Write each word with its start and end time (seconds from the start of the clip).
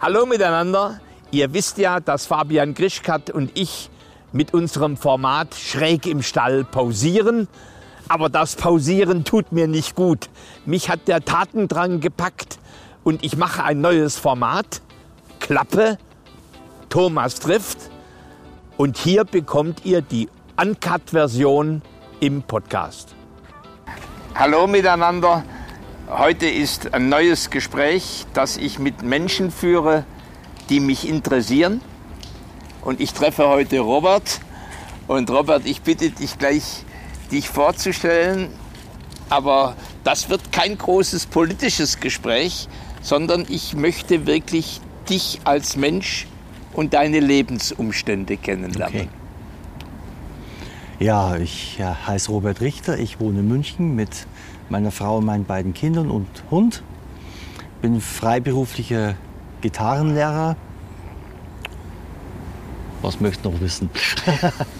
Hallo 0.00 0.26
miteinander. 0.26 1.00
Ihr 1.32 1.52
wisst 1.54 1.76
ja, 1.76 1.98
dass 1.98 2.26
Fabian 2.26 2.74
Grischkat 2.74 3.30
und 3.30 3.50
ich 3.54 3.90
mit 4.30 4.54
unserem 4.54 4.96
Format 4.96 5.56
schräg 5.56 6.06
im 6.06 6.22
Stall 6.22 6.62
pausieren. 6.62 7.48
Aber 8.08 8.28
das 8.28 8.54
Pausieren 8.54 9.24
tut 9.24 9.50
mir 9.50 9.66
nicht 9.66 9.96
gut. 9.96 10.30
Mich 10.66 10.88
hat 10.88 11.08
der 11.08 11.24
Tatendrang 11.24 11.98
gepackt 11.98 12.60
und 13.02 13.24
ich 13.24 13.36
mache 13.36 13.64
ein 13.64 13.80
neues 13.80 14.16
Format. 14.16 14.82
Klappe, 15.40 15.98
Thomas 16.90 17.40
trifft. 17.40 17.90
Und 18.76 18.98
hier 18.98 19.24
bekommt 19.24 19.84
ihr 19.84 20.00
die 20.00 20.28
Uncut-Version 20.56 21.82
im 22.20 22.42
Podcast. 22.44 23.16
Hallo 24.36 24.68
miteinander. 24.68 25.42
Heute 26.10 26.46
ist 26.46 26.94
ein 26.94 27.10
neues 27.10 27.50
Gespräch, 27.50 28.24
das 28.32 28.56
ich 28.56 28.78
mit 28.78 29.02
Menschen 29.02 29.50
führe, 29.50 30.06
die 30.70 30.80
mich 30.80 31.06
interessieren. 31.06 31.82
Und 32.80 32.98
ich 33.02 33.12
treffe 33.12 33.46
heute 33.46 33.80
Robert. 33.80 34.40
Und 35.06 35.30
Robert, 35.30 35.66
ich 35.66 35.82
bitte 35.82 36.08
dich 36.08 36.38
gleich, 36.38 36.86
dich 37.30 37.50
vorzustellen. 37.50 38.48
Aber 39.28 39.76
das 40.02 40.30
wird 40.30 40.50
kein 40.50 40.78
großes 40.78 41.26
politisches 41.26 42.00
Gespräch, 42.00 42.68
sondern 43.02 43.44
ich 43.46 43.74
möchte 43.76 44.26
wirklich 44.26 44.80
dich 45.10 45.40
als 45.44 45.76
Mensch 45.76 46.26
und 46.72 46.94
deine 46.94 47.20
Lebensumstände 47.20 48.38
kennenlernen. 48.38 49.00
Okay. 49.00 49.08
Ja, 51.00 51.36
ich 51.36 51.78
heiße 51.80 52.30
Robert 52.30 52.62
Richter. 52.62 52.98
Ich 52.98 53.20
wohne 53.20 53.40
in 53.40 53.48
München 53.48 53.94
mit 53.94 54.26
meiner 54.70 54.90
Frau 54.90 55.18
und 55.18 55.24
meinen 55.24 55.44
beiden 55.44 55.74
Kindern 55.74 56.10
und 56.10 56.28
Hund. 56.50 56.82
Bin 57.80 58.00
freiberuflicher 58.00 59.14
Gitarrenlehrer. 59.60 60.56
Was 63.02 63.20
möchtest 63.20 63.44
du 63.44 63.50
noch 63.50 63.60
wissen? 63.60 63.90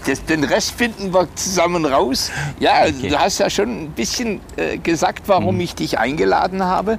Das, 0.06 0.24
den 0.24 0.42
Rest 0.42 0.72
finden 0.72 1.12
wir 1.12 1.28
zusammen 1.34 1.84
raus. 1.84 2.30
Ja, 2.58 2.82
okay. 2.82 3.10
du 3.10 3.18
hast 3.18 3.38
ja 3.38 3.50
schon 3.50 3.84
ein 3.84 3.90
bisschen 3.90 4.40
äh, 4.56 4.78
gesagt, 4.78 5.24
warum 5.26 5.56
mhm. 5.56 5.60
ich 5.60 5.74
dich 5.74 5.98
eingeladen 5.98 6.64
habe. 6.64 6.98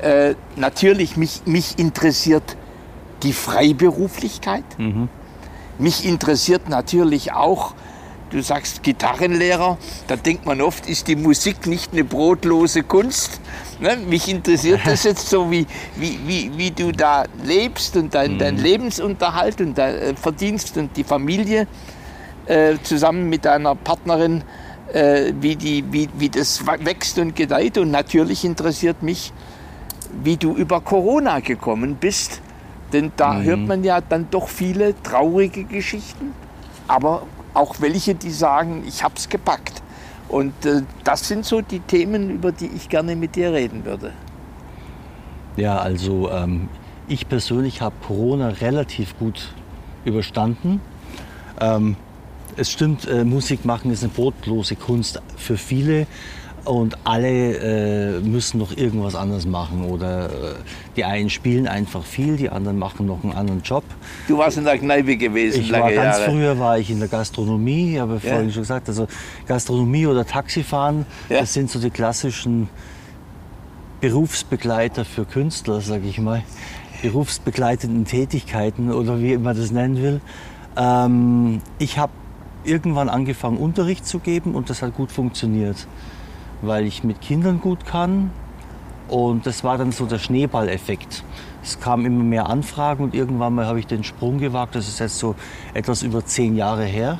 Äh, 0.00 0.34
natürlich, 0.56 1.16
mich, 1.16 1.42
mich 1.46 1.78
interessiert 1.78 2.56
die 3.24 3.32
Freiberuflichkeit. 3.32 4.64
Mhm. 4.78 5.08
Mich 5.78 6.04
interessiert 6.04 6.68
natürlich 6.68 7.32
auch 7.32 7.74
Du 8.32 8.40
sagst 8.42 8.82
Gitarrenlehrer, 8.82 9.76
da 10.06 10.16
denkt 10.16 10.46
man 10.46 10.62
oft, 10.62 10.88
ist 10.88 11.06
die 11.06 11.16
Musik 11.16 11.66
nicht 11.66 11.92
eine 11.92 12.02
brotlose 12.02 12.82
Kunst. 12.82 13.42
Ne? 13.78 13.98
Mich 14.08 14.26
interessiert 14.26 14.80
das 14.86 15.04
jetzt 15.04 15.28
so, 15.28 15.50
wie, 15.50 15.66
wie, 15.96 16.18
wie, 16.26 16.50
wie 16.56 16.70
du 16.70 16.92
da 16.92 17.24
lebst 17.44 17.94
und 17.94 18.14
dein, 18.14 18.38
dein 18.38 18.56
mhm. 18.56 18.62
Lebensunterhalt 18.62 19.60
und 19.60 19.76
dein 19.76 19.94
äh, 19.96 20.16
Verdienst 20.16 20.78
und 20.78 20.96
die 20.96 21.04
Familie 21.04 21.66
äh, 22.46 22.76
zusammen 22.82 23.28
mit 23.28 23.44
deiner 23.44 23.74
Partnerin, 23.74 24.44
äh, 24.94 25.34
wie, 25.38 25.54
die, 25.54 25.84
wie, 25.92 26.08
wie 26.16 26.30
das 26.30 26.66
wächst 26.66 27.18
und 27.18 27.36
gedeiht. 27.36 27.76
Und 27.76 27.90
natürlich 27.90 28.46
interessiert 28.46 29.02
mich, 29.02 29.30
wie 30.24 30.38
du 30.38 30.54
über 30.54 30.80
Corona 30.80 31.40
gekommen 31.40 31.96
bist. 32.00 32.40
Denn 32.94 33.12
da 33.14 33.34
mhm. 33.34 33.44
hört 33.44 33.60
man 33.60 33.84
ja 33.84 34.00
dann 34.00 34.28
doch 34.30 34.48
viele 34.48 34.94
traurige 35.02 35.64
Geschichten. 35.64 36.32
Aber 36.88 37.26
auch 37.54 37.80
welche, 37.80 38.14
die 38.14 38.30
sagen, 38.30 38.84
ich 38.86 39.02
habe 39.02 39.14
es 39.16 39.28
gepackt. 39.28 39.82
Und 40.28 40.64
äh, 40.64 40.82
das 41.04 41.28
sind 41.28 41.44
so 41.44 41.60
die 41.60 41.80
Themen, 41.80 42.30
über 42.30 42.52
die 42.52 42.70
ich 42.74 42.88
gerne 42.88 43.16
mit 43.16 43.36
dir 43.36 43.52
reden 43.52 43.84
würde. 43.84 44.12
Ja, 45.56 45.78
also 45.78 46.30
ähm, 46.30 46.68
ich 47.08 47.28
persönlich 47.28 47.82
habe 47.82 47.94
Corona 48.06 48.48
relativ 48.48 49.18
gut 49.18 49.52
überstanden. 50.04 50.80
Ähm, 51.60 51.96
es 52.56 52.70
stimmt, 52.70 53.06
äh, 53.06 53.24
Musik 53.24 53.64
machen 53.64 53.90
ist 53.90 54.02
eine 54.02 54.12
brotlose 54.12 54.76
Kunst 54.76 55.20
für 55.36 55.56
viele 55.56 56.06
und 56.64 56.96
alle 57.04 58.18
äh, 58.18 58.20
müssen 58.20 58.58
noch 58.58 58.76
irgendwas 58.76 59.14
anderes 59.14 59.46
machen. 59.46 59.84
Oder 59.84 60.26
äh, 60.26 60.30
die 60.96 61.04
einen 61.04 61.30
spielen 61.30 61.66
einfach 61.66 62.04
viel, 62.04 62.36
die 62.36 62.50
anderen 62.50 62.78
machen 62.78 63.06
noch 63.06 63.24
einen 63.24 63.32
anderen 63.32 63.62
Job. 63.62 63.84
Du 64.28 64.38
warst 64.38 64.58
in 64.58 64.64
der 64.64 64.78
Kneipe 64.78 65.16
gewesen, 65.16 65.60
ich 65.60 65.70
lange 65.70 65.84
war 65.84 65.92
ganz 65.92 66.18
Jahre. 66.18 66.30
früher 66.30 66.58
war 66.58 66.78
ich 66.78 66.90
in 66.90 66.98
der 66.98 67.08
Gastronomie, 67.08 67.98
habe 67.98 68.14
ja. 68.14 68.30
vorhin 68.30 68.52
schon 68.52 68.62
gesagt, 68.62 68.88
also 68.88 69.08
Gastronomie 69.46 70.06
oder 70.06 70.24
Taxifahren, 70.24 71.06
ja. 71.28 71.40
das 71.40 71.52
sind 71.52 71.70
so 71.70 71.80
die 71.80 71.90
klassischen 71.90 72.68
Berufsbegleiter 74.00 75.04
für 75.04 75.24
Künstler, 75.24 75.80
sage 75.80 76.06
ich 76.08 76.18
mal. 76.18 76.42
Berufsbegleitenden 77.02 78.04
Tätigkeiten 78.04 78.92
oder 78.92 79.20
wie 79.20 79.36
man 79.36 79.56
das 79.56 79.72
nennen 79.72 80.00
will. 80.00 80.20
Ähm, 80.76 81.60
ich 81.78 81.98
habe 81.98 82.12
irgendwann 82.64 83.08
angefangen, 83.08 83.56
Unterricht 83.56 84.06
zu 84.06 84.20
geben 84.20 84.54
und 84.54 84.70
das 84.70 84.82
hat 84.82 84.94
gut 84.94 85.10
funktioniert 85.10 85.88
weil 86.62 86.86
ich 86.86 87.04
mit 87.04 87.20
Kindern 87.20 87.60
gut 87.60 87.84
kann. 87.84 88.30
Und 89.08 89.46
das 89.46 89.62
war 89.62 89.76
dann 89.76 89.92
so 89.92 90.06
der 90.06 90.18
Schneeballeffekt. 90.18 91.22
Es 91.62 91.78
kamen 91.78 92.06
immer 92.06 92.24
mehr 92.24 92.48
Anfragen 92.48 93.04
und 93.04 93.14
irgendwann 93.14 93.54
mal 93.54 93.66
habe 93.66 93.78
ich 93.78 93.86
den 93.86 94.04
Sprung 94.04 94.38
gewagt. 94.38 94.74
Das 94.74 94.88
ist 94.88 95.00
jetzt 95.00 95.18
so 95.18 95.34
etwas 95.74 96.02
über 96.02 96.24
zehn 96.24 96.56
Jahre 96.56 96.84
her. 96.84 97.18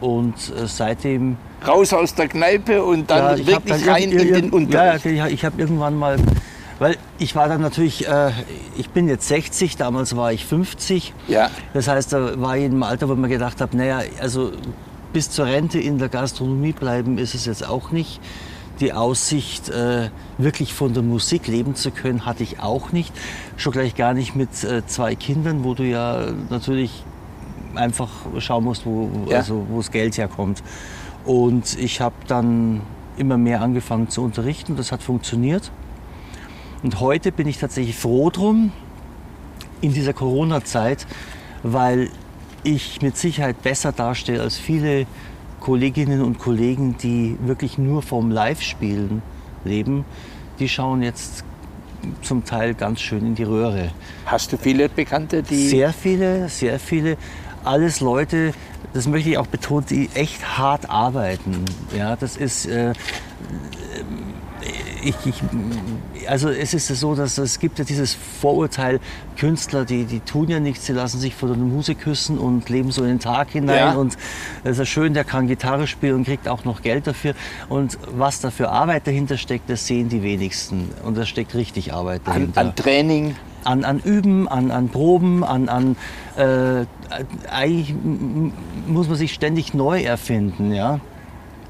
Und 0.00 0.34
äh, 0.34 0.66
seitdem. 0.66 1.36
Raus 1.66 1.92
aus 1.92 2.14
der 2.14 2.28
Kneipe 2.28 2.82
und 2.82 3.10
dann 3.10 3.38
ja, 3.38 3.46
wirklich 3.46 3.84
dann 3.84 3.88
rein 3.88 4.10
in 4.10 4.32
den 4.32 4.50
Unterricht. 4.50 5.04
Ja, 5.04 5.28
ich 5.28 5.44
habe 5.44 5.60
irgendwann 5.60 5.96
mal. 5.96 6.16
Weil 6.80 6.96
ich 7.18 7.36
war 7.36 7.48
dann 7.48 7.60
natürlich, 7.60 8.08
äh, 8.08 8.30
ich 8.76 8.90
bin 8.90 9.06
jetzt 9.06 9.28
60, 9.28 9.76
damals 9.76 10.16
war 10.16 10.32
ich 10.32 10.44
50. 10.44 11.14
Ja. 11.28 11.50
Das 11.74 11.86
heißt, 11.86 12.12
da 12.12 12.40
war 12.40 12.56
ich 12.56 12.64
in 12.64 12.72
einem 12.72 12.82
Alter, 12.82 13.08
wo 13.08 13.14
man 13.14 13.30
gedacht 13.30 13.60
habe, 13.60 13.76
naja, 13.76 14.00
also 14.20 14.50
bis 15.12 15.30
zur 15.30 15.46
Rente 15.46 15.78
in 15.78 15.98
der 15.98 16.08
Gastronomie 16.08 16.72
bleiben 16.72 17.18
ist 17.18 17.34
es 17.34 17.46
jetzt 17.46 17.68
auch 17.68 17.92
nicht 17.92 18.20
die 18.82 18.92
Aussicht, 18.92 19.68
äh, 19.68 20.10
wirklich 20.38 20.74
von 20.74 20.92
der 20.92 21.04
Musik 21.04 21.46
leben 21.46 21.74
zu 21.76 21.92
können, 21.92 22.26
hatte 22.26 22.42
ich 22.42 22.60
auch 22.60 22.92
nicht. 22.92 23.14
Schon 23.56 23.72
gleich 23.72 23.94
gar 23.94 24.12
nicht 24.12 24.34
mit 24.34 24.64
äh, 24.64 24.84
zwei 24.86 25.14
Kindern, 25.14 25.62
wo 25.64 25.74
du 25.74 25.84
ja 25.84 26.32
natürlich 26.50 27.04
einfach 27.74 28.10
schauen 28.38 28.64
musst, 28.64 28.84
wo 28.84 29.08
ja. 29.28 29.38
also, 29.38 29.64
das 29.76 29.90
Geld 29.90 30.18
herkommt. 30.18 30.62
Und 31.24 31.78
ich 31.78 32.00
habe 32.00 32.16
dann 32.26 32.80
immer 33.16 33.38
mehr 33.38 33.62
angefangen 33.62 34.08
zu 34.08 34.22
unterrichten. 34.22 34.76
Das 34.76 34.90
hat 34.90 35.02
funktioniert. 35.02 35.70
Und 36.82 36.98
heute 36.98 37.30
bin 37.30 37.46
ich 37.46 37.58
tatsächlich 37.58 37.96
froh 37.96 38.30
drum, 38.30 38.72
in 39.80 39.92
dieser 39.92 40.12
Corona-Zeit, 40.12 41.06
weil 41.62 42.10
ich 42.64 43.00
mit 43.00 43.16
Sicherheit 43.16 43.62
besser 43.62 43.92
dastehe 43.92 44.40
als 44.40 44.56
viele 44.56 45.06
Kolleginnen 45.62 46.22
und 46.22 46.40
Kollegen, 46.40 46.96
die 46.98 47.38
wirklich 47.40 47.78
nur 47.78 48.02
vom 48.02 48.32
Live-Spielen 48.32 49.22
leben, 49.64 50.04
die 50.58 50.68
schauen 50.68 51.02
jetzt 51.02 51.44
zum 52.20 52.44
Teil 52.44 52.74
ganz 52.74 53.00
schön 53.00 53.24
in 53.24 53.34
die 53.36 53.44
Röhre. 53.44 53.92
Hast 54.26 54.52
du 54.52 54.56
viele 54.56 54.88
Bekannte, 54.88 55.44
die. 55.44 55.68
Sehr 55.68 55.92
viele, 55.92 56.48
sehr 56.48 56.80
viele. 56.80 57.16
Alles 57.62 58.00
Leute, 58.00 58.54
das 58.92 59.06
möchte 59.06 59.30
ich 59.30 59.38
auch 59.38 59.46
betonen, 59.46 59.86
die 59.88 60.10
echt 60.14 60.58
hart 60.58 60.90
arbeiten. 60.90 61.64
Ja, 61.96 62.16
das 62.16 62.36
ist. 62.36 62.66
Äh, 62.66 62.94
ich, 65.02 65.16
ich, 65.24 66.28
also 66.28 66.48
es 66.48 66.74
ist 66.74 66.88
so, 66.88 67.14
dass 67.14 67.38
es 67.38 67.58
gibt 67.58 67.78
ja 67.78 67.84
dieses 67.84 68.14
Vorurteil, 68.14 69.00
Künstler, 69.36 69.84
die, 69.84 70.04
die 70.04 70.20
tun 70.20 70.48
ja 70.48 70.60
nichts, 70.60 70.86
sie 70.86 70.92
lassen 70.92 71.18
sich 71.18 71.34
von 71.34 71.48
der 71.48 71.58
Musik 71.58 72.00
küssen 72.00 72.38
und 72.38 72.68
leben 72.68 72.92
so 72.92 73.02
in 73.02 73.08
den 73.08 73.20
Tag 73.20 73.50
hinein. 73.50 73.76
Ja. 73.76 73.92
Und 73.94 74.16
es 74.64 74.72
ist 74.72 74.78
ja 74.78 74.84
schön, 74.84 75.14
der 75.14 75.24
kann 75.24 75.48
Gitarre 75.48 75.86
spielen 75.86 76.16
und 76.16 76.24
kriegt 76.24 76.48
auch 76.48 76.64
noch 76.64 76.82
Geld 76.82 77.06
dafür. 77.06 77.34
Und 77.68 77.98
was 78.14 78.40
da 78.40 78.50
für 78.50 78.70
Arbeit 78.70 79.06
dahinter 79.06 79.36
steckt, 79.36 79.68
das 79.68 79.86
sehen 79.86 80.08
die 80.08 80.22
wenigsten. 80.22 80.90
Und 81.04 81.16
da 81.16 81.26
steckt 81.26 81.54
richtig 81.54 81.92
Arbeit 81.92 82.22
dahinter. 82.24 82.60
An, 82.60 82.68
an 82.68 82.76
Training? 82.76 83.36
An, 83.64 83.84
an 83.84 84.00
Üben, 84.00 84.48
an, 84.48 84.70
an 84.70 84.88
Proben, 84.88 85.44
an, 85.44 85.68
an 85.68 85.96
äh, 86.36 86.84
eigentlich 87.50 87.94
muss 88.88 89.08
man 89.08 89.16
sich 89.16 89.32
ständig 89.32 89.72
neu 89.72 90.02
erfinden, 90.02 90.72
ja. 90.72 90.98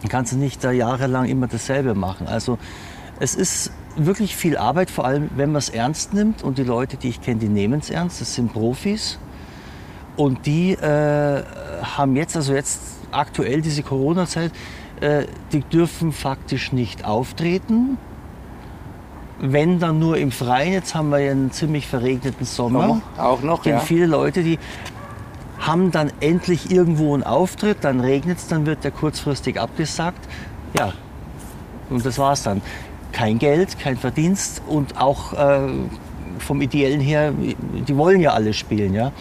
Kannst 0.09 0.33
du 0.33 0.37
nicht 0.37 0.65
da 0.65 0.73
jahrelang 0.73 1.27
immer 1.27 1.47
dasselbe 1.47 1.95
machen. 1.95 2.27
Also 2.27 2.59
es 3.23 3.37
ist 3.37 3.71
wirklich 3.95 4.35
viel 4.35 4.57
Arbeit, 4.57 4.91
vor 4.91 5.05
allem 5.05 5.31
wenn 5.37 5.53
man 5.53 5.61
es 5.61 5.69
ernst 5.69 6.13
nimmt. 6.13 6.43
Und 6.43 6.59
die 6.59 6.65
Leute, 6.65 6.97
die 6.97 7.09
ich 7.09 7.21
kenne, 7.21 7.39
die 7.39 7.49
nehmen 7.49 7.79
es 7.79 7.89
ernst. 7.89 8.21
Das 8.21 8.35
sind 8.35 8.53
Profis. 8.53 9.21
Und 10.17 10.45
die 10.45 10.73
äh, 10.73 11.43
haben 11.83 12.17
jetzt, 12.17 12.35
also 12.35 12.53
jetzt 12.53 12.81
aktuell 13.13 13.63
diese 13.63 13.85
Corona-Zeit, 13.85 14.51
äh, 15.01 15.27
die 15.53 15.61
dürfen 15.61 16.11
faktisch 16.11 16.73
nicht 16.73 17.05
auftreten. 17.05 17.97
Wenn 19.39 19.79
dann 19.79 20.01
nur 20.01 20.19
im 20.19 20.33
Freien. 20.33 20.73
Jetzt 20.73 20.97
haben 20.97 21.11
wir 21.11 21.21
ja 21.21 21.31
einen 21.31 21.53
ziemlich 21.53 21.87
verregneten 21.87 22.45
Sommer. 22.45 23.03
Auch 23.17 23.43
noch, 23.43 23.63
kenne 23.63 23.77
ja. 23.77 23.83
viele 23.83 24.07
Leute, 24.07 24.43
die 24.43 24.59
haben 25.61 25.93
dann 25.93 26.11
endlich 26.19 26.73
irgendwo 26.73 27.15
einen 27.15 27.23
Auftritt, 27.23 27.79
dann 27.83 28.01
regnet 28.01 28.39
es, 28.39 28.49
dann 28.49 28.67
wird 28.67 28.83
der 28.83 28.91
kurzfristig 28.91 29.61
abgesagt. 29.61 30.19
Ja, 30.77 30.93
und 31.89 32.05
das 32.05 32.19
war's 32.19 32.43
dann 32.43 32.63
kein 33.13 33.39
Geld, 33.39 33.79
kein 33.79 33.97
Verdienst 33.97 34.63
und 34.67 35.01
auch 35.01 35.33
äh, 35.33 35.69
vom 36.39 36.61
Ideellen 36.61 37.01
her, 37.01 37.33
die 37.33 37.97
wollen 37.97 38.21
ja 38.21 38.33
alle 38.33 38.53
spielen. 38.53 38.95
Ja? 38.95 39.13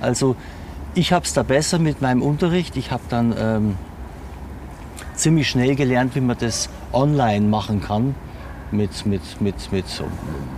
Also 0.00 0.36
ich 0.94 1.12
habe 1.12 1.24
es 1.24 1.32
da 1.32 1.42
besser 1.42 1.78
mit 1.78 2.00
meinem 2.00 2.22
Unterricht. 2.22 2.76
Ich 2.76 2.90
habe 2.90 3.02
dann 3.08 3.34
ähm, 3.38 3.76
ziemlich 5.14 5.48
schnell 5.48 5.76
gelernt, 5.76 6.14
wie 6.14 6.20
man 6.20 6.36
das 6.38 6.68
online 6.92 7.46
machen 7.46 7.82
kann. 7.82 8.14
Mit, 8.72 9.04
mit, 9.04 9.40
mit, 9.40 9.72
mit 9.72 9.84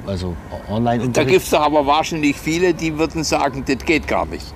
also 0.06 0.36
online 0.68 1.08
Da 1.08 1.24
gibt 1.24 1.46
es 1.46 1.54
aber 1.54 1.86
wahrscheinlich 1.86 2.36
viele, 2.36 2.74
die 2.74 2.98
würden 2.98 3.24
sagen, 3.24 3.64
das 3.66 3.78
geht 3.86 4.06
gar 4.06 4.26
nicht. 4.26 4.52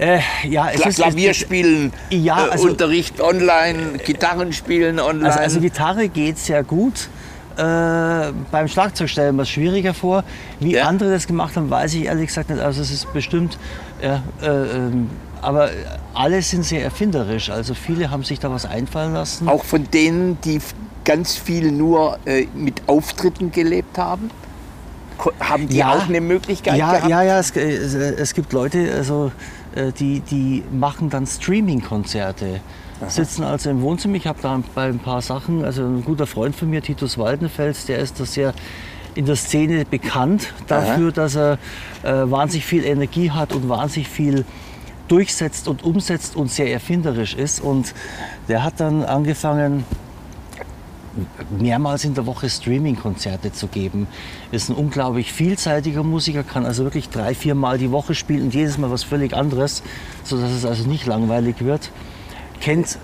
Äh, 0.00 0.20
ja, 0.48 0.70
es 0.70 0.80
Kla 0.80 0.90
Klavierspielen, 0.90 1.92
ja, 2.08 2.46
äh, 2.46 2.50
also, 2.52 2.68
äh, 2.68 2.70
Unterricht 2.70 3.20
online, 3.20 3.98
Gitarrenspielen 4.02 4.98
online. 4.98 5.26
Also, 5.26 5.40
also 5.40 5.60
Gitarre 5.60 6.08
geht 6.08 6.38
sehr 6.38 6.64
gut. 6.64 7.10
Äh, 7.58 8.32
beim 8.50 8.68
Schlagzeug 8.68 9.10
stellen 9.10 9.36
wir 9.36 9.42
es 9.42 9.50
schwieriger 9.50 9.92
vor. 9.92 10.24
Wie 10.58 10.72
ja. 10.72 10.84
andere 10.84 11.10
das 11.10 11.26
gemacht 11.26 11.54
haben, 11.56 11.68
weiß 11.68 11.92
ich 11.94 12.06
ehrlich 12.06 12.28
gesagt 12.28 12.48
nicht. 12.48 12.62
Also 12.62 12.80
es 12.80 12.90
ist 12.90 13.12
bestimmt, 13.12 13.58
ja, 14.02 14.22
äh, 14.40 14.46
ähm, 14.46 15.10
aber 15.42 15.68
alle 16.14 16.40
sind 16.40 16.64
sehr 16.64 16.82
erfinderisch. 16.82 17.50
Also 17.50 17.74
viele 17.74 18.10
haben 18.10 18.24
sich 18.24 18.38
da 18.38 18.50
was 18.50 18.64
einfallen 18.64 19.12
lassen. 19.12 19.48
Auch 19.48 19.64
von 19.64 19.90
denen, 19.90 20.40
die 20.40 20.60
ganz 21.04 21.36
viel 21.36 21.72
nur 21.72 22.18
äh, 22.24 22.46
mit 22.54 22.80
Auftritten 22.86 23.52
gelebt 23.52 23.98
haben? 23.98 24.30
Haben 25.40 25.68
die 25.68 25.76
ja, 25.76 25.92
auch 25.92 26.08
eine 26.08 26.22
Möglichkeit 26.22 26.78
ja, 26.78 26.92
gehabt? 26.92 27.10
Ja, 27.10 27.22
ja, 27.22 27.38
es, 27.38 27.54
es 27.54 28.32
gibt 28.32 28.54
Leute, 28.54 28.90
also, 28.94 29.30
die, 29.98 30.20
die 30.20 30.62
machen 30.72 31.10
dann 31.10 31.26
Streaming-Konzerte. 31.26 32.60
Sitzen 33.08 33.44
also 33.44 33.70
im 33.70 33.80
Wohnzimmer. 33.80 34.16
Ich 34.16 34.26
habe 34.26 34.38
da 34.42 34.62
bei 34.74 34.88
ein 34.88 34.98
paar 34.98 35.22
Sachen, 35.22 35.64
also 35.64 35.82
ein 35.82 36.04
guter 36.04 36.26
Freund 36.26 36.54
von 36.54 36.68
mir, 36.68 36.82
Titus 36.82 37.16
Waldenfels, 37.16 37.86
der 37.86 37.98
ist 37.98 38.20
da 38.20 38.26
sehr 38.26 38.52
in 39.14 39.26
der 39.26 39.36
Szene 39.36 39.84
bekannt 39.84 40.52
dafür, 40.66 41.08
Aha. 41.08 41.12
dass 41.12 41.34
er 41.34 41.58
äh, 42.02 42.30
wahnsinnig 42.30 42.64
viel 42.64 42.84
Energie 42.84 43.30
hat 43.30 43.52
und 43.52 43.68
wahnsinnig 43.68 44.08
viel 44.08 44.44
durchsetzt 45.08 45.66
und 45.66 45.82
umsetzt 45.82 46.36
und 46.36 46.50
sehr 46.50 46.72
erfinderisch 46.72 47.34
ist. 47.34 47.60
Und 47.60 47.94
der 48.48 48.62
hat 48.62 48.78
dann 48.78 49.02
angefangen, 49.02 49.84
mehrmals 51.58 52.04
in 52.04 52.14
der 52.14 52.26
Woche 52.26 52.48
Streaming-Konzerte 52.48 53.52
zu 53.52 53.66
geben. 53.66 54.06
Ist 54.52 54.68
ein 54.68 54.76
unglaublich 54.76 55.32
vielseitiger 55.32 56.02
Musiker, 56.02 56.42
kann 56.42 56.64
also 56.64 56.84
wirklich 56.84 57.08
drei, 57.08 57.34
vier 57.34 57.54
Mal 57.54 57.78
die 57.78 57.90
Woche 57.90 58.14
spielen 58.14 58.42
und 58.42 58.54
jedes 58.54 58.78
Mal 58.78 58.90
was 58.90 59.02
völlig 59.02 59.34
anderes, 59.34 59.82
sodass 60.24 60.50
es 60.50 60.64
also 60.64 60.88
nicht 60.88 61.06
langweilig 61.06 61.56
wird. 61.60 61.90
Kennt. 62.60 62.98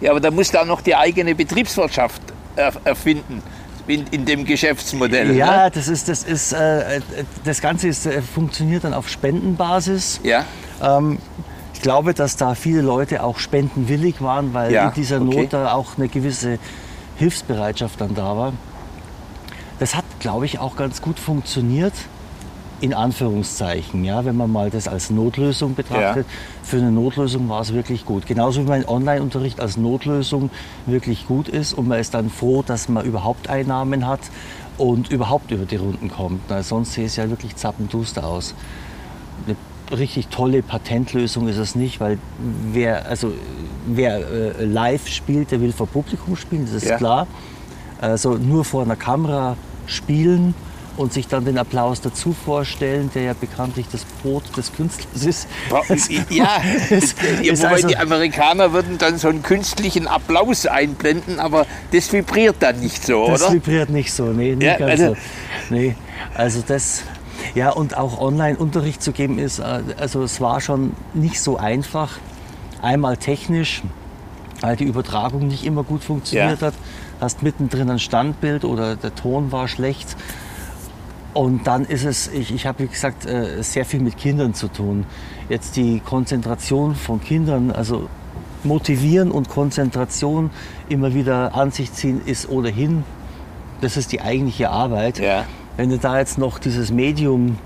Ja, 0.00 0.12
aber 0.12 0.20
da 0.20 0.30
muss 0.30 0.50
da 0.50 0.64
noch 0.64 0.80
die 0.80 0.94
eigene 0.94 1.34
Betriebswirtschaft 1.34 2.22
erfinden. 2.56 3.42
In, 3.86 4.06
in, 4.10 4.24
dem 4.24 4.44
Geschäftsmodell. 4.44 5.34
Ja, 5.34 5.64
ne? 5.64 5.70
das 5.74 5.88
ist, 5.88 6.08
das 6.08 6.22
ist, 6.22 6.52
äh, 6.52 7.00
das 7.44 7.60
Ganze 7.60 7.88
ist, 7.88 8.06
äh, 8.06 8.22
funktioniert 8.22 8.84
dann 8.84 8.94
auf 8.94 9.08
Spendenbasis. 9.08 10.20
Ja. 10.22 10.44
Ähm, 10.80 11.18
ich 11.74 11.80
glaube, 11.82 12.14
dass 12.14 12.36
da 12.36 12.54
viele 12.54 12.82
Leute 12.82 13.22
auch 13.22 13.38
spendenwillig 13.38 14.20
waren, 14.20 14.54
weil 14.54 14.70
ja, 14.70 14.88
in 14.88 14.94
dieser 14.94 15.20
okay. 15.20 15.40
Not 15.40 15.52
da 15.54 15.72
auch 15.72 15.96
eine 15.96 16.08
gewisse 16.08 16.58
Hilfsbereitschaft 17.20 18.00
dann 18.00 18.14
da 18.14 18.34
war. 18.34 18.52
Das 19.78 19.94
hat, 19.94 20.04
glaube 20.20 20.46
ich, 20.46 20.58
auch 20.58 20.74
ganz 20.74 21.02
gut 21.02 21.18
funktioniert, 21.18 21.92
in 22.80 22.94
Anführungszeichen, 22.94 24.04
ja, 24.04 24.24
wenn 24.24 24.38
man 24.38 24.50
mal 24.50 24.70
das 24.70 24.88
als 24.88 25.10
Notlösung 25.10 25.74
betrachtet. 25.74 26.26
Ja. 26.26 26.34
Für 26.62 26.78
eine 26.78 26.90
Notlösung 26.90 27.50
war 27.50 27.60
es 27.60 27.74
wirklich 27.74 28.06
gut. 28.06 28.26
Genauso 28.26 28.62
wie 28.62 28.68
mein 28.68 28.88
Online-Unterricht 28.88 29.60
als 29.60 29.76
Notlösung 29.76 30.48
wirklich 30.86 31.26
gut 31.26 31.48
ist 31.48 31.74
und 31.74 31.88
man 31.88 32.00
ist 32.00 32.14
dann 32.14 32.30
froh, 32.30 32.62
dass 32.62 32.88
man 32.88 33.04
überhaupt 33.04 33.50
Einnahmen 33.50 34.06
hat 34.06 34.20
und 34.78 35.10
überhaupt 35.10 35.50
über 35.50 35.66
die 35.66 35.76
Runden 35.76 36.10
kommt. 36.10 36.40
Na, 36.48 36.62
sonst 36.62 36.94
sieht 36.94 37.06
es 37.06 37.16
ja 37.16 37.28
wirklich 37.28 37.54
zappenduster 37.54 38.26
aus. 38.26 38.54
Eine 39.46 39.56
richtig 39.98 40.28
tolle 40.28 40.62
Patentlösung 40.62 41.48
ist 41.48 41.58
es 41.58 41.74
nicht, 41.74 42.00
weil 42.00 42.16
wer, 42.72 43.06
also, 43.06 43.32
wer 43.86 44.18
äh, 44.18 44.64
live 44.64 45.06
spielt, 45.08 45.50
der 45.50 45.60
will 45.60 45.72
vor 45.72 45.86
Publikum 45.86 46.36
spielen, 46.36 46.66
das 46.66 46.82
ist 46.82 46.88
ja. 46.88 46.96
klar. 46.96 47.26
Also 48.00 48.34
nur 48.34 48.64
vor 48.64 48.82
einer 48.82 48.96
Kamera 48.96 49.56
spielen 49.86 50.54
und 50.96 51.12
sich 51.12 51.28
dann 51.28 51.44
den 51.44 51.56
Applaus 51.58 52.00
dazu 52.00 52.34
vorstellen, 52.34 53.10
der 53.14 53.22
ja 53.22 53.32
bekanntlich 53.32 53.86
das 53.90 54.04
Brot 54.04 54.44
des 54.56 54.72
Künstlers 54.72 55.24
ist. 55.24 55.48
Ja, 56.28 56.60
ist, 56.90 57.16
ist 57.22 57.62
wobei 57.62 57.72
also, 57.72 57.88
die 57.88 57.96
Amerikaner 57.96 58.72
würden 58.72 58.98
dann 58.98 59.18
so 59.18 59.28
einen 59.28 59.42
künstlichen 59.42 60.06
Applaus 60.06 60.66
einblenden, 60.66 61.40
aber 61.40 61.66
das 61.92 62.12
vibriert 62.12 62.56
dann 62.60 62.80
nicht 62.80 63.04
so, 63.04 63.26
das 63.26 63.40
oder? 63.40 63.44
Das 63.46 63.52
vibriert 63.54 63.90
nicht 63.90 64.12
so, 64.12 64.26
nee, 64.26 64.54
nicht 64.54 64.62
ja, 64.62 64.76
ganz 64.76 64.90
also, 64.90 65.14
so. 65.14 65.16
Nee, 65.70 65.94
also 66.34 66.62
das, 66.66 67.02
ja, 67.54 67.70
und 67.70 67.96
auch 67.96 68.20
Online-Unterricht 68.20 69.02
zu 69.02 69.12
geben 69.12 69.38
ist, 69.38 69.58
äh, 69.58 69.80
also 69.98 70.22
es 70.22 70.40
war 70.40 70.60
schon 70.60 70.92
nicht 71.14 71.40
so 71.40 71.56
einfach. 71.56 72.18
Einmal 72.82 73.16
technisch, 73.16 73.82
weil 74.60 74.76
die 74.76 74.84
Übertragung 74.84 75.48
nicht 75.48 75.64
immer 75.64 75.84
gut 75.84 76.04
funktioniert 76.04 76.60
ja. 76.60 76.68
hat. 76.68 76.74
Hast 77.20 77.42
mittendrin 77.42 77.90
ein 77.90 77.98
Standbild 77.98 78.64
oder 78.64 78.96
der 78.96 79.14
Ton 79.14 79.52
war 79.52 79.68
schlecht. 79.68 80.16
Und 81.32 81.66
dann 81.66 81.84
ist 81.84 82.04
es, 82.04 82.28
ich, 82.28 82.52
ich 82.52 82.66
habe 82.66 82.84
wie 82.84 82.88
gesagt 82.88 83.24
äh, 83.26 83.62
sehr 83.62 83.84
viel 83.84 84.00
mit 84.00 84.16
Kindern 84.16 84.54
zu 84.54 84.68
tun. 84.68 85.04
Jetzt 85.48 85.76
die 85.76 86.00
Konzentration 86.00 86.94
von 86.94 87.20
Kindern, 87.20 87.70
also 87.70 88.08
motivieren 88.64 89.30
und 89.30 89.48
Konzentration 89.48 90.50
immer 90.88 91.14
wieder 91.14 91.54
an 91.54 91.70
sich 91.70 91.92
ziehen, 91.92 92.20
ist 92.24 92.48
ohnehin, 92.48 93.04
das 93.80 93.96
ist 93.96 94.12
die 94.12 94.20
eigentliche 94.20 94.70
Arbeit. 94.70 95.18
Ja. 95.18 95.44
Wenn 95.76 95.90
du 95.90 95.98
da 95.98 96.18
jetzt 96.18 96.36
noch 96.36 96.58
dieses 96.58 96.90
Medium 96.90 97.58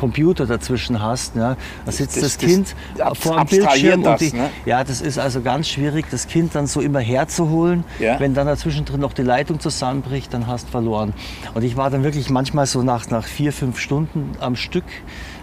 Computer 0.00 0.46
dazwischen 0.46 1.02
hast, 1.02 1.36
ja, 1.36 1.56
da 1.84 1.92
sitzt 1.92 2.16
das, 2.16 2.22
das, 2.22 2.38
das 2.38 2.48
Kind 2.48 2.74
das 2.96 3.18
vor 3.18 3.36
dem 3.36 3.46
Bildschirm 3.46 4.02
das, 4.02 4.22
und 4.22 4.32
die, 4.32 4.36
ne? 4.36 4.48
ja, 4.64 4.82
das 4.82 5.02
ist 5.02 5.18
also 5.18 5.42
ganz 5.42 5.68
schwierig, 5.68 6.06
das 6.10 6.26
Kind 6.26 6.54
dann 6.54 6.66
so 6.66 6.80
immer 6.80 7.00
herzuholen. 7.00 7.84
Ja. 7.98 8.18
Wenn 8.18 8.32
dann 8.32 8.46
dazwischen 8.46 8.86
drin 8.86 9.00
noch 9.00 9.12
die 9.12 9.22
Leitung 9.22 9.60
zusammenbricht, 9.60 10.32
dann 10.32 10.46
hast 10.46 10.68
du 10.68 10.70
verloren. 10.70 11.12
Und 11.52 11.64
ich 11.64 11.76
war 11.76 11.90
dann 11.90 12.02
wirklich 12.02 12.30
manchmal 12.30 12.64
so 12.64 12.82
nach, 12.82 13.10
nach 13.10 13.26
vier, 13.26 13.52
fünf 13.52 13.78
Stunden 13.78 14.32
am 14.40 14.56
Stück 14.56 14.84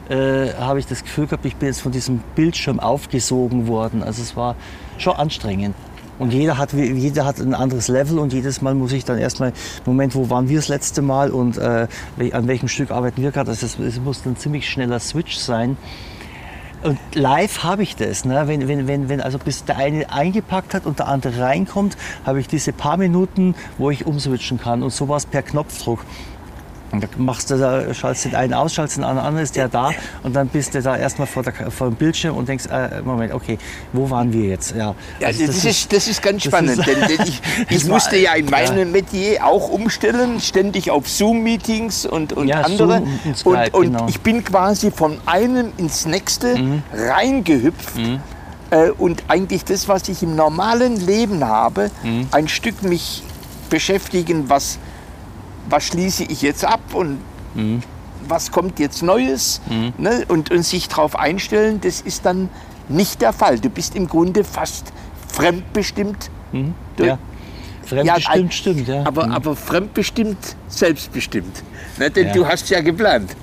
äh, 0.10 0.54
habe 0.54 0.80
ich 0.80 0.88
das 0.88 1.04
Gefühl 1.04 1.28
gehabt, 1.28 1.46
ich 1.46 1.58
bin 1.58 1.68
jetzt 1.68 1.82
von 1.82 1.92
diesem 1.92 2.20
Bildschirm 2.36 2.80
aufgesogen 2.80 3.68
worden. 3.68 4.02
Also 4.02 4.22
es 4.22 4.36
war 4.36 4.56
schon 4.98 5.16
anstrengend. 5.16 5.76
Und 6.20 6.34
jeder 6.34 6.58
hat, 6.58 6.74
jeder 6.74 7.26
hat 7.26 7.40
ein 7.40 7.54
anderes 7.54 7.88
Level 7.88 8.20
und 8.20 8.34
jedes 8.34 8.62
Mal 8.62 8.74
muss 8.74 8.92
ich 8.92 9.06
dann 9.06 9.18
erstmal, 9.18 9.54
Moment, 9.86 10.16
wo 10.16 10.30
waren 10.30 10.50
wir 10.50 10.58
das 10.58 10.68
letzte 10.68 11.02
Mal 11.02 11.32
und 11.32 11.58
äh, 11.58 11.88
an 12.32 12.48
welchem 12.48 12.68
Stück 12.68 12.92
arbeiten 12.92 13.22
wir 13.22 13.32
gerade? 13.32 13.52
Es 13.52 13.78
muss 14.04 14.26
ein 14.26 14.36
ziemlich 14.36 14.70
schneller 14.70 15.00
Switch 15.00 15.38
sein. 15.38 15.78
Und 16.84 17.00
live 17.16 17.64
habe 17.64 17.84
ich 17.84 17.96
das. 17.96 18.24
Ne? 18.24 18.44
Wenn, 18.46 18.68
wenn, 18.68 18.88
wenn, 18.88 19.10
wenn 19.10 19.22
also 19.22 19.40
bis 19.40 19.66
der 19.66 19.78
eine 19.78 20.12
eingepackt 20.12 20.74
hat 20.74 20.86
und 20.86 21.00
der 21.00 21.08
andere 21.08 21.40
reinkommt, 21.42 21.98
habe 22.26 22.40
ich 22.40 22.48
diese 22.48 22.72
paar 22.72 22.98
Minuten, 22.98 23.56
wo 23.78 23.90
ich 23.90 24.06
umswitchen 24.06 24.60
kann. 24.60 24.84
Und 24.84 24.92
sowas 24.92 25.26
per 25.26 25.42
Knopfdruck. 25.42 26.06
Und 26.92 27.04
da 27.04 27.08
machst 27.18 27.52
du 27.52 27.58
da, 27.58 27.94
schaltest 27.94 28.26
den 28.26 28.36
einen 28.36 28.54
aus, 28.54 28.74
schaltest 28.74 28.98
den 28.98 29.04
anderen, 29.04 29.38
ist 29.38 29.56
der 29.56 29.68
da 29.68 29.92
und 30.24 30.36
dann 30.36 30.48
bist 30.48 30.74
du 30.74 30.82
da 30.82 30.96
erstmal 30.96 31.28
vor, 31.28 31.44
der, 31.44 31.54
vor 31.70 31.88
dem 31.88 31.96
Bildschirm 31.96 32.36
und 32.36 32.48
denkst, 32.48 32.66
äh, 32.68 33.02
Moment, 33.04 33.34
okay, 33.34 33.58
wo 33.92 34.10
waren 34.10 34.32
wir 34.32 34.46
jetzt? 34.46 34.76
Ja, 34.76 34.96
ja 35.20 35.28
also 35.28 35.46
das, 35.46 35.56
das, 35.56 35.66
ist, 35.66 35.94
das 35.94 36.08
ist 36.08 36.22
ganz 36.22 36.44
spannend, 36.44 36.80
ist, 36.80 36.88
denn, 36.88 37.00
denn, 37.02 37.28
ich, 37.28 37.42
ich 37.70 37.86
musste 37.86 38.18
ja 38.18 38.34
in 38.36 38.50
meinem 38.50 38.78
ja. 38.78 38.86
Metier 38.86 39.46
auch 39.46 39.70
umstellen, 39.70 40.40
ständig 40.40 40.90
auf 40.90 41.10
Zoom-Meetings 41.10 42.06
und, 42.06 42.34
und 42.34 42.48
ja, 42.48 42.62
andere. 42.62 43.00
Zoom 43.00 43.20
und, 43.26 43.38
Skype, 43.38 43.58
und, 43.58 43.74
und 43.74 43.94
genau. 43.94 44.08
ich 44.08 44.22
bin 44.22 44.44
quasi 44.44 44.92
von 44.92 45.18
einem 45.26 45.74
ins 45.78 46.06
nächste 46.06 46.58
mhm. 46.58 46.84
reingehüpft. 46.94 47.98
Mhm. 47.98 48.22
Äh, 48.70 48.92
und 48.92 49.24
eigentlich 49.28 49.66
das, 49.66 49.88
was 49.88 50.08
ich 50.10 50.24
im 50.24 50.36
normalen 50.36 50.98
Leben 50.98 51.44
habe, 51.44 51.90
mhm. 52.04 52.28
ein 52.32 52.48
Stück 52.48 52.84
mich 52.84 53.24
beschäftigen, 53.70 54.50
was 54.50 54.80
was 55.70 55.86
schließe 55.86 56.24
ich 56.24 56.42
jetzt 56.42 56.66
ab 56.66 56.80
und 56.94 57.20
mhm. 57.56 57.82
was 58.28 58.52
kommt 58.52 58.80
jetzt 58.80 59.04
Neues 59.04 59.62
mhm. 59.70 59.94
ne? 59.98 60.26
und, 60.28 60.52
und 60.52 60.64
sich 60.64 60.88
darauf 60.90 61.18
einstellen, 61.18 61.82
das 61.82 62.02
ist 62.02 62.26
dann 62.26 62.50
nicht 62.90 63.22
der 63.22 63.34
Fall. 63.34 63.60
Du 63.60 63.70
bist 63.70 63.96
im 63.96 64.08
Grunde 64.08 64.44
fast 64.44 64.94
fremdbestimmt. 65.28 66.30
Mhm. 66.52 66.74
Ja. 67.00 67.18
Fremdbestimmt 67.88 68.46
ja, 68.46 68.52
stimmt, 68.52 68.88
ja. 68.88 69.06
Aber, 69.06 69.28
mhm. 69.28 69.32
aber 69.32 69.56
fremdbestimmt, 69.56 70.58
selbstbestimmt. 70.68 71.64
Ne, 71.98 72.12
denn 72.12 72.28
ja. 72.28 72.34
du 72.34 72.46
hast 72.46 72.70
ja 72.70 72.82
geplant. 72.82 73.36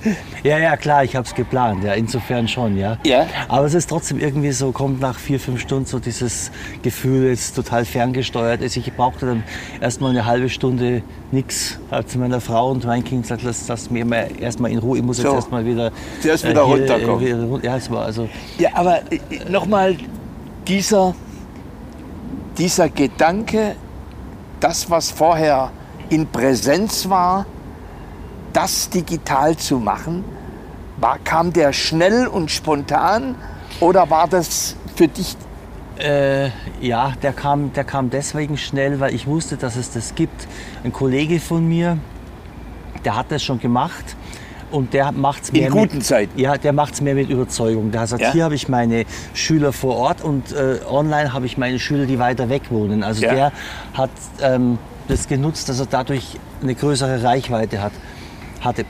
Ja, 0.45 0.59
ja, 0.59 0.77
klar, 0.77 1.03
ich 1.03 1.17
habe 1.17 1.27
es 1.27 1.35
geplant, 1.35 1.83
ja, 1.83 1.95
insofern 1.95 2.47
schon, 2.47 2.77
ja. 2.77 2.99
ja. 3.05 3.27
Aber 3.49 3.67
es 3.67 3.73
ist 3.73 3.89
trotzdem 3.89 4.21
irgendwie 4.21 4.53
so, 4.53 4.71
kommt 4.71 5.01
nach 5.01 5.19
vier, 5.19 5.41
fünf 5.41 5.61
Stunden 5.61 5.87
so 5.87 5.99
dieses 5.99 6.51
Gefühl, 6.83 7.29
jetzt 7.29 7.57
total 7.57 7.87
ferngesteuert 7.87 8.61
ist. 8.61 8.77
Ich 8.77 8.93
brauchte 8.93 9.25
dann 9.27 9.45
erstmal 9.81 10.11
eine 10.11 10.27
halbe 10.27 10.51
Stunde 10.51 11.03
nichts. 11.33 11.79
Habe 11.91 12.07
zu 12.07 12.19
meiner 12.19 12.43
Frau 12.43 12.71
und 12.71 12.85
mein 12.85 13.03
Kind 13.03 13.23
gesagt, 13.23 13.43
lass, 13.43 13.67
lass 13.67 13.91
mir 13.91 14.05
mal 14.05 14.29
erstmal 14.39 14.71
in 14.71 14.79
Ruhe, 14.79 14.99
ich 14.99 15.05
muss 15.05 15.17
so. 15.17 15.25
jetzt 15.25 15.35
erstmal 15.35 15.65
wieder, 15.65 15.91
Zuerst 16.21 16.47
wieder 16.47 16.63
äh, 16.63 16.67
hier, 16.67 16.77
runterkommen. 16.77 17.27
Äh, 17.27 17.57
wieder, 17.57 17.65
ja, 17.65 17.77
es 17.77 17.91
war 17.91 18.05
also. 18.05 18.29
Ja, 18.59 18.71
aber 18.75 18.99
äh, 19.11 19.19
nochmal 19.49 19.97
dieser, 20.69 21.15
dieser 22.59 22.91
Gedanke, 22.91 23.77
das, 24.61 24.91
was 24.91 25.11
vorher 25.11 25.71
in 26.09 26.27
Präsenz 26.27 27.09
war, 27.09 27.47
das 28.53 28.89
digital 28.91 29.57
zu 29.57 29.79
machen? 29.79 30.25
War, 30.97 31.19
kam 31.19 31.53
der 31.53 31.73
schnell 31.73 32.27
und 32.27 32.51
spontan 32.51 33.35
oder 33.81 34.11
war 34.11 34.29
das 34.29 34.77
für 34.95 35.09
dich 35.09 35.37
äh, 35.99 36.51
ja, 36.81 37.13
der 37.23 37.33
kam, 37.33 37.73
der 37.73 37.85
kam 37.85 38.11
deswegen 38.11 38.57
schnell, 38.57 38.99
weil 38.99 39.15
ich 39.15 39.27
wusste, 39.27 39.57
dass 39.57 39.77
es 39.77 39.93
das 39.93 40.15
gibt. 40.17 40.49
Ein 40.83 40.93
Kollege 40.93 41.39
von 41.39 41.69
mir, 41.69 41.99
der 43.05 43.17
hat 43.17 43.31
das 43.31 43.45
schon 43.45 43.61
gemacht 43.61 44.17
und 44.75 44.93
der 44.93 45.13
macht 45.13 45.45
es 45.45 45.53
mehr 45.53 45.69
in 45.69 45.73
guten 45.73 45.99
mit, 45.99 46.05
Zeiten. 46.07 46.37
Ja, 46.39 46.59
der 46.59 46.73
macht 46.73 46.95
es 46.95 47.01
mehr 47.01 47.15
mit 47.15 47.31
Überzeugung. 47.31 47.93
Der 47.93 48.01
hat 48.01 48.07
gesagt, 48.09 48.23
Ja. 48.23 48.33
hier 48.33 48.45
habe 48.45 48.57
ich 48.57 48.69
meine 48.69 49.05
Schüler 49.33 49.73
vor 49.73 49.95
Ort 49.97 50.23
und 50.23 50.51
äh, 50.53 50.81
online 50.91 51.33
habe 51.33 51.47
ich 51.47 51.57
meine 51.57 51.79
Schüler, 51.79 52.07
die 52.07 52.19
weiter 52.19 52.49
weg 52.49 52.63
wohnen. 52.71 53.05
Also 53.05 53.23
Ja. 53.23 53.35
der 53.35 53.53
hat 53.95 54.11
ähm, 54.43 54.79
das 55.07 55.29
genutzt, 55.29 55.69
dass 55.69 55.79
er 55.79 55.87
dadurch 55.87 56.41
eine 56.61 56.75
größere 56.75 57.23
Reichweite 57.23 57.81
hat, 57.81 57.93
hatte. 58.63 58.85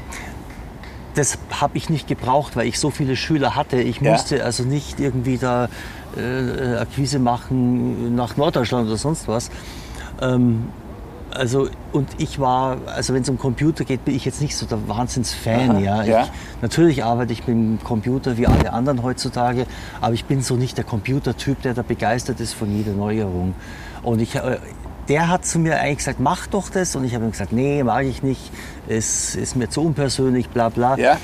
Das 1.17 1.37
habe 1.61 1.77
ich 1.77 1.91
nicht 1.91 2.09
gebraucht, 2.09 2.57
weil 2.57 2.67
ich 2.67 2.79
so 2.81 2.91
viele 2.91 3.15
Schüler 3.15 3.55
hatte. 3.55 3.77
Ich 3.77 4.01
Ja. 4.01 4.11
musste 4.13 4.43
also 4.43 4.63
nicht 4.65 4.99
irgendwie 5.01 5.37
da 5.37 5.69
äh, 6.17 6.77
Akquise 6.77 7.19
machen 7.19 8.15
nach 8.17 8.39
Norddeutschland 8.39 8.87
oder 8.89 8.97
sonst 8.97 9.29
was. 9.29 9.51
Ähm, 10.23 10.65
also 11.35 11.69
und 11.93 12.09
ich 12.19 12.39
war, 12.39 12.79
also 12.87 13.15
wenn 13.15 13.23
es 13.23 13.29
um 13.29 13.39
Computer 13.39 13.85
geht, 13.85 14.05
bin 14.05 14.15
ich 14.15 14.25
jetzt 14.25 14.41
nicht 14.41 14.57
so 14.57 14.67
der 14.67 14.89
Wahnsinns-Fan. 14.89 15.81
Ja. 15.81 16.03
ja. 16.03 16.23
Ich, 16.23 16.31
natürlich 16.63 17.05
arbeite 17.05 17.33
ich 17.33 17.41
mit 17.41 17.49
dem 17.49 17.79
Computer 17.83 18.37
wie 18.37 18.47
alle 18.47 18.73
anderen 18.73 19.03
heutzutage, 19.03 19.67
aber 20.01 20.15
ich 20.15 20.25
bin 20.25 20.43
so 20.43 20.57
nicht 20.57 20.77
der 20.77 20.85
Computertyp, 20.85 21.63
der 21.63 21.75
da 21.75 21.83
begeistert 21.83 22.41
ist 22.41 22.55
von 22.55 22.75
jeder 22.75 22.93
Neuerung. 22.93 23.55
Und 24.03 24.21
ich, 24.21 24.37
äh, 24.37 24.59
der 25.09 25.29
hat 25.29 25.45
zu 25.45 25.59
mir 25.59 25.81
eigentlich 25.81 25.99
gesagt, 25.99 26.21
mach 26.21 26.47
doch 26.47 26.71
das. 26.71 26.97
Und 26.97 27.05
ich 27.05 27.15
habe 27.15 27.25
ihm 27.25 27.31
gesagt, 27.31 27.53
nee, 27.53 27.83
mag 27.83 28.05
ich 28.05 28.23
nicht. 28.23 28.51
Es 28.89 29.35
ist 29.35 29.57
mir 29.57 29.69
zu 29.69 29.83
unpersönlich, 29.83 30.49
bla 30.49 30.69
bla. 30.69 30.97
Ja? 30.97 31.19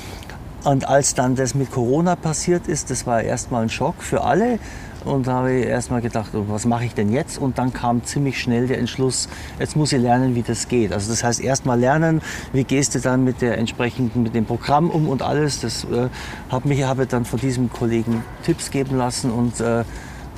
Und 0.63 0.87
als 0.87 1.15
dann 1.15 1.35
das 1.35 1.55
mit 1.55 1.71
Corona 1.71 2.15
passiert 2.15 2.67
ist, 2.67 2.91
das 2.91 3.07
war 3.07 3.21
erstmal 3.21 3.63
ein 3.63 3.69
Schock 3.69 4.03
für 4.03 4.23
alle. 4.23 4.59
Und 5.03 5.25
da 5.25 5.33
habe 5.33 5.53
ich 5.53 5.65
erstmal 5.65 6.01
gedacht, 6.01 6.29
oh, 6.35 6.45
was 6.47 6.65
mache 6.65 6.85
ich 6.85 6.93
denn 6.93 7.11
jetzt? 7.11 7.39
Und 7.39 7.57
dann 7.57 7.73
kam 7.73 8.03
ziemlich 8.03 8.39
schnell 8.39 8.67
der 8.67 8.77
Entschluss, 8.77 9.29
jetzt 9.59 9.75
muss 9.75 9.91
ich 9.93 10.01
lernen, 10.01 10.35
wie 10.35 10.43
das 10.43 10.67
geht. 10.67 10.93
Also 10.93 11.09
das 11.09 11.23
heißt 11.23 11.39
erstmal 11.41 11.79
lernen, 11.79 12.21
wie 12.53 12.63
gehst 12.63 12.93
du 12.93 12.99
dann 12.99 13.23
mit 13.23 13.41
der 13.41 13.57
entsprechenden, 13.57 14.21
mit 14.23 14.35
dem 14.35 14.45
Programm 14.45 14.89
um 14.91 15.09
und 15.09 15.21
alles. 15.23 15.59
Das 15.59 15.85
äh, 15.85 16.09
habe 16.51 16.67
mich 16.67 16.83
habe 16.83 17.07
dann 17.07 17.25
von 17.25 17.39
diesem 17.39 17.71
Kollegen 17.71 18.23
Tipps 18.43 18.69
geben 18.69 18.97
lassen 18.97 19.31
und 19.31 19.59
äh, 19.59 19.83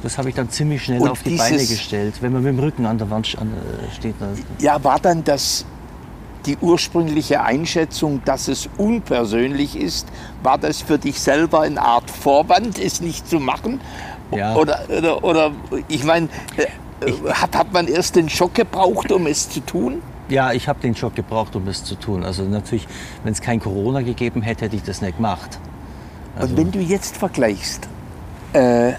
das 0.01 0.17
habe 0.17 0.29
ich 0.29 0.35
dann 0.35 0.49
ziemlich 0.49 0.83
schnell 0.83 1.01
Und 1.01 1.09
auf 1.09 1.23
die 1.23 1.35
Beine 1.35 1.57
gestellt, 1.57 2.15
wenn 2.21 2.31
man 2.33 2.43
mit 2.43 2.53
dem 2.53 2.59
Rücken 2.59 2.85
an 2.85 2.97
der 2.97 3.09
Wand 3.09 3.35
an, 3.39 3.47
äh, 3.53 3.93
steht. 3.95 4.15
dann- 4.19 4.37
Ja, 4.59 4.81
war 4.83 4.99
dann 4.99 5.23
das 5.23 5.65
die 6.45 6.57
ursprüngliche 6.57 7.41
Einschätzung, 7.41 8.21
dass 8.25 8.49
es 8.49 8.67
unpersönlich 8.77 9.77
ist, 9.77 10.07
war 10.41 10.57
das 10.57 10.81
für 10.81 10.97
dich 10.97 11.19
selber 11.21 11.61
eine 11.61 11.81
Art 11.81 12.09
Vorwand, 12.11 12.79
es 12.79 12.99
nicht 12.99 13.29
zu 13.29 13.39
machen? 13.39 13.79
Ja. 14.35 14.55
Oder, 14.55 14.81
oder, 14.89 15.23
oder 15.23 15.51
ich 15.87 16.03
meine, 16.03 16.27
äh, 16.57 16.67
hat, 17.31 17.55
hat 17.57 17.73
man 17.73 17.87
erst 17.87 18.15
den 18.15 18.29
Schock 18.29 18.53
gebraucht, 18.55 19.11
um 19.11 19.27
es 19.27 19.49
zu 19.49 19.59
tun? 19.59 20.01
Ja, 20.29 20.53
ich 20.53 20.67
habe 20.67 20.79
den 20.79 20.93
Job 20.93 21.15
gebraucht, 21.15 21.55
um 21.55 21.67
es 21.67 21.83
zu 21.83 21.95
tun. 21.95 22.23
Also 22.23 22.43
natürlich, 22.43 22.87
wenn 23.23 23.33
es 23.33 23.41
kein 23.41 23.59
Corona 23.59 24.01
gegeben 24.01 24.41
hätte, 24.41 24.65
hätte 24.65 24.75
ich 24.75 24.83
das 24.83 25.01
nicht 25.01 25.17
gemacht. 25.17 25.59
Also 26.35 26.49
Und 26.49 26.57
wenn 26.57 26.71
du 26.71 26.79
jetzt 26.79 27.17
vergleichst, 27.17 27.87
äh, 28.53 28.93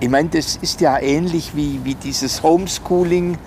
ich 0.00 0.08
meine, 0.08 0.28
das 0.30 0.56
ist 0.56 0.80
ja 0.80 0.98
ähnlich 0.98 1.52
wie, 1.54 1.80
wie 1.84 1.94
dieses 1.94 2.42
Homeschooling, 2.42 3.38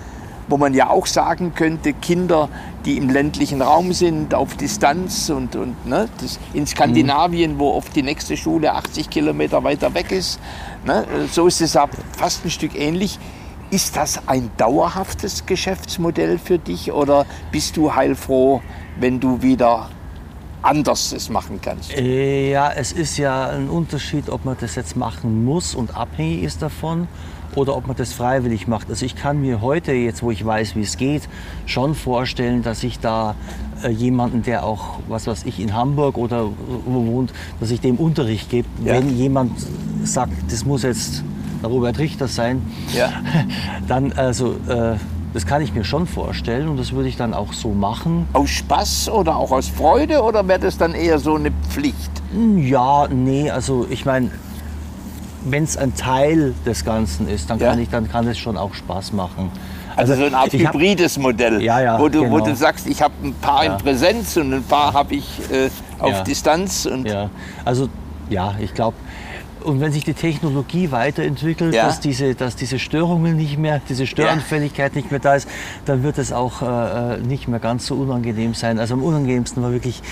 wo 0.48 0.56
man 0.56 0.74
ja 0.74 0.90
auch 0.90 1.06
sagen 1.06 1.52
könnte, 1.54 1.92
Kinder, 1.92 2.48
die 2.84 2.96
im 2.96 3.08
ländlichen 3.08 3.62
Raum 3.62 3.92
sind, 3.92 4.34
auf 4.34 4.56
Distanz 4.56 5.30
und, 5.30 5.56
und 5.56 5.86
ne, 5.86 6.08
das 6.20 6.38
in 6.52 6.66
Skandinavien, 6.66 7.58
wo 7.58 7.72
oft 7.72 7.96
die 7.96 8.02
nächste 8.02 8.36
Schule 8.36 8.72
80 8.72 9.08
Kilometer 9.10 9.64
weiter 9.64 9.94
weg 9.94 10.12
ist, 10.12 10.38
ne, 10.86 11.06
so 11.30 11.46
ist 11.46 11.60
es 11.60 11.78
fast 12.16 12.44
ein 12.44 12.50
Stück 12.50 12.74
ähnlich. 12.78 13.18
Ist 13.70 13.96
das 13.96 14.28
ein 14.28 14.50
dauerhaftes 14.56 15.46
Geschäftsmodell 15.46 16.38
für 16.38 16.58
dich 16.58 16.92
oder 16.92 17.26
bist 17.50 17.76
du 17.76 17.94
heilfroh, 17.94 18.62
wenn 19.00 19.18
du 19.18 19.42
wieder 19.42 19.88
anders 20.62 21.12
es 21.12 21.28
machen 21.28 21.60
kannst? 21.60 21.92
Äh, 21.92 22.50
Ja, 22.50 22.72
es 22.72 22.92
ist 22.92 23.16
ja 23.16 23.48
ein 23.48 23.68
Unterschied, 23.68 24.28
ob 24.28 24.44
man 24.44 24.56
das 24.60 24.74
jetzt 24.76 24.96
machen 24.96 25.44
muss 25.44 25.74
und 25.74 25.96
abhängig 25.96 26.42
ist 26.42 26.62
davon 26.62 27.08
oder 27.54 27.76
ob 27.76 27.86
man 27.86 27.96
das 27.96 28.12
freiwillig 28.12 28.66
macht. 28.66 28.88
Also 28.90 29.04
ich 29.06 29.16
kann 29.16 29.40
mir 29.40 29.60
heute, 29.60 29.92
jetzt 29.92 30.22
wo 30.22 30.30
ich 30.30 30.44
weiß, 30.44 30.76
wie 30.76 30.82
es 30.82 30.96
geht, 30.96 31.22
schon 31.66 31.94
vorstellen, 31.94 32.62
dass 32.62 32.82
ich 32.82 32.98
da 33.00 33.34
äh, 33.82 33.88
jemanden, 33.90 34.42
der 34.42 34.64
auch, 34.64 34.98
was 35.08 35.26
weiß 35.26 35.44
ich, 35.44 35.60
in 35.60 35.74
Hamburg 35.74 36.16
oder 36.18 36.46
wo 36.86 37.06
wohnt, 37.06 37.32
dass 37.60 37.70
ich 37.70 37.80
dem 37.80 37.96
Unterricht 37.96 38.50
gebe, 38.50 38.68
Ja. 38.84 38.94
wenn 38.94 39.16
jemand 39.16 39.52
sagt, 40.04 40.32
das 40.50 40.64
muss 40.64 40.82
jetzt 40.82 41.22
der 41.62 41.70
Robert 41.70 41.98
Richter 41.98 42.28
sein, 42.28 42.62
Ja. 42.92 43.10
dann 43.88 44.12
also 44.12 44.54
äh, 44.68 44.96
das 45.32 45.46
kann 45.46 45.62
ich 45.62 45.74
mir 45.74 45.82
schon 45.82 46.06
vorstellen 46.06 46.68
und 46.68 46.76
das 46.76 46.92
würde 46.92 47.08
ich 47.08 47.16
dann 47.16 47.34
auch 47.34 47.52
so 47.52 47.70
machen. 47.70 48.28
Aus 48.34 48.50
Spaß 48.50 49.08
oder 49.08 49.36
auch 49.36 49.50
aus 49.50 49.66
Freude 49.66 50.22
oder 50.22 50.46
wäre 50.46 50.60
das 50.60 50.78
dann 50.78 50.94
eher 50.94 51.18
so 51.18 51.34
eine 51.34 51.50
Pflicht? 51.70 52.10
Ja, 52.56 53.08
nee, 53.08 53.50
also 53.50 53.84
ich 53.90 54.04
meine, 54.04 54.30
wenn 55.44 55.64
es 55.64 55.76
ein 55.76 55.94
Teil 55.94 56.54
des 56.66 56.84
Ganzen 56.84 57.28
ist, 57.28 57.50
dann 57.50 57.58
Ja. 57.58 57.70
kann 57.70 57.78
ich, 57.80 57.88
dann 57.90 58.08
kann 58.10 58.26
es 58.28 58.38
schon 58.38 58.56
auch 58.56 58.74
Spaß 58.74 59.12
machen. 59.12 59.50
Also 59.96 60.14
so 60.16 60.24
eine 60.24 60.36
Art 60.36 60.52
ich 60.52 60.66
hab- 60.66 60.74
hybrides 60.74 61.18
Modell, 61.18 61.62
Ja, 61.62 61.80
ja, 61.80 62.00
wo, 62.00 62.08
du, 62.08 62.20
wo 62.28 62.34
genau. 62.36 62.46
du 62.46 62.56
sagst, 62.56 62.86
ich 62.88 63.00
habe 63.00 63.14
ein 63.22 63.32
paar 63.34 63.64
Ja. 63.64 63.72
in 63.72 63.78
Präsenz 63.78 64.36
und 64.36 64.52
ein 64.52 64.64
paar 64.64 64.92
habe 64.92 65.14
ich 65.14 65.40
äh, 65.52 65.68
auf 66.00 66.10
Ja. 66.10 66.22
Distanz. 66.24 66.86
Und 66.86 67.06
Ja, 67.06 67.30
also 67.64 67.88
ja, 68.28 68.54
ich 68.60 68.74
glaube, 68.74 68.96
und 69.62 69.80
wenn 69.80 69.92
sich 69.92 70.04
die 70.04 70.12
Technologie 70.14 70.90
weiterentwickelt, 70.90 71.74
Ja. 71.74 71.86
dass, 71.86 72.00
diese, 72.00 72.34
dass 72.34 72.56
diese 72.56 72.78
Störungen 72.78 73.36
nicht 73.36 73.56
mehr, 73.56 73.80
diese 73.88 74.06
Störanfälligkeit 74.06 74.94
nicht 74.96 75.10
mehr 75.10 75.20
da 75.20 75.36
ist, 75.36 75.48
dann 75.86 76.02
wird 76.02 76.18
es 76.18 76.32
auch 76.32 76.60
äh, 76.60 77.14
äh, 77.14 77.18
nicht 77.18 77.46
mehr 77.48 77.60
ganz 77.60 77.86
so 77.86 77.94
unangenehm 77.94 78.52
sein. 78.54 78.78
Also 78.78 78.94
am 78.94 79.02
unangenehmsten 79.02 79.62
war 79.62 79.72
wirklich, 79.72 80.02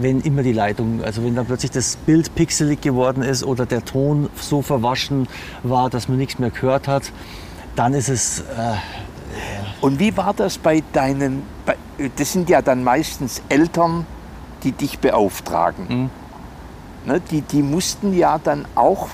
wenn 0.00 0.20
immer 0.20 0.42
die 0.42 0.52
Leitung, 0.52 1.02
also 1.04 1.24
wenn 1.24 1.34
dann 1.34 1.46
plötzlich 1.46 1.70
das 1.70 1.96
Bild 1.96 2.34
pixelig 2.34 2.80
geworden 2.80 3.22
ist 3.22 3.44
oder 3.44 3.66
der 3.66 3.84
Ton 3.84 4.28
so 4.36 4.62
verwaschen 4.62 5.28
war, 5.62 5.90
dass 5.90 6.08
man 6.08 6.18
nichts 6.18 6.38
mehr 6.38 6.50
gehört 6.50 6.88
hat, 6.88 7.12
dann 7.76 7.94
ist 7.94 8.08
es, 8.08 8.40
äh, 8.40 8.42
Und 9.80 9.98
wie 9.98 10.16
war 10.16 10.32
das 10.34 10.58
bei 10.58 10.82
deinen, 10.92 11.42
bei, 11.66 11.76
das 12.16 12.32
sind 12.32 12.48
ja 12.48 12.62
dann 12.62 12.84
meistens 12.84 13.42
Eltern, 13.48 14.06
die 14.62 14.72
dich 14.72 14.98
beauftragen. 14.98 15.86
Mhm. 15.88 16.10
Ne, 17.06 17.20
die, 17.30 17.42
die 17.42 17.62
mussten 17.62 18.16
ja 18.16 18.38
dann 18.38 18.64
auch 18.74 19.08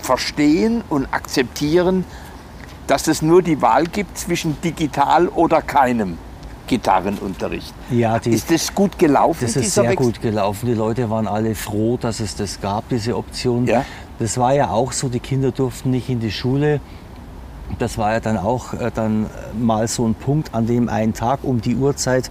verstehen 0.00 0.82
und 0.88 1.06
akzeptieren, 1.12 2.04
dass 2.86 3.08
es 3.08 3.22
nur 3.22 3.42
die 3.42 3.60
Wahl 3.60 3.84
gibt 3.84 4.16
zwischen 4.16 4.60
digital 4.62 5.28
oder 5.28 5.60
keinem 5.62 6.18
Gitarrenunterricht. 6.66 7.74
ja, 7.90 8.18
die, 8.18 8.30
Ist 8.30 8.50
das 8.50 8.74
gut 8.74 8.98
gelaufen? 8.98 9.38
Das 9.42 9.56
ist 9.56 9.74
sehr 9.74 9.84
Wechsel? 9.84 9.96
gut 9.96 10.22
gelaufen. 10.22 10.66
Die 10.66 10.74
Leute 10.74 11.10
waren 11.10 11.26
alle 11.26 11.54
froh, 11.54 11.96
dass 12.00 12.20
es 12.20 12.36
das 12.36 12.60
gab, 12.60 12.88
diese 12.88 13.16
Option. 13.16 13.66
Ja. 13.66 13.84
Das 14.18 14.38
war 14.38 14.54
ja 14.54 14.70
auch 14.70 14.92
so, 14.92 15.08
die 15.08 15.20
Kinder 15.20 15.50
durften 15.50 15.90
nicht 15.90 16.08
in 16.08 16.20
die 16.20 16.30
Schule. 16.30 16.80
Das 17.78 17.98
war 17.98 18.12
ja 18.12 18.20
dann 18.20 18.36
auch 18.36 18.74
äh, 18.74 18.90
dann 18.94 19.26
mal 19.58 19.88
so 19.88 20.06
ein 20.06 20.14
Punkt, 20.14 20.54
an 20.54 20.66
dem 20.66 20.88
einen 20.88 21.14
Tag 21.14 21.40
um 21.42 21.60
die 21.60 21.74
Uhrzeit, 21.76 22.30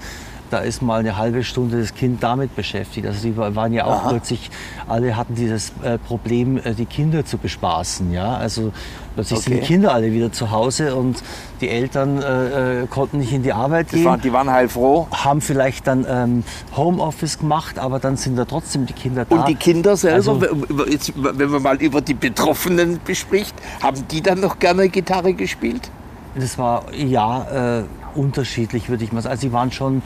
da 0.54 0.60
ist 0.60 0.82
mal 0.84 1.00
eine 1.00 1.18
halbe 1.18 1.44
Stunde 1.44 1.80
das 1.82 1.96
Kind 1.96 2.22
damit 2.22 2.56
beschäftigt. 2.56 3.08
Also 3.08 3.24
die 3.28 3.36
wa- 3.36 3.54
waren 3.56 3.74
ja 3.74 3.86
auch 3.86 4.04
Aha. 4.04 4.10
plötzlich, 4.10 4.52
alle 4.88 5.18
hatten 5.18 5.34
dieses 5.36 5.74
äh, 5.84 5.98
Problem, 5.98 6.58
äh, 6.64 6.74
die 6.76 6.86
Kinder 6.86 7.26
zu 7.26 7.38
bespaßen. 7.40 8.12
Ja? 8.14 8.36
Also 8.38 8.72
plötzlich 9.16 9.40
sind 9.40 9.54
die 9.54 9.58
Okay. 9.58 9.66
Kinder 9.68 9.94
alle 9.94 10.12
wieder 10.12 10.32
zu 10.32 10.52
Hause 10.52 10.96
und 10.96 11.24
die 11.60 11.70
Eltern 11.70 12.22
äh, 12.22 12.84
äh, 12.84 12.88
konnten 12.88 13.18
nicht 13.18 13.34
in 13.34 13.42
die 13.42 13.52
Arbeit 13.52 13.88
Das 13.88 13.94
gehen 13.96 14.06
waren, 14.06 14.22
die 14.22 14.32
waren 14.32 14.50
heilfroh. 14.50 15.08
haben 15.12 15.42
vielleicht 15.42 15.88
dann 15.88 16.06
ähm, 16.08 16.44
Homeoffice 16.78 17.40
gemacht, 17.40 17.80
aber 17.80 17.98
dann 18.00 18.16
sind 18.16 18.36
da 18.38 18.46
trotzdem 18.46 18.86
die 18.86 18.94
Kinder 18.94 19.26
da. 19.26 19.36
Und 19.36 19.48
die 19.48 19.56
Kinder 19.56 19.98
selber, 19.98 20.16
Also- 20.16 20.40
jetzt, 20.88 21.14
wenn 21.16 21.50
man 21.50 21.62
mal 21.64 21.78
über 21.82 22.02
die 22.02 22.14
Betroffenen 22.14 23.00
bespricht, 23.04 23.56
haben 23.82 24.04
die 24.12 24.22
dann 24.22 24.40
noch 24.40 24.60
gerne 24.60 24.88
Gitarre 24.90 25.34
gespielt? 25.34 25.90
Das 26.36 26.58
war 26.60 26.86
ja 26.94 27.80
äh, 27.80 27.84
unterschiedlich, 28.16 28.90
würde 28.90 29.04
ich 29.04 29.12
mal 29.12 29.22
sagen. 29.22 29.32
Also 29.32 29.42
sie 29.48 29.54
waren 29.54 29.72
schon, 29.72 30.02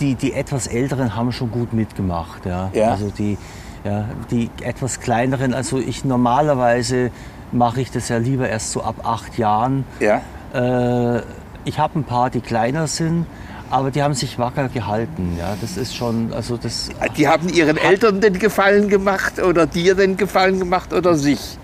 die, 0.00 0.14
die 0.14 0.32
etwas 0.32 0.66
Älteren 0.66 1.14
haben 1.16 1.32
schon 1.32 1.50
gut 1.50 1.72
mitgemacht. 1.72 2.46
Ja. 2.46 2.70
Ja. 2.72 2.90
Also 2.90 3.10
die, 3.10 3.38
ja, 3.84 4.06
die 4.30 4.50
etwas 4.62 5.00
kleineren, 5.00 5.54
also 5.54 5.78
ich 5.78 6.04
normalerweise 6.04 7.10
mache 7.52 7.80
ich 7.80 7.90
das 7.90 8.08
ja 8.08 8.18
lieber 8.18 8.48
erst 8.48 8.72
so 8.72 8.82
ab 8.82 8.96
acht 9.04 9.38
Jahren. 9.38 9.84
Ja. 10.00 10.20
Äh, 10.54 11.22
ich 11.64 11.78
habe 11.78 11.98
ein 11.98 12.04
paar, 12.04 12.30
die 12.30 12.40
kleiner 12.40 12.86
sind, 12.86 13.26
aber 13.70 13.90
die 13.90 14.02
haben 14.02 14.14
sich 14.14 14.38
wacker 14.38 14.68
gehalten. 14.68 15.36
Ja. 15.38 15.56
Das 15.60 15.76
ist 15.76 15.94
schon, 15.94 16.32
also 16.32 16.56
das 16.56 16.90
Die 17.16 17.28
haben 17.28 17.48
ihren 17.48 17.76
Eltern 17.76 18.20
den 18.20 18.38
Gefallen 18.38 18.88
gemacht 18.88 19.42
oder 19.42 19.66
dir 19.66 19.94
den 19.94 20.16
Gefallen 20.16 20.58
gemacht 20.58 20.92
oder 20.92 21.14
sich? 21.14 21.58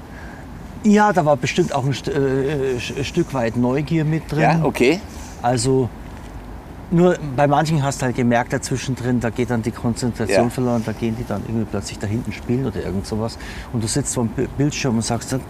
Ja, 0.82 1.14
da 1.14 1.24
war 1.24 1.36
bestimmt 1.38 1.74
auch 1.74 1.84
ein 1.84 1.92
äh, 1.92 3.04
Stück 3.04 3.32
weit 3.32 3.56
Neugier 3.56 4.04
mit 4.04 4.30
drin. 4.30 4.40
Ja, 4.40 4.60
okay. 4.62 5.00
Also 5.40 5.88
Nur 6.90 7.16
bei 7.36 7.46
manchen 7.46 7.82
hast 7.82 8.00
du 8.02 8.06
halt 8.06 8.16
gemerkt, 8.16 8.52
dazwischen 8.52 8.94
drin, 8.94 9.18
da 9.20 9.30
geht 9.30 9.50
dann 9.50 9.62
die 9.62 9.70
Konzentration 9.72 10.44
Ja. 10.44 10.50
verloren, 10.50 10.82
da 10.84 10.92
gehen 10.92 11.16
die 11.18 11.24
dann 11.26 11.42
irgendwie 11.46 11.66
plötzlich 11.70 11.98
da 11.98 12.06
hinten 12.06 12.32
spielen 12.32 12.66
oder 12.66 12.82
irgend 12.84 13.06
sowas. 13.06 13.38
Und 13.72 13.82
du 13.82 13.88
sitzt 13.88 14.14
vor 14.14 14.24
dem 14.24 14.30
Bi- 14.34 14.48
Bildschirm 14.56 14.96
und 14.96 15.02
sagst 15.02 15.32
dann, 15.32 15.40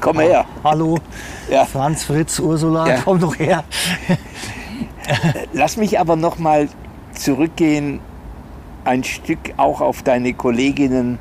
Komm 0.00 0.20
her. 0.20 0.44
hallo, 0.62 0.98
Ja. 1.50 1.64
Franz, 1.64 2.04
Fritz, 2.04 2.38
Ursula, 2.38 2.86
Ja. 2.88 2.96
komm 3.04 3.18
doch 3.18 3.36
her. 3.38 3.64
Lass 5.52 5.76
mich 5.76 5.98
aber 5.98 6.16
noch 6.16 6.38
mal 6.38 6.68
zurückgehen, 7.14 8.00
ein 8.84 9.02
Stück 9.04 9.38
auch 9.56 9.80
auf 9.80 10.02
deine 10.02 10.34
Kolleginnen 10.34 11.18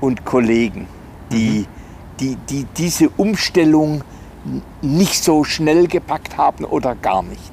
und 0.00 0.24
Kollegen, 0.24 0.86
die, 1.32 1.66
die, 2.20 2.36
die 2.48 2.64
diese 2.76 3.08
Umstellung 3.10 4.02
nicht 4.80 5.22
so 5.24 5.44
schnell 5.44 5.88
gepackt 5.88 6.36
haben 6.38 6.64
oder 6.64 6.94
gar 6.94 7.22
nicht. 7.22 7.52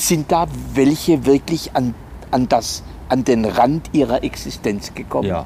Sind 0.00 0.32
da 0.32 0.46
welche 0.72 1.26
wirklich 1.26 1.76
an, 1.76 1.94
an, 2.30 2.48
das, 2.48 2.82
an 3.10 3.22
den 3.24 3.44
Rand 3.44 3.90
ihrer 3.92 4.24
Existenz 4.24 4.94
gekommen? 4.94 5.28
Ja. 5.28 5.44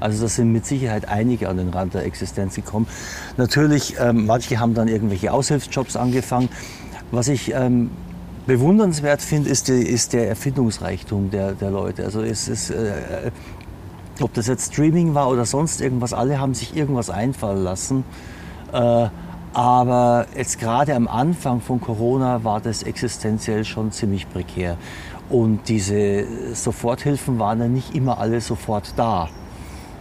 Also 0.00 0.22
das 0.22 0.36
sind 0.36 0.50
mit 0.50 0.64
Sicherheit 0.64 1.06
einige 1.08 1.46
an 1.50 1.58
den 1.58 1.68
Rand 1.68 1.92
der 1.92 2.06
Existenz 2.06 2.54
gekommen. 2.54 2.86
Natürlich, 3.36 3.96
ähm, 4.00 4.24
manche 4.24 4.58
haben 4.58 4.72
dann 4.72 4.88
irgendwelche 4.88 5.30
Aushilfsjobs 5.30 5.96
angefangen. 5.96 6.48
Was 7.10 7.28
ich 7.28 7.52
ähm, 7.52 7.90
bewundernswert 8.46 9.20
finde, 9.20 9.50
ist, 9.50 9.68
ist 9.68 10.14
der 10.14 10.26
Erfindungsreichtum 10.30 11.30
der, 11.30 11.52
der 11.52 11.70
Leute. 11.70 12.06
Also 12.06 12.22
es 12.22 12.48
ist, 12.48 12.70
äh, 12.70 13.30
ob 14.22 14.32
das 14.32 14.46
jetzt 14.46 14.72
Streaming 14.72 15.12
war 15.12 15.28
oder 15.28 15.44
sonst 15.44 15.82
irgendwas, 15.82 16.14
alle 16.14 16.40
haben 16.40 16.54
sich 16.54 16.74
irgendwas 16.74 17.10
einfallen 17.10 17.62
lassen. 17.62 18.04
Äh, 18.72 19.08
aber 19.52 20.26
jetzt 20.36 20.58
gerade 20.60 20.94
am 20.94 21.08
Anfang 21.08 21.60
von 21.60 21.80
Corona 21.80 22.44
war 22.44 22.60
das 22.60 22.82
existenziell 22.82 23.64
schon 23.64 23.92
ziemlich 23.92 24.28
prekär. 24.30 24.76
Und 25.28 25.68
diese 25.68 26.54
Soforthilfen 26.54 27.38
waren 27.38 27.60
ja 27.60 27.68
nicht 27.68 27.94
immer 27.94 28.18
alle 28.18 28.40
sofort 28.40 28.94
da. 28.96 29.28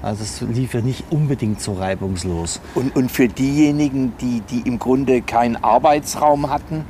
Also 0.01 0.23
es 0.23 0.41
lief 0.41 0.73
ja 0.73 0.81
nicht 0.81 1.03
unbedingt 1.11 1.61
so 1.61 1.73
reibungslos. 1.73 2.61
Und, 2.73 2.95
und 2.95 3.11
für 3.11 3.27
diejenigen, 3.27 4.13
die, 4.21 4.41
die 4.41 4.67
im 4.67 4.79
Grunde 4.79 5.21
keinen 5.21 5.57
Arbeitsraum 5.57 6.49
hatten, 6.49 6.85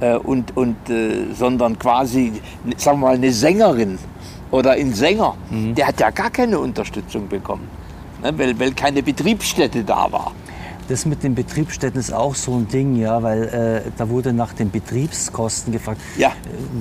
äh, 0.00 0.14
und, 0.16 0.56
und, 0.56 0.88
äh, 0.90 1.32
sondern 1.34 1.78
quasi, 1.78 2.32
sagen 2.76 3.00
wir 3.00 3.08
mal, 3.08 3.14
eine 3.14 3.32
Sängerin 3.32 3.98
oder 4.50 4.72
ein 4.72 4.94
Sänger, 4.94 5.34
der 5.50 5.88
hat 5.88 6.00
ja 6.00 6.10
gar 6.10 6.30
keine 6.30 6.58
Unterstützung 6.58 7.28
bekommen, 7.28 7.68
ne, 8.22 8.32
weil, 8.38 8.58
weil 8.58 8.72
keine 8.72 9.02
Betriebsstätte 9.02 9.84
da 9.84 10.10
war. 10.10 10.32
Das 10.88 11.04
mit 11.04 11.22
den 11.22 11.34
Betriebsstätten 11.34 12.00
ist 12.00 12.14
auch 12.14 12.34
so 12.34 12.56
ein 12.56 12.66
Ding, 12.66 12.96
ja, 12.96 13.22
weil 13.22 13.44
äh, 13.44 13.90
da 13.98 14.08
wurde 14.08 14.32
nach 14.32 14.54
den 14.54 14.70
Betriebskosten 14.70 15.70
gefragt. 15.70 16.00
Ja. 16.16 16.32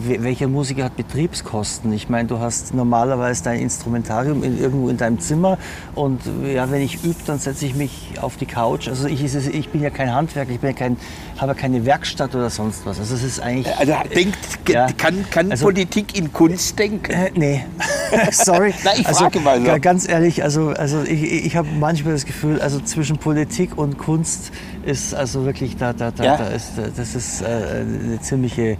Äh, 0.07 0.23
welcher 0.23 0.47
Musiker 0.47 0.85
hat 0.85 0.95
Betriebskosten? 0.95 1.91
Ich 1.91 2.07
meine, 2.07 2.29
du 2.29 2.39
hast 2.39 2.73
normalerweise 2.73 3.43
dein 3.43 3.59
Instrumentarium 3.59 4.43
in, 4.43 4.59
irgendwo 4.59 4.87
in 4.87 4.95
deinem 4.95 5.19
Zimmer 5.19 5.57
und 5.93 6.21
ja, 6.45 6.71
wenn 6.71 6.81
ich 6.81 7.03
übe, 7.03 7.17
dann 7.25 7.39
setze 7.39 7.65
ich 7.65 7.75
mich 7.75 8.13
auf 8.21 8.37
die 8.37 8.45
Couch. 8.45 8.87
Also 8.87 9.07
ich, 9.09 9.21
ich 9.21 9.69
bin 9.69 9.81
ja 9.81 9.89
kein 9.89 10.13
Handwerker, 10.13 10.51
ich 10.51 10.61
bin 10.61 10.69
ja 10.69 10.75
kein, 10.75 10.95
habe 11.41 11.55
keine 11.55 11.85
Werkstatt 11.85 12.33
oder 12.35 12.49
sonst 12.49 12.85
was. 12.85 12.99
Also 12.99 13.15
es 13.15 13.23
ist 13.23 13.39
eigentlich... 13.39 13.75
Also 13.77 13.93
denkt, 14.13 14.37
Ja. 14.67 14.87
kann, 14.97 15.25
kann 15.29 15.51
Also- 15.51 15.65
Politik 15.65 16.17
in 16.17 16.33
Kunst 16.33 16.77
denken? 16.79 17.11
Äh, 17.11 17.31
nee, 17.35 17.65
sorry. 18.31 18.73
Na, 18.83 18.91
ich 18.97 19.05
also, 19.07 19.25
frage 19.25 19.39
mal 19.39 19.59
so. 19.59 19.65
ga- 19.65 19.77
Ganz 19.77 20.07
ehrlich, 20.07 20.43
also, 20.43 20.69
also 20.69 21.03
ich, 21.03 21.45
ich 21.45 21.55
habe 21.55 21.67
manchmal 21.79 22.13
das 22.13 22.25
Gefühl, 22.25 22.59
also 22.61 22.79
zwischen 22.79 23.17
Politik 23.17 23.77
und 23.77 23.97
Kunst 23.97 24.51
ist 24.85 25.13
also 25.13 25.45
wirklich, 25.45 25.77
da, 25.77 25.93
da, 25.93 26.11
da, 26.11 26.23
Ja. 26.23 26.37
da 26.37 26.47
ist, 26.47 26.71
das 26.95 27.15
ist 27.15 27.41
äh, 27.41 27.45
eine 27.45 28.19
ziemliche... 28.21 28.77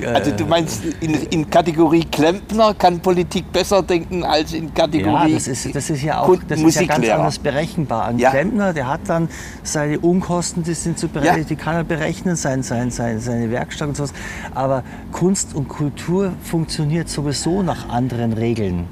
Äh, 0.00 0.06
Also 0.06 0.30
du 0.32 0.44
meinst, 0.46 0.84
in, 1.00 1.14
in 1.14 1.50
Kategorie 1.50 2.04
Klempner 2.04 2.74
kann 2.74 3.00
Politik 3.00 3.52
besser 3.52 3.82
denken 3.82 4.24
als 4.24 4.52
in 4.52 4.66
ja, 4.66 4.70
Kategorie 4.74 5.34
das 5.34 5.48
ist, 5.48 5.74
das 5.74 5.90
ist 5.90 6.02
ja 6.02 6.20
auch 6.20 6.36
das 6.48 6.60
ist 6.60 6.80
ja 6.80 6.86
ganz 6.86 7.08
anders 7.08 7.38
berechenbar. 7.38 8.06
Ein 8.06 8.18
Ja. 8.18 8.30
Klempner, 8.30 8.72
der 8.72 8.88
hat 8.88 9.00
dann 9.06 9.28
seine 9.62 9.98
Unkosten, 10.00 10.62
die, 10.62 10.74
sind 10.74 10.98
zu 10.98 11.08
berechnen, 11.08 11.42
Ja. 11.42 11.44
die 11.48 11.56
kann 11.56 11.76
er 11.76 11.84
berechnen, 11.84 12.36
sein, 12.36 12.62
sein, 12.62 12.90
sein, 12.90 13.20
seine 13.20 13.50
Werkstatt 13.50 13.88
und 13.88 13.96
sowas. 13.96 14.12
Aber 14.54 14.82
Kunst 15.12 15.54
und 15.54 15.68
Kultur 15.68 16.32
funktioniert 16.42 17.08
sowieso 17.08 17.62
nach 17.62 17.88
anderen 17.88 18.32
Regeln. 18.32 18.86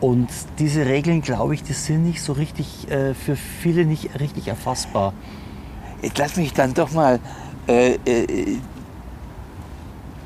Und 0.00 0.28
diese 0.60 0.86
Regeln, 0.86 1.22
glaube 1.22 1.54
ich, 1.54 1.62
die 1.64 1.72
sind 1.72 2.04
nicht 2.04 2.22
so 2.22 2.32
richtig, 2.32 2.88
äh, 2.90 3.14
für 3.14 3.34
viele 3.34 3.84
nicht 3.84 4.20
richtig 4.20 4.46
erfassbar. 4.46 5.12
Jetzt 6.02 6.18
lass 6.18 6.36
mich 6.36 6.52
dann 6.52 6.72
doch 6.74 6.92
mal 6.92 7.18
äh, 7.66 7.94
äh, 8.04 8.58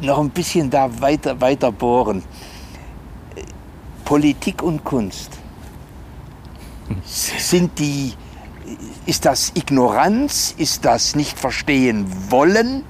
noch 0.03 0.19
ein 0.19 0.31
bisschen 0.31 0.71
da 0.71 1.01
weiter, 1.01 1.41
weiter 1.41 1.73
bohren. 1.73 2.23
Politik 4.05 4.63
und 4.63 4.85
Kunst. 4.85 5.31
Sind 7.05 7.79
die, 7.79 8.13
ist 9.07 9.25
das 9.25 9.53
Ignoranz? 9.55 10.55
Ist 10.59 10.85
das 10.85 11.15
nicht 11.15 11.39
verstehen 11.39 12.07
wollen? 12.31 12.85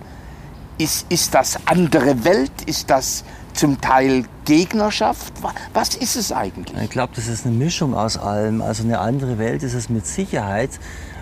Ist, 0.78 1.06
ist 1.10 1.34
das 1.34 1.58
andere 1.66 2.24
Welt? 2.24 2.50
Ist 2.66 2.90
das 2.90 3.24
zum 3.52 3.80
Teil 3.80 4.24
Gegnerschaft? 4.46 5.42
Wa- 5.42 5.52
Was 5.74 5.94
ist 5.94 6.16
es 6.16 6.32
eigentlich? 6.32 6.76
Ich 6.82 6.90
glaube, 6.90 7.12
das 7.14 7.28
ist 7.28 7.46
eine 7.46 7.54
Mischung 7.54 7.94
aus 7.94 8.16
allem. 8.16 8.62
Also 8.62 8.82
eine 8.82 8.98
andere 8.98 9.38
Welt 9.38 9.62
ist 9.62 9.74
es 9.74 9.88
mit 9.88 10.06
Sicherheit, 10.06 10.70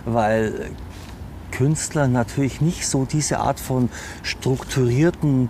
weil 0.06 0.70
Künstler 1.50 2.06
natürlich 2.06 2.60
nicht 2.60 2.86
so 2.86 3.04
diese 3.04 3.40
Art 3.40 3.58
von 3.60 3.90
strukturierten 4.22 5.48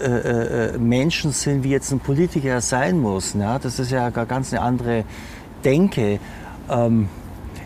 äh, 0.00 0.74
äh, 0.74 0.78
Menschen 0.78 1.32
sind, 1.32 1.64
wie 1.64 1.70
jetzt 1.70 1.92
ein 1.92 2.00
Politiker 2.00 2.60
sein 2.60 3.00
muss. 3.00 3.34
Ja? 3.34 3.58
Das 3.58 3.78
ist 3.78 3.90
ja 3.90 4.10
gar 4.10 4.26
ganz 4.26 4.52
eine 4.52 4.62
andere 4.62 5.04
Denke. 5.64 6.18
Ähm, 6.70 7.08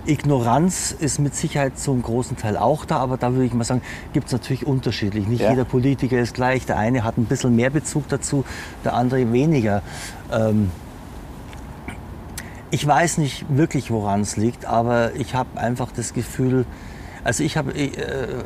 Ignoranz 0.04 0.94
ist 0.98 1.20
mit 1.20 1.34
Sicherheit 1.36 1.78
zum 1.78 2.02
großen 2.02 2.36
Teil 2.36 2.56
auch 2.56 2.84
da, 2.84 2.96
aber 2.96 3.16
da 3.16 3.32
würde 3.32 3.44
ich 3.44 3.54
mal 3.54 3.62
sagen, 3.62 3.82
gibt 4.12 4.26
es 4.26 4.32
natürlich 4.32 4.66
unterschiedlich. 4.66 5.28
Nicht 5.28 5.42
Ja. 5.42 5.50
jeder 5.50 5.64
Politiker 5.64 6.18
ist 6.18 6.34
gleich. 6.34 6.66
Der 6.66 6.76
eine 6.76 7.04
hat 7.04 7.18
ein 7.18 7.26
bisschen 7.26 7.54
mehr 7.54 7.70
Bezug 7.70 8.08
dazu, 8.08 8.44
der 8.84 8.94
andere 8.94 9.32
weniger. 9.32 9.82
Ähm, 10.32 10.70
ich 12.70 12.84
weiß 12.86 13.18
nicht 13.18 13.44
wirklich, 13.48 13.90
woran 13.90 14.22
es 14.22 14.36
liegt, 14.36 14.64
aber 14.64 15.14
ich 15.14 15.34
habe 15.34 15.60
einfach 15.60 15.92
das 15.92 16.14
Gefühl, 16.14 16.64
also 17.22 17.44
ich 17.44 17.56
habe, 17.56 17.72
äh, 17.72 17.92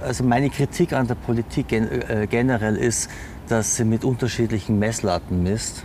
also 0.04 0.24
meine 0.24 0.50
Kritik 0.50 0.92
an 0.92 1.06
der 1.06 1.14
Politik 1.14 1.68
gen 1.68 1.88
generell 2.28 2.76
ist, 2.76 3.08
dass 3.48 3.76
sie 3.76 3.84
mit 3.84 4.04
unterschiedlichen 4.04 4.78
Messlatten 4.78 5.42
misst. 5.42 5.84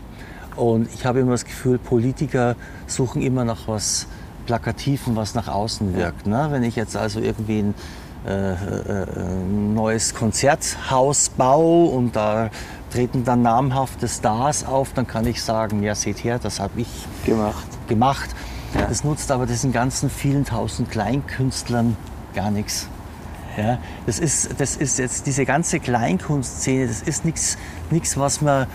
Und 0.56 0.94
ich 0.94 1.06
habe 1.06 1.20
immer 1.20 1.32
das 1.32 1.46
Gefühl, 1.46 1.78
Politiker 1.78 2.56
suchen 2.88 3.22
immer 3.22 3.46
nach 3.46 3.68
was 3.68 4.08
Plakativen, 4.46 5.16
was 5.16 5.34
nach 5.34 5.48
außen 5.48 5.96
wirkt. 5.96 6.28
Ne? 6.28 6.48
Wenn 6.50 6.64
ich 6.64 6.76
jetzt 6.76 6.98
also 6.98 7.20
irgendwie 7.20 7.60
ein 7.60 7.76
äh, 8.28 8.54
äh, 8.54 9.06
neues 9.74 10.14
Konzerthaus 10.14 11.30
baue 11.30 11.90
und 11.90 12.16
da 12.16 12.50
treten 12.92 13.24
dann 13.24 13.42
namhafte 13.42 14.08
Stars 14.08 14.66
auf, 14.66 14.94
dann 14.94 15.08
kann 15.08 15.26
ich 15.26 15.42
sagen, 15.42 15.82
ja 15.82 15.96
seht 15.96 16.24
her, 16.24 16.38
das 16.38 16.60
habe 16.60 16.82
ich 16.82 16.88
Gemacht. 17.26 17.66
gemacht. 17.88 18.30
Ja. 18.76 18.86
Das 18.88 19.04
nutzt 19.04 19.32
aber 19.32 19.46
diesen 19.46 19.72
ganzen 19.72 20.10
vielen 20.10 20.46
tausend 20.46 20.92
Kleinkünstlern 20.92 21.98
gar 22.36 22.52
nichts. 22.52 22.88
Ja, 23.62 23.78
das, 24.08 24.18
ist, 24.18 24.50
das 24.60 24.76
ist 24.76 24.98
jetzt 24.98 25.28
diese 25.28 25.46
ganze 25.46 25.80
Kleinkunstszene, 25.80 26.88
das 26.88 27.02
ist 27.04 27.26
nichts, 27.26 27.58
was 28.18 28.42
man, 28.42 28.66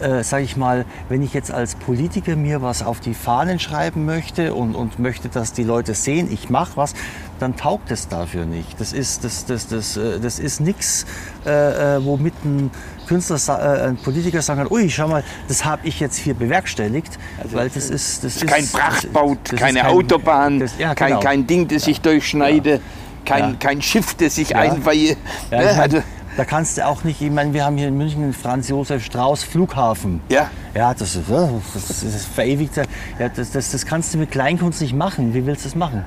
äh, 0.00 0.22
sage 0.22 0.44
ich 0.44 0.56
mal, 0.56 0.84
wenn 1.08 1.20
ich 1.22 1.32
jetzt 1.34 1.50
als 1.50 1.74
Politiker 1.74 2.36
mir 2.36 2.62
was 2.62 2.82
auf 2.84 3.00
die 3.00 3.14
Fahnen 3.14 3.58
schreiben 3.58 4.04
möchte 4.04 4.54
und, 4.54 4.74
und 4.76 4.98
möchte, 5.00 5.28
dass 5.28 5.52
die 5.52 5.64
Leute 5.64 5.94
sehen, 5.94 6.28
ich 6.30 6.48
mache 6.48 6.72
was, 6.76 6.94
dann 7.40 7.56
taugt 7.56 7.90
es 7.90 8.06
dafür 8.08 8.44
nicht. 8.44 8.78
Das 8.80 8.92
ist, 8.92 9.24
das, 9.24 9.46
das, 9.46 9.66
das, 9.68 9.96
äh, 9.96 10.20
das 10.20 10.38
ist 10.38 10.60
nichts, 10.60 11.06
äh, 11.44 11.96
äh, 11.96 12.04
womit 12.04 12.34
ein 12.44 12.70
Künstler, 13.08 13.38
äh, 13.48 13.88
ein 13.88 13.96
Politiker 13.96 14.42
sagen 14.42 14.60
kann, 14.62 14.70
ui, 14.70 14.88
schau 14.90 15.08
mal, 15.08 15.24
das 15.48 15.64
habe 15.64 15.86
ich 15.88 15.98
jetzt 15.98 16.18
hier 16.18 16.34
bewerkstelligt, 16.34 17.18
weil 17.52 17.68
das 17.70 17.90
ist, 17.90 18.22
das 18.22 18.36
ist 18.36 18.46
Kein 18.46 18.66
Prachtbau, 18.68 19.36
das 19.44 19.54
ist 19.54 19.58
keine 19.58 19.80
kein- 19.80 19.90
Autobahn, 19.90 20.60
das- 20.60 20.78
ja, 20.78 20.94
kein, 20.94 21.08
genau. 21.08 21.20
kein 21.20 21.46
Ding, 21.46 21.66
das 21.68 21.86
ich 21.88 22.00
durchschneide, 22.00 22.80
kein, 23.26 23.50
Ja. 23.50 23.56
kein 23.58 23.82
Schiff, 23.82 24.14
das 24.14 24.38
ich 24.38 24.50
Ja. 24.50 24.58
einweihe. 24.60 25.16
Ja, 25.50 25.58
Ne, 25.58 25.64
ich 25.70 25.76
mein, 25.76 25.80
also, 25.80 26.02
da 26.36 26.44
kannst 26.44 26.78
du 26.78 26.86
auch 26.86 27.04
nicht, 27.04 27.20
ich 27.20 27.30
meine, 27.30 27.52
wir 27.54 27.64
haben 27.64 27.76
hier 27.76 27.88
in 27.88 27.96
München 27.98 28.22
den 28.22 28.32
Franz-Josef-Strauß 28.32 29.42
Flughafen. 29.44 30.20
Ja. 30.28 30.50
Ja, 30.74 30.92
das 30.94 31.14
ist, 31.16 31.28
ja, 31.28 31.48
das 31.74 31.90
ist 31.90 32.04
das 32.14 32.24
verewigte. 32.26 32.84
Ja, 33.18 33.28
das, 33.28 33.50
das, 33.52 33.70
das 33.72 33.86
kannst 33.86 34.12
du 34.14 34.18
mit 34.18 34.30
Kleinkunst 34.30 34.80
nicht 34.80 34.94
machen. 34.94 35.32
Wie 35.34 35.46
willst 35.46 35.64
du 35.64 35.68
das 35.68 35.76
machen? 35.76 36.04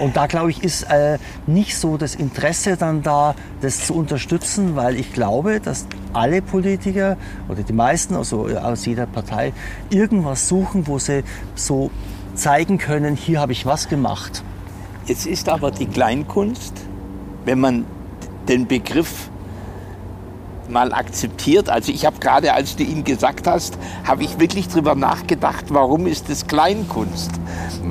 Und 0.00 0.16
da, 0.16 0.26
glaube 0.26 0.50
ich, 0.50 0.64
ist 0.64 0.84
äh, 0.84 1.18
nicht 1.46 1.76
so 1.76 1.96
das 1.98 2.14
Interesse 2.14 2.76
dann 2.78 3.02
da, 3.02 3.34
das 3.60 3.86
zu 3.86 3.94
unterstützen, 3.94 4.74
weil 4.74 4.96
ich 4.96 5.12
glaube, 5.12 5.60
dass 5.60 5.86
alle 6.14 6.40
Politiker 6.40 7.16
oder 7.48 7.62
die 7.62 7.72
meisten, 7.74 8.16
also 8.16 8.46
aus 8.48 8.86
jeder 8.86 9.06
Partei, 9.06 9.52
irgendwas 9.90 10.48
suchen, 10.48 10.86
wo 10.86 10.98
sie 10.98 11.22
so 11.54 11.90
zeigen 12.34 12.78
können, 12.78 13.14
hier 13.14 13.40
habe 13.40 13.52
ich 13.52 13.66
was 13.66 13.88
gemacht. 13.90 14.42
Jetzt 15.10 15.26
ist 15.26 15.48
aber 15.48 15.72
die 15.72 15.86
Kleinkunst, 15.86 16.72
wenn 17.44 17.58
man 17.58 17.84
den 18.48 18.68
Begriff 18.68 19.28
mal 20.68 20.92
akzeptiert. 20.92 21.68
Also 21.68 21.90
ich 21.90 22.06
habe 22.06 22.20
gerade, 22.20 22.54
als 22.54 22.76
du 22.76 22.84
ihn 22.84 23.02
gesagt 23.02 23.48
hast, 23.48 23.76
habe 24.04 24.22
ich 24.22 24.38
wirklich 24.38 24.68
darüber 24.68 24.94
nachgedacht, 24.94 25.64
warum 25.70 26.06
ist 26.06 26.28
das 26.30 26.46
Kleinkunst? 26.46 27.32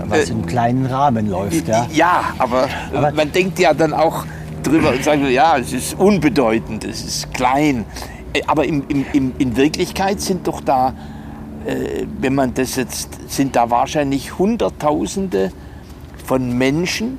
Was 0.08 0.30
äh, 0.30 0.32
im 0.32 0.46
kleinen 0.46 0.86
Rahmen 0.86 1.30
läuft, 1.30 1.68
ja. 1.68 1.88
Ja, 1.92 2.24
aber, 2.38 2.70
aber 2.94 3.12
man 3.12 3.34
denkt 3.34 3.60
ja 3.60 3.74
dann 3.74 3.92
auch 3.92 4.26
drüber 4.64 4.92
und 4.92 5.04
sagt, 5.04 5.22
ja, 5.30 5.58
es 5.58 5.74
ist 5.74 6.00
unbedeutend, 6.00 6.86
es 6.86 7.04
ist 7.04 7.34
klein. 7.34 7.84
Äh, 8.32 8.44
aber 8.48 8.64
im, 8.64 8.86
im, 8.88 9.34
in 9.38 9.58
Wirklichkeit 9.58 10.22
sind 10.22 10.48
doch 10.48 10.62
da, 10.62 10.94
äh, 11.66 12.06
wenn 12.22 12.34
man 12.34 12.54
das 12.54 12.78
jetzt, 12.78 13.30
sind 13.30 13.58
da 13.58 13.70
wahrscheinlich 13.70 14.40
Hunderttausende 14.40 15.52
von 16.22 16.58
Menschen, 16.58 17.18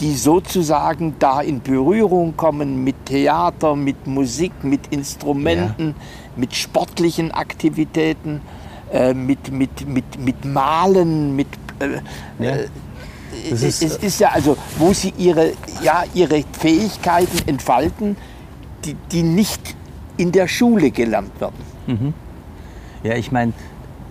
die 0.00 0.14
sozusagen 0.14 1.16
da 1.18 1.40
in 1.40 1.60
Berührung 1.60 2.36
kommen 2.36 2.84
mit 2.84 3.06
Theater, 3.06 3.74
mit 3.74 4.06
Musik, 4.06 4.52
mit 4.62 4.86
Instrumenten, 4.90 5.88
ja. 5.88 5.94
mit 6.36 6.54
sportlichen 6.54 7.32
Aktivitäten, 7.32 8.40
äh, 8.92 9.12
mit, 9.12 9.50
mit, 9.50 9.88
mit, 9.88 10.18
mit 10.18 10.44
Malen, 10.44 11.34
mit... 11.34 11.48
Äh, 11.80 12.00
ja. 12.42 12.56
Äh, 12.56 12.68
es 13.50 13.62
ist, 13.62 13.82
es 13.82 13.96
ist 13.96 14.20
ja 14.20 14.30
also, 14.30 14.56
wo 14.78 14.92
sie 14.92 15.12
ihre, 15.18 15.52
ja, 15.82 16.04
ihre 16.14 16.42
Fähigkeiten 16.58 17.46
entfalten, 17.46 18.16
die, 18.84 18.94
die 19.12 19.22
nicht 19.22 19.76
in 20.16 20.32
der 20.32 20.48
Schule 20.48 20.90
gelernt 20.90 21.38
werden. 21.40 21.64
Mhm. 21.86 22.14
Ja, 23.02 23.14
ich 23.14 23.30
meine, 23.30 23.52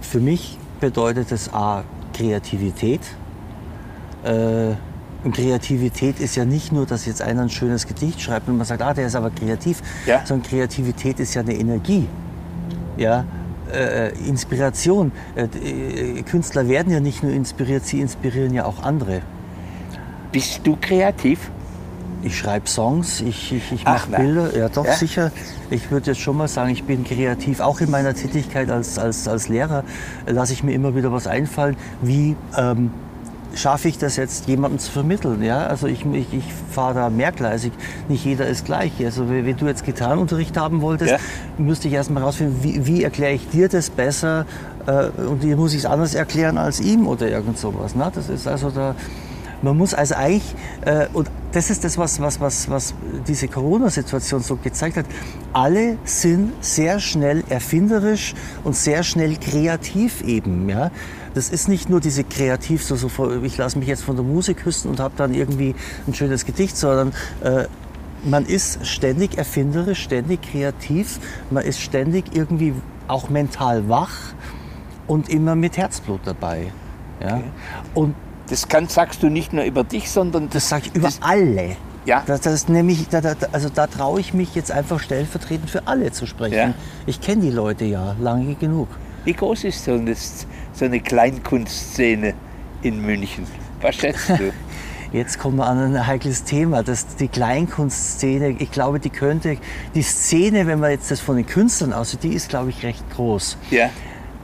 für 0.01 0.19
mich 0.19 0.57
bedeutet 0.79 1.31
es 1.31 1.53
A, 1.53 1.83
Kreativität. 2.13 3.01
Äh, 4.27 4.75
und 5.23 5.35
Kreativität 5.35 6.19
ist 6.19 6.35
ja 6.35 6.45
nicht 6.45 6.71
nur, 6.71 6.85
dass 6.85 7.05
jetzt 7.05 7.21
einer 7.21 7.41
ein 7.41 7.49
schönes 7.49 7.87
Gedicht 7.87 8.21
schreibt 8.21 8.47
und 8.47 8.57
man 8.57 8.67
sagt, 8.67 8.81
ah, 8.81 8.93
der 8.93 9.07
ist 9.07 9.15
aber 9.15 9.31
kreativ, 9.31 9.81
ja. 10.05 10.21
sondern 10.23 10.47
Kreativität 10.47 11.19
ist 11.19 11.33
ja 11.33 11.41
eine 11.41 11.55
Energie. 11.55 12.07
Ja, 12.97 13.25
äh, 13.73 14.09
Inspiration. 14.27 15.11
Äh, 15.35 15.45
äh, 16.19 16.21
Künstler 16.23 16.69
werden 16.69 16.93
ja 16.93 16.99
nicht 16.99 17.23
nur 17.23 17.31
inspiriert, 17.31 17.85
sie 17.85 17.99
inspirieren 17.99 18.53
ja 18.53 18.65
auch 18.65 18.83
andere. 18.83 19.21
Bist 20.31 20.61
du 20.63 20.77
kreativ? 20.79 21.51
Ich 22.23 22.37
schreibe 22.37 22.67
Songs, 22.67 23.21
ich, 23.21 23.53
ich, 23.53 23.71
ich 23.71 23.85
mache 23.85 24.09
Bilder. 24.09 24.55
Ja, 24.57 24.69
doch, 24.69 24.85
ja? 24.85 24.93
sicher. 24.93 25.31
Ich 25.69 25.91
würde 25.91 26.11
jetzt 26.11 26.19
schon 26.19 26.37
mal 26.37 26.47
sagen, 26.47 26.71
ich 26.71 26.83
bin 26.83 27.03
kreativ. 27.03 27.59
Auch 27.59 27.79
in 27.79 27.91
meiner 27.91 28.13
Tätigkeit 28.13 28.71
als, 28.71 28.97
als, 28.97 29.27
als 29.27 29.49
Lehrer 29.49 29.83
lasse 30.25 30.53
ich 30.53 30.63
mir 30.63 30.73
immer 30.73 30.95
wieder 30.95 31.11
was 31.11 31.27
einfallen, 31.27 31.77
wie 32.01 32.35
ähm, 32.57 32.91
schaffe 33.55 33.87
ich 33.87 33.97
das 33.97 34.15
jetzt, 34.15 34.47
jemandem 34.47 34.79
zu 34.79 34.91
vermitteln. 34.91 35.43
Ja? 35.43 35.67
Also 35.67 35.87
ich, 35.87 36.05
ich, 36.05 36.33
ich 36.33 36.43
fahre 36.71 36.93
da 36.93 37.09
mehrgleisig. 37.09 37.71
Nicht 38.07 38.25
jeder 38.25 38.47
ist 38.47 38.65
gleich. 38.65 38.93
Also 39.03 39.29
wenn 39.29 39.57
du 39.57 39.65
jetzt 39.65 39.85
Gitarrenunterricht 39.85 40.57
haben 40.57 40.81
wolltest, 40.81 41.11
ja. 41.11 41.17
müsste 41.57 41.87
ich 41.87 41.93
erstmal 41.93 42.23
rausfinden, 42.23 42.63
wie, 42.63 42.85
wie 42.85 43.03
erkläre 43.03 43.33
ich 43.33 43.49
dir 43.49 43.69
das 43.69 43.89
besser 43.89 44.45
äh, 44.85 45.07
und 45.21 45.43
dir 45.43 45.55
muss 45.55 45.73
ich 45.73 45.79
es 45.79 45.85
anders 45.85 46.15
erklären 46.15 46.57
als 46.57 46.79
ihm 46.79 47.07
oder 47.07 47.29
irgend 47.29 47.57
sowas. 47.57 47.95
Ne? 47.95 48.11
Das 48.13 48.29
ist 48.29 48.47
also 48.47 48.69
da, 48.69 48.95
man 49.61 49.77
muss 49.77 49.93
also 49.93 50.15
eigentlich, 50.15 50.55
äh, 50.85 51.07
und 51.13 51.29
das 51.57 51.71
ist 51.71 51.83
das, 51.83 51.97
was, 51.97 52.21
was, 52.21 52.39
was, 52.39 52.69
was 52.69 52.93
diese 53.27 53.47
Corona-Situation 53.47 54.41
so 54.41 54.57
gezeigt 54.57 54.95
hat, 54.95 55.07
alle 55.53 55.97
sind 56.03 56.53
sehr 56.63 56.99
schnell 56.99 57.43
erfinderisch 57.49 58.35
und 58.63 58.75
sehr 58.75 59.01
schnell 59.01 59.37
kreativ 59.37 60.21
eben. 60.21 60.69
Ja? 60.69 60.91
das 61.33 61.49
ist 61.49 61.67
nicht 61.67 61.89
nur 61.89 61.99
diese 61.99 62.23
kreativ, 62.23 62.83
so, 62.83 62.95
so 62.95 63.09
ich 63.41 63.57
lasse 63.57 63.79
mich 63.79 63.87
jetzt 63.87 64.03
von 64.03 64.15
der 64.15 64.23
Musik 64.23 64.57
küssen 64.57 64.89
und 64.91 64.99
habe 64.99 65.15
dann 65.17 65.33
irgendwie 65.33 65.73
ein 66.07 66.13
schönes 66.13 66.45
Gedicht, 66.45 66.77
sondern 66.77 67.11
äh, 67.43 67.65
man 68.23 68.45
ist 68.45 68.85
ständig 68.85 69.37
erfinderisch, 69.37 70.03
ständig 70.03 70.43
kreativ, 70.43 71.19
man 71.49 71.63
ist 71.63 71.81
ständig 71.81 72.35
irgendwie 72.35 72.73
auch 73.07 73.29
mental 73.29 73.89
wach 73.89 74.13
und 75.07 75.29
immer 75.29 75.55
mit 75.55 75.77
Herzblut 75.77 76.21
dabei. 76.25 76.71
Ja? 77.19 77.37
Okay. 77.37 77.43
Und 77.95 78.15
das 78.49 78.67
kann, 78.67 78.87
sagst 78.87 79.23
du 79.23 79.29
nicht 79.29 79.53
nur 79.53 79.63
über 79.63 79.83
dich, 79.83 80.09
sondern 80.09 80.45
das, 80.45 80.53
das 80.53 80.69
sage 80.69 80.83
ich 80.87 80.95
über 80.95 81.09
alle. 81.21 81.75
Ja. 82.05 82.23
Das, 82.25 82.41
das 82.41 82.69
nämlich, 82.69 83.09
da, 83.09 83.19
da, 83.19 83.35
also 83.51 83.69
da 83.69 83.87
traue 83.87 84.19
ich 84.19 84.33
mich 84.33 84.55
jetzt 84.55 84.71
einfach 84.71 84.99
stellvertretend 84.99 85.69
für 85.69 85.87
alle 85.87 86.11
zu 86.11 86.25
sprechen. 86.25 86.55
Ja. 86.55 86.73
Ich 87.05 87.19
kenne 87.19 87.41
die 87.41 87.51
Leute 87.51 87.85
ja 87.85 88.15
lange 88.19 88.55
genug. 88.55 88.87
Wie 89.25 89.33
groß 89.33 89.65
ist 89.65 89.83
so 89.83 89.97
das 89.97 90.47
so 90.71 90.85
eine 90.85 90.99
Kleinkunstszene 90.99 92.33
in 92.81 93.01
München. 93.01 93.45
Was 93.81 93.95
schätzt 93.95 94.29
du? 94.29 94.53
Jetzt 95.11 95.39
kommen 95.39 95.57
wir 95.57 95.65
an 95.65 95.95
ein 95.95 96.07
heikles 96.07 96.43
Thema, 96.43 96.83
das 96.83 97.15
die 97.15 97.29
Kleinkunstszene. 97.29 98.57
Ich 98.59 98.71
glaube, 98.71 98.99
die 98.99 99.09
könnte, 99.09 99.57
die 99.95 100.01
Szene, 100.01 100.67
wenn 100.67 100.79
man 100.79 100.91
jetzt 100.91 101.09
das 101.09 101.21
von 101.21 101.37
den 101.37 101.45
Künstlern 101.45 101.93
aussieht, 101.93 102.23
die 102.23 102.33
ist, 102.33 102.49
glaube 102.49 102.71
ich, 102.71 102.83
recht 102.83 103.09
groß. 103.15 103.57
Ja. 103.71 103.89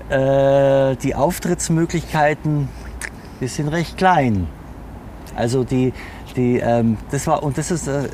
Äh, 0.09 0.95
die 0.95 1.15
Auftrittsmöglichkeiten, 1.15 2.69
die 3.43 3.49
sind 3.49 3.67
recht 3.67 3.97
klein. 3.97 4.47
Also 5.35 5.63
die, 5.63 5.93
die, 6.35 6.57
ähm, 6.57 6.97
das 7.11 7.27
war 7.27 7.43
und 7.43 7.57
das 7.57 7.71
ist, 7.71 7.87
äh, 7.87 8.07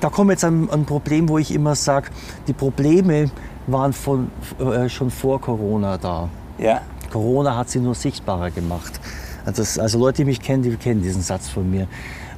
da 0.00 0.08
kommt 0.08 0.30
jetzt 0.30 0.44
ein, 0.44 0.68
ein 0.70 0.84
Problem, 0.84 1.28
wo 1.28 1.38
ich 1.38 1.52
immer 1.54 1.74
sage, 1.74 2.10
die 2.46 2.52
Probleme 2.52 3.30
waren 3.66 3.92
von, 3.92 4.30
äh, 4.58 4.88
schon 4.88 5.10
vor 5.10 5.40
Corona 5.40 5.98
da. 5.98 6.28
Ja. 6.58 6.82
Corona 7.10 7.56
hat 7.56 7.70
sie 7.70 7.80
nur 7.80 7.94
sichtbarer 7.94 8.50
gemacht. 8.50 9.00
Das, 9.44 9.78
also 9.78 9.98
Leute, 9.98 10.18
die 10.18 10.26
mich 10.26 10.40
kennen, 10.40 10.62
die 10.62 10.76
kennen 10.76 11.02
diesen 11.02 11.22
Satz 11.22 11.48
von 11.48 11.68
mir. 11.68 11.88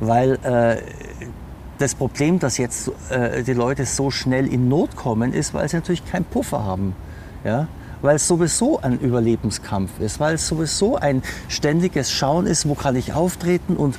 Weil 0.01 0.39
äh, 0.45 0.77
das 1.79 1.95
Problem, 1.95 2.39
dass 2.39 2.59
jetzt 2.59 2.91
äh, 3.11 3.43
die 3.43 3.53
Leute 3.53 3.85
so 3.85 4.11
schnell 4.11 4.47
in 4.47 4.69
Not 4.69 4.97
kommen, 4.97 5.33
ist, 5.35 5.53
weil 5.53 5.69
sie 5.69 5.77
natürlich 5.77 6.05
keinen 6.07 6.25
Puffer 6.25 6.65
haben. 6.65 6.95
Ja? 7.45 7.67
Weil 8.03 8.17
es 8.17 8.29
sowieso 8.29 8.81
ein 8.81 8.99
Überlebenskampf 8.99 10.01
ist, 10.01 10.21
weil 10.21 10.35
es 10.35 10.47
sowieso 10.47 10.97
ein 10.97 11.23
ständiges 11.49 12.11
Schauen 12.11 12.47
ist, 12.47 12.69
wo 12.69 12.75
kann 12.75 12.97
ich 12.97 13.15
auftreten 13.15 13.77
und 13.77 13.97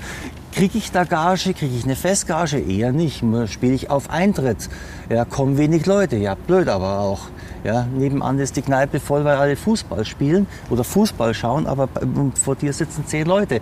kriege 0.52 0.78
ich 0.78 0.92
da 0.92 1.04
Gage, 1.04 1.54
kriege 1.54 1.76
ich 1.76 1.84
eine 1.84 1.96
Festgage? 1.96 2.60
Eher 2.60 2.92
nicht. 2.92 3.24
Spiele 3.48 3.74
ich 3.74 3.90
auf 3.90 4.10
Eintritt? 4.10 4.70
Ja, 5.10 5.26
kommen 5.26 5.58
wenig 5.58 5.86
Leute. 5.86 6.18
Ja, 6.18 6.36
blöd 6.36 6.68
aber 6.68 7.00
auch. 7.00 7.22
Ja, 7.64 7.86
nebenan 7.86 8.40
ist 8.40 8.58
die 8.58 8.62
Kneipe 8.62 9.00
voll, 9.00 9.24
weil 9.24 9.38
alle 9.38 9.56
Fußball 9.56 10.06
spielen 10.06 10.48
oder 10.70 10.84
Fußball 10.84 11.34
schauen, 11.34 11.66
aber 11.66 11.88
vor 12.36 12.56
dir 12.56 12.74
sitzen 12.74 13.06
zehn 13.08 13.26
Leute. 13.26 13.62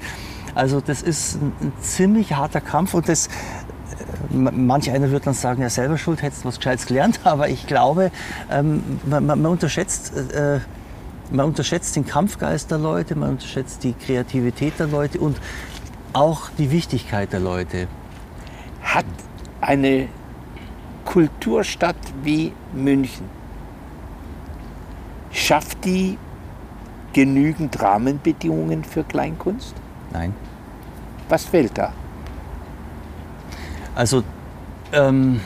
Also 0.56 0.82
das 0.82 1.02
ist 1.02 1.36
ein, 1.36 1.72
ziemlich 1.82 2.34
harter 2.34 2.62
Kampf 2.62 2.94
und 2.94 3.08
das, 3.08 3.30
manch 4.30 4.92
einer 4.92 5.12
wird 5.12 5.28
dann 5.28 5.34
sagen, 5.34 5.62
ja 5.62 5.70
selber 5.70 5.98
schuld, 5.98 6.22
hättest 6.22 6.44
du 6.44 6.48
was 6.48 6.58
Gescheites 6.58 6.86
gelernt, 6.86 7.20
aber 7.24 7.50
ich 7.50 7.68
glaube, 7.68 8.12
ähm, 8.52 8.84
man, 9.06 9.26
man, 9.26 9.46
unterschätzt, 9.46 10.14
äh, 10.16 10.60
man 11.32 11.46
unterschätzt 11.48 11.96
den 11.96 12.06
Kampfgeist 12.06 12.72
der 12.72 12.78
Leute, 12.78 13.16
man 13.16 13.32
unterschätzt 13.32 13.84
die 13.84 13.94
Kreativität 13.94 14.80
der 14.80 14.88
Leute 14.88 15.20
und 15.20 15.38
auch 16.14 16.50
die 16.58 16.72
Wichtigkeit 16.72 17.32
der 17.32 17.40
Leute. 17.40 17.88
Hat 18.82 19.06
eine 19.62 20.08
Kulturstadt 21.06 21.96
wie 22.24 22.54
München 22.74 23.42
Schafft 25.32 25.86
die 25.86 26.18
genügend 27.14 27.82
Rahmenbedingungen 27.82 28.84
für 28.84 29.04
Kleinkunst? 29.04 29.76
Nein. 30.12 30.34
Was 31.30 31.46
fehlt 31.46 31.78
da? 31.78 31.94
Also 33.96 34.24
ähm, 34.94 35.42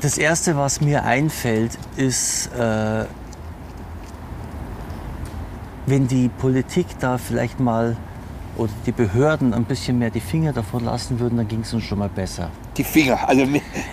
das 0.00 0.18
Erste, 0.18 0.56
was 0.56 0.80
mir 0.80 1.04
einfällt, 1.04 1.78
ist, 1.96 2.48
äh, 2.54 3.04
wenn 5.86 6.08
die 6.08 6.28
Politik 6.28 6.86
da 7.00 7.18
vielleicht 7.18 7.60
mal 7.60 7.96
oder 8.56 8.72
die 8.86 8.92
Behörden 8.92 9.52
ein 9.52 9.64
bisschen 9.64 9.98
mehr 9.98 10.10
die 10.10 10.20
Finger 10.20 10.52
davon 10.52 10.84
lassen 10.84 11.20
würden, 11.20 11.36
dann 11.36 11.48
ging 11.48 11.60
es 11.60 11.74
uns 11.74 11.84
schon 11.84 11.98
mal 11.98 12.08
besser. 12.08 12.50
Die 12.76 12.84
Finger, 12.84 13.28
also 13.28 13.46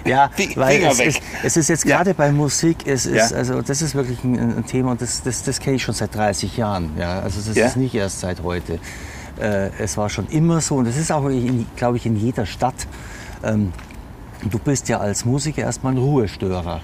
ja, 0.05 0.29
Finger 0.35 0.55
weil 0.55 0.83
es, 0.83 0.99
weg. 0.99 1.07
Ist, 1.07 1.21
es 1.43 1.57
ist 1.57 1.67
jetzt 1.69 1.85
gerade 1.85 2.11
ja. 2.11 2.15
bei 2.15 2.31
Musik, 2.31 2.87
es 2.87 3.05
ist, 3.05 3.31
ja. 3.31 3.37
also 3.37 3.61
das 3.61 3.81
ist 3.81 3.93
wirklich 3.93 4.23
ein, 4.23 4.57
ein 4.57 4.65
Thema 4.65 4.91
und 4.91 5.01
das, 5.01 5.21
das, 5.21 5.43
das 5.43 5.59
kenne 5.59 5.75
ich 5.75 5.83
schon 5.83 5.93
seit 5.93 6.15
30 6.15 6.55
Jahren. 6.55 6.91
Ja, 6.97 7.19
also 7.19 7.41
das 7.41 7.57
ja. 7.57 7.65
ist 7.65 7.75
nicht 7.75 7.93
erst 7.93 8.21
seit 8.21 8.41
heute. 8.41 8.79
Äh, 9.39 9.69
es 9.79 9.97
war 9.97 10.09
schon 10.09 10.27
immer 10.27 10.61
so 10.61 10.75
und 10.75 10.87
das 10.87 10.97
ist 10.97 11.11
auch, 11.11 11.29
glaube 11.75 11.97
ich, 11.97 12.05
in 12.05 12.15
jeder 12.15 12.45
Stadt. 12.45 12.87
Ähm, 13.43 13.73
du 14.49 14.59
bist 14.59 14.89
ja 14.89 14.99
als 14.99 15.25
Musiker 15.25 15.61
erstmal 15.63 15.93
ein 15.93 15.97
Ruhestörer. 15.97 16.81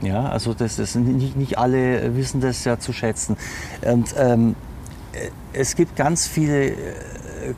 Ja, 0.00 0.28
also 0.28 0.54
das, 0.54 0.76
das 0.76 0.94
nicht, 0.94 1.36
nicht 1.36 1.58
alle 1.58 2.14
wissen 2.16 2.40
das 2.40 2.64
ja 2.64 2.78
zu 2.78 2.92
schätzen. 2.92 3.36
Und 3.82 4.14
ähm, 4.16 4.54
es 5.52 5.74
gibt 5.74 5.96
ganz 5.96 6.26
viele 6.26 6.68
äh, 6.68 6.74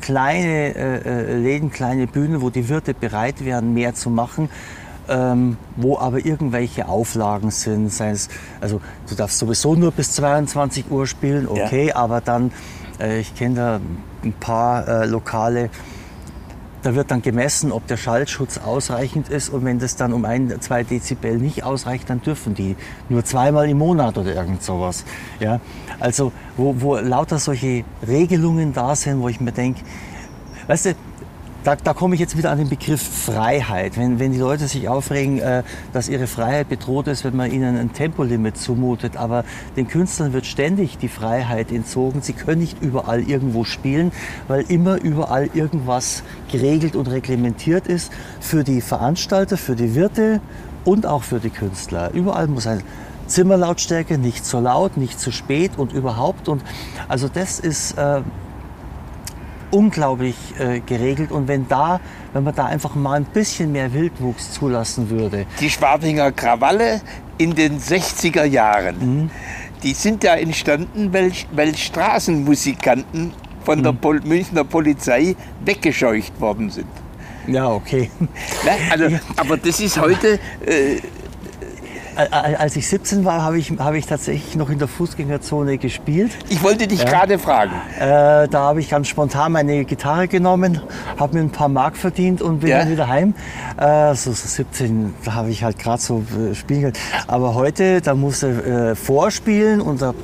kleine 0.00 0.74
äh, 0.74 0.96
äh, 0.98 1.36
Läden, 1.36 1.70
kleine 1.70 2.06
Bühnen, 2.06 2.40
wo 2.40 2.50
die 2.50 2.68
Wirte 2.68 2.94
bereit 2.94 3.44
wären, 3.44 3.74
mehr 3.74 3.94
zu 3.94 4.10
machen. 4.10 4.48
Ähm, 5.08 5.56
wo 5.74 5.98
aber 5.98 6.24
irgendwelche 6.24 6.86
Auflagen 6.86 7.50
sind. 7.50 7.92
Sei 7.92 8.10
es, 8.10 8.28
also 8.60 8.80
du 9.08 9.16
darfst 9.16 9.38
sowieso 9.38 9.74
nur 9.74 9.90
bis 9.90 10.12
22 10.12 10.88
Uhr 10.88 11.04
spielen, 11.08 11.48
okay, 11.48 11.88
ja. 11.88 11.96
aber 11.96 12.20
dann, 12.20 12.48
äh, 12.48 12.52
ich 13.00 13.34
kenne 13.34 13.54
da 13.54 13.80
ein 14.22 14.32
paar 14.32 14.86
äh, 14.86 15.06
Lokale, 15.06 15.70
da 16.82 16.94
wird 16.94 17.10
dann 17.10 17.20
gemessen, 17.22 17.72
ob 17.72 17.86
der 17.86 17.96
Schallschutz 17.96 18.58
ausreichend 18.58 19.28
ist 19.28 19.50
und 19.50 19.64
wenn 19.64 19.78
das 19.78 19.96
dann 19.96 20.12
um 20.12 20.24
ein, 20.24 20.60
zwei 20.60 20.82
Dezibel 20.82 21.36
nicht 21.36 21.62
ausreicht, 21.62 22.08
dann 22.08 22.22
dürfen 22.22 22.54
die 22.54 22.76
nur 23.08 23.24
zweimal 23.24 23.68
im 23.68 23.78
Monat 23.78 24.16
oder 24.16 24.34
irgend 24.34 24.62
sowas. 24.62 25.04
Ja? 25.40 25.60
Also 25.98 26.32
wo, 26.56 26.74
wo 26.78 26.96
lauter 26.96 27.38
solche 27.38 27.84
Regelungen 28.06 28.72
da 28.72 28.96
sind, 28.96 29.20
wo 29.20 29.28
ich 29.28 29.40
mir 29.40 29.52
denke, 29.52 29.82
weißt 30.68 30.86
du, 30.86 30.94
da, 31.64 31.76
da 31.76 31.92
komme 31.92 32.14
ich 32.14 32.20
jetzt 32.20 32.36
wieder 32.36 32.50
an 32.50 32.58
den 32.58 32.68
Begriff 32.68 33.02
Freiheit. 33.02 33.96
Wenn, 33.98 34.18
wenn 34.18 34.32
die 34.32 34.38
Leute 34.38 34.66
sich 34.66 34.88
aufregen, 34.88 35.38
äh, 35.38 35.62
dass 35.92 36.08
ihre 36.08 36.26
Freiheit 36.26 36.68
bedroht 36.68 37.06
ist, 37.06 37.24
wenn 37.24 37.36
man 37.36 37.50
ihnen 37.50 37.76
ein 37.76 37.92
Tempolimit 37.92 38.56
zumutet, 38.56 39.16
aber 39.16 39.44
den 39.76 39.88
Künstlern 39.88 40.32
wird 40.32 40.46
ständig 40.46 40.98
die 40.98 41.08
Freiheit 41.08 41.70
entzogen. 41.70 42.22
Sie 42.22 42.32
können 42.32 42.60
nicht 42.60 42.80
überall 42.82 43.20
irgendwo 43.22 43.64
spielen, 43.64 44.12
weil 44.48 44.62
immer 44.68 45.00
überall 45.00 45.50
irgendwas 45.52 46.22
geregelt 46.50 46.96
und 46.96 47.08
reglementiert 47.08 47.86
ist 47.86 48.12
für 48.40 48.64
die 48.64 48.80
Veranstalter, 48.80 49.56
für 49.56 49.76
die 49.76 49.94
Wirte 49.94 50.40
und 50.84 51.06
auch 51.06 51.22
für 51.22 51.40
die 51.40 51.50
Künstler. 51.50 52.10
Überall 52.12 52.46
muss 52.46 52.66
ein 52.66 52.82
Zimmerlautstärke, 53.26 54.18
nicht 54.18 54.44
zu 54.44 54.58
laut, 54.58 54.96
nicht 54.96 55.20
zu 55.20 55.30
spät 55.30 55.72
und 55.76 55.92
überhaupt. 55.92 56.48
Und 56.48 56.62
also 57.08 57.28
das 57.28 57.60
ist 57.60 57.96
äh, 57.96 58.22
unglaublich 59.70 60.36
äh, 60.58 60.80
geregelt. 60.80 61.30
Und 61.32 61.48
wenn 61.48 61.68
da, 61.68 62.00
wenn 62.32 62.44
man 62.44 62.54
da 62.54 62.66
einfach 62.66 62.94
mal 62.94 63.14
ein 63.14 63.24
bisschen 63.24 63.72
mehr 63.72 63.92
Wildwuchs 63.92 64.52
zulassen 64.52 65.10
würde. 65.10 65.46
Die 65.60 65.70
Schwabinger 65.70 66.32
Krawalle 66.32 67.00
in 67.38 67.54
den 67.54 67.78
60er 67.78 68.44
Jahren, 68.44 68.96
mhm. 68.98 69.30
die 69.82 69.94
sind 69.94 70.24
ja 70.24 70.34
entstanden, 70.34 71.12
weil, 71.12 71.32
weil 71.52 71.76
Straßenmusikanten 71.76 73.32
von 73.64 73.78
mhm. 73.78 73.82
der 73.82 73.92
Pol 73.92 74.20
Münchner 74.24 74.64
Polizei 74.64 75.36
weggescheucht 75.64 76.40
worden 76.40 76.70
sind. 76.70 76.88
Ja, 77.46 77.68
okay. 77.68 78.10
Na, 78.64 78.72
also, 78.90 79.16
aber 79.36 79.56
das 79.56 79.80
ist 79.80 80.00
heute 80.00 80.38
äh, 80.66 80.98
als 82.30 82.76
ich 82.76 82.88
17 82.88 83.24
war, 83.24 83.42
habe 83.42 83.58
ich, 83.58 83.70
hab 83.78 83.94
ich 83.94 84.06
tatsächlich 84.06 84.56
noch 84.56 84.70
in 84.70 84.78
der 84.78 84.88
Fußgängerzone 84.88 85.78
gespielt. 85.78 86.32
Ich 86.48 86.62
wollte 86.62 86.86
dich 86.86 87.02
ja. 87.02 87.08
gerade 87.08 87.38
fragen. 87.38 87.72
Äh, 87.98 88.48
da 88.48 88.60
habe 88.60 88.80
ich 88.80 88.90
ganz 88.90 89.08
spontan 89.08 89.52
meine 89.52 89.84
Gitarre 89.84 90.28
genommen, 90.28 90.80
habe 91.18 91.36
mir 91.36 91.40
ein 91.40 91.50
paar 91.50 91.68
Mark 91.68 91.96
verdient 91.96 92.42
und 92.42 92.60
bin 92.60 92.70
ja. 92.70 92.80
dann 92.80 92.90
wieder 92.90 93.08
heim. 93.08 93.34
Äh, 93.76 94.14
so, 94.14 94.32
so 94.32 94.48
17, 94.48 95.14
da 95.24 95.34
habe 95.34 95.50
ich 95.50 95.62
halt 95.62 95.78
gerade 95.78 96.00
so 96.00 96.24
äh, 96.50 96.54
spielen 96.54 96.92
Aber 97.26 97.54
heute, 97.54 98.00
da 98.00 98.14
musst 98.14 98.42
du 98.42 98.48
äh, 98.48 98.94
vorspielen 98.94 99.80
und 99.80 100.02
da, 100.02 100.14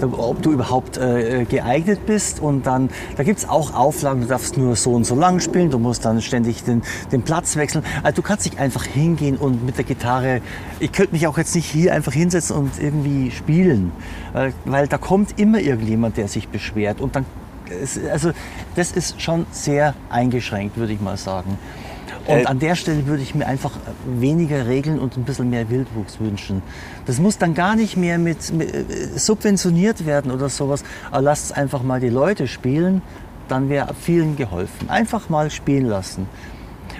da, 0.00 0.06
ob 0.06 0.42
du 0.42 0.52
überhaupt 0.52 0.98
äh, 0.98 1.44
geeignet 1.44 2.06
bist. 2.06 2.40
Und 2.40 2.66
dann, 2.66 2.90
da 3.16 3.22
gibt 3.22 3.38
es 3.38 3.48
auch 3.48 3.74
Auflagen, 3.74 4.22
du 4.22 4.26
darfst 4.26 4.56
nur 4.56 4.76
so 4.76 4.92
und 4.92 5.04
so 5.04 5.14
lang 5.14 5.40
spielen, 5.40 5.70
du 5.70 5.78
musst 5.78 6.04
dann 6.04 6.20
ständig 6.20 6.64
den, 6.64 6.82
den 7.10 7.22
Platz 7.22 7.56
wechseln. 7.56 7.84
Also 8.02 8.16
du 8.16 8.22
kannst 8.22 8.44
nicht 8.44 8.58
einfach 8.58 8.84
hingehen 8.84 9.36
und 9.36 9.64
mit 9.64 9.76
der 9.76 9.84
Gitarre, 9.84 10.40
ich 10.80 10.92
könnte 10.92 11.12
mich 11.12 11.26
auch 11.26 11.38
jetzt 11.42 11.54
nicht 11.54 11.70
hier 11.70 11.92
einfach 11.92 12.12
hinsetzen 12.12 12.56
und 12.56 12.70
irgendwie 12.80 13.30
spielen, 13.30 13.92
weil, 14.32 14.54
weil 14.64 14.86
da 14.86 14.98
kommt 14.98 15.38
immer 15.38 15.58
irgendjemand, 15.60 16.16
der 16.16 16.28
sich 16.28 16.48
beschwert 16.48 17.00
und 17.00 17.16
dann 17.16 17.26
also 18.10 18.32
das 18.76 18.92
ist 18.92 19.22
schon 19.22 19.46
sehr 19.50 19.94
eingeschränkt, 20.10 20.76
würde 20.76 20.92
ich 20.92 21.00
mal 21.00 21.16
sagen. 21.16 21.58
Und 22.26 22.36
äh, 22.36 22.44
an 22.44 22.58
der 22.58 22.76
Stelle 22.76 23.06
würde 23.06 23.22
ich 23.22 23.34
mir 23.34 23.46
einfach 23.46 23.72
weniger 24.06 24.66
Regeln 24.68 24.98
und 25.00 25.16
ein 25.16 25.24
bisschen 25.24 25.50
mehr 25.50 25.70
Wildwuchs 25.70 26.20
wünschen. 26.20 26.62
Das 27.06 27.18
muss 27.18 27.38
dann 27.38 27.54
gar 27.54 27.74
nicht 27.74 27.96
mehr 27.96 28.18
mit, 28.18 28.52
mit 28.52 28.72
äh, 28.72 28.84
subventioniert 29.16 30.06
werden 30.06 30.30
oder 30.30 30.48
sowas. 30.48 30.84
Aber 31.10 31.22
lasst 31.22 31.46
es 31.46 31.52
einfach 31.52 31.82
mal 31.82 31.98
die 31.98 32.10
Leute 32.10 32.46
spielen, 32.46 33.02
dann 33.48 33.68
wäre 33.68 33.94
vielen 34.00 34.36
geholfen. 34.36 34.88
Einfach 34.88 35.28
mal 35.30 35.50
spielen 35.50 35.86
lassen. 35.86 36.28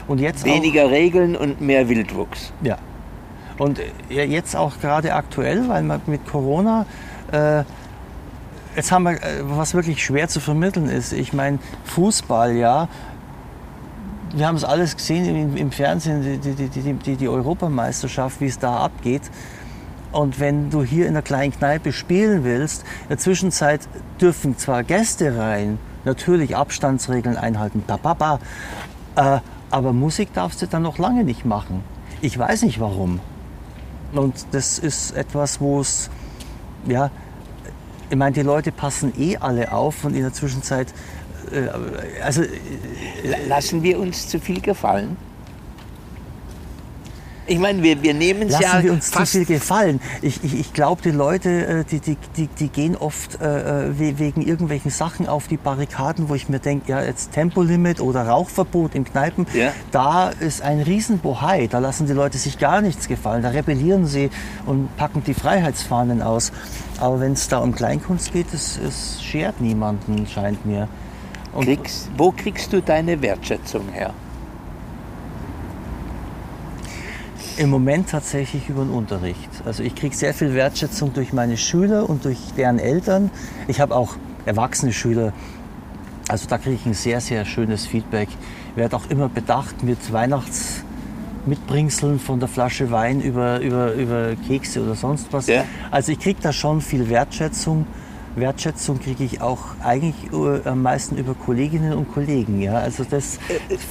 Und 0.08 0.20
jetzt 0.20 0.44
weniger 0.44 0.86
auch, 0.86 0.90
Regeln 0.90 1.36
und 1.36 1.60
mehr 1.60 1.88
Wildwuchs. 1.88 2.52
Ja, 2.62 2.78
und 3.62 3.78
jetzt 4.08 4.56
auch 4.56 4.80
gerade 4.80 5.14
aktuell, 5.14 5.68
weil 5.68 5.84
man 5.84 6.00
mit 6.06 6.26
Corona, 6.26 6.84
äh, 7.30 7.62
jetzt 8.74 8.90
haben 8.90 9.04
wir, 9.04 9.12
äh, 9.12 9.42
was 9.42 9.74
wirklich 9.74 10.04
schwer 10.04 10.26
zu 10.26 10.40
vermitteln 10.40 10.88
ist. 10.88 11.12
Ich 11.12 11.32
meine, 11.32 11.60
Fußball, 11.84 12.56
ja, 12.56 12.88
wir 14.34 14.48
haben 14.48 14.56
es 14.56 14.64
alles 14.64 14.96
gesehen 14.96 15.56
im, 15.56 15.70
Fernsehen, 15.70 16.40
die, 16.42 16.54
die, 16.54 16.68
die, 16.68 16.92
die, 16.92 17.16
die 17.16 17.28
Europameisterschaft, 17.28 18.40
wie 18.40 18.46
es 18.46 18.58
da 18.58 18.78
abgeht. 18.78 19.22
Und 20.10 20.40
wenn 20.40 20.70
du 20.70 20.82
hier 20.82 21.04
in 21.06 21.12
einer 21.12 21.22
kleinen 21.22 21.52
Kneipe 21.52 21.92
spielen 21.92 22.42
willst, 22.42 22.82
in 23.02 23.10
der 23.10 23.18
Zwischenzeit 23.18 23.82
dürfen 24.20 24.58
zwar 24.58 24.82
Gäste 24.82 25.38
rein, 25.38 25.78
natürlich 26.04 26.56
Abstandsregeln 26.56 27.36
einhalten, 27.36 27.84
bababa, 27.86 28.40
äh, 29.14 29.38
aber 29.70 29.92
Musik 29.92 30.34
darfst 30.34 30.60
du 30.62 30.66
dann 30.66 30.82
noch 30.82 30.98
lange 30.98 31.22
nicht 31.22 31.44
machen. 31.44 31.84
Ich 32.22 32.36
weiß 32.36 32.62
nicht 32.62 32.80
warum. 32.80 33.20
Und 34.12 34.46
das 34.52 34.78
ist 34.78 35.16
etwas, 35.16 35.60
wo 35.60 35.80
es, 35.80 36.10
ja, 36.86 37.10
ich 38.10 38.16
meine, 38.16 38.32
die 38.32 38.42
Leute 38.42 38.72
passen 38.72 39.12
eh 39.18 39.38
alle 39.38 39.72
auf 39.72 40.04
und 40.04 40.14
in 40.14 40.22
der 40.22 40.32
Zwischenzeit, 40.32 40.92
äh, 41.50 41.68
also. 42.22 42.42
Äh, 42.42 43.46
Lassen 43.48 43.82
wir 43.82 43.98
uns 43.98 44.28
zu 44.28 44.38
viel 44.38 44.60
gefallen? 44.60 45.16
Ich 47.46 47.58
meine, 47.58 47.82
wir, 47.82 48.02
wir 48.02 48.14
nehmen 48.14 48.42
es 48.42 48.52
ja. 48.52 48.60
Lassen 48.60 48.84
wir 48.84 48.92
uns 48.92 49.10
zu 49.10 49.26
viel 49.26 49.44
gefallen. 49.44 50.00
Ich, 50.20 50.44
ich, 50.44 50.58
ich 50.58 50.72
glaube, 50.72 51.02
die 51.02 51.10
Leute, 51.10 51.66
äh, 51.66 51.84
die, 51.84 52.00
die, 52.00 52.16
die, 52.36 52.46
die 52.46 52.68
gehen 52.68 52.96
oft 52.96 53.40
äh, 53.40 53.88
äh 53.88 54.18
wegen 54.18 54.42
irgendwelchen 54.42 54.90
Sachen 54.90 55.28
auf 55.28 55.48
die 55.48 55.56
Barrikaden, 55.56 56.28
wo 56.28 56.34
ich 56.34 56.48
mir 56.48 56.60
denke, 56.60 56.90
ja, 56.92 57.02
jetzt 57.02 57.32
Tempolimit 57.32 58.00
oder 58.00 58.26
Rauchverbot 58.28 58.94
in 58.94 59.04
Kneipen, 59.04 59.46
ja. 59.54 59.72
da 59.90 60.28
ist 60.28 60.62
ein 60.62 60.80
Riesenbohai. 60.80 61.66
Da 61.66 61.78
lassen 61.80 62.06
die 62.06 62.12
Leute 62.12 62.38
sich 62.38 62.58
gar 62.58 62.80
nichts 62.80 63.08
gefallen. 63.08 63.42
Da 63.42 63.50
rebellieren 63.50 64.06
sie 64.06 64.30
und 64.66 64.96
packen 64.96 65.24
die 65.24 65.34
Freiheitsfahnen 65.34 66.22
aus. 66.22 66.52
Aber 67.00 67.20
wenn 67.20 67.32
es 67.32 67.48
da 67.48 67.58
um 67.58 67.74
Kleinkunst 67.74 68.32
geht, 68.32 68.54
es, 68.54 68.78
es 68.78 69.22
schert 69.22 69.60
niemanden, 69.60 70.26
scheint 70.26 70.64
mir. 70.64 70.88
Kriegst, 71.60 72.08
wo 72.16 72.30
kriegst 72.30 72.72
du 72.72 72.80
deine 72.80 73.20
Wertschätzung 73.20 73.88
her? 73.92 74.14
Im 77.58 77.70
Moment 77.70 78.10
tatsächlich 78.10 78.68
über 78.68 78.84
den 78.84 78.90
Unterricht. 78.90 79.48
Also 79.64 79.82
ich 79.82 79.94
kriege 79.94 80.14
sehr 80.16 80.34
viel 80.34 80.54
Wertschätzung 80.54 81.12
durch 81.12 81.32
meine 81.32 81.56
Schüler 81.56 82.08
und 82.08 82.24
durch 82.24 82.38
deren 82.56 82.78
Eltern. 82.78 83.30
Ich 83.68 83.80
habe 83.80 83.94
auch 83.94 84.16
erwachsene 84.46 84.92
Schüler. 84.92 85.32
Also 86.28 86.48
da 86.48 86.58
kriege 86.58 86.76
ich 86.76 86.86
ein 86.86 86.94
sehr, 86.94 87.20
sehr 87.20 87.44
schönes 87.44 87.86
Feedback. 87.86 88.28
Ich 88.70 88.76
werde 88.76 88.96
auch 88.96 89.08
immer 89.10 89.28
bedacht 89.28 89.82
mit 89.82 90.12
Weihnachtsmitbringseln 90.12 92.18
von 92.18 92.40
der 92.40 92.48
Flasche 92.48 92.90
Wein 92.90 93.20
über, 93.20 93.60
über, 93.60 93.92
über 93.92 94.34
Kekse 94.48 94.82
oder 94.82 94.94
sonst 94.94 95.32
was. 95.32 95.46
Ja. 95.46 95.64
Also 95.90 96.12
ich 96.12 96.18
kriege 96.18 96.40
da 96.40 96.52
schon 96.52 96.80
viel 96.80 97.10
Wertschätzung. 97.10 97.86
Wertschätzung 98.34 98.98
kriege 98.98 99.24
ich 99.24 99.40
auch 99.40 99.60
eigentlich 99.82 100.14
am 100.64 100.82
meisten 100.82 101.18
über 101.18 101.34
Kolleginnen 101.34 101.92
und 101.92 102.12
Kollegen. 102.12 102.62
Ja? 102.62 102.74
Also 102.74 103.04
das 103.04 103.38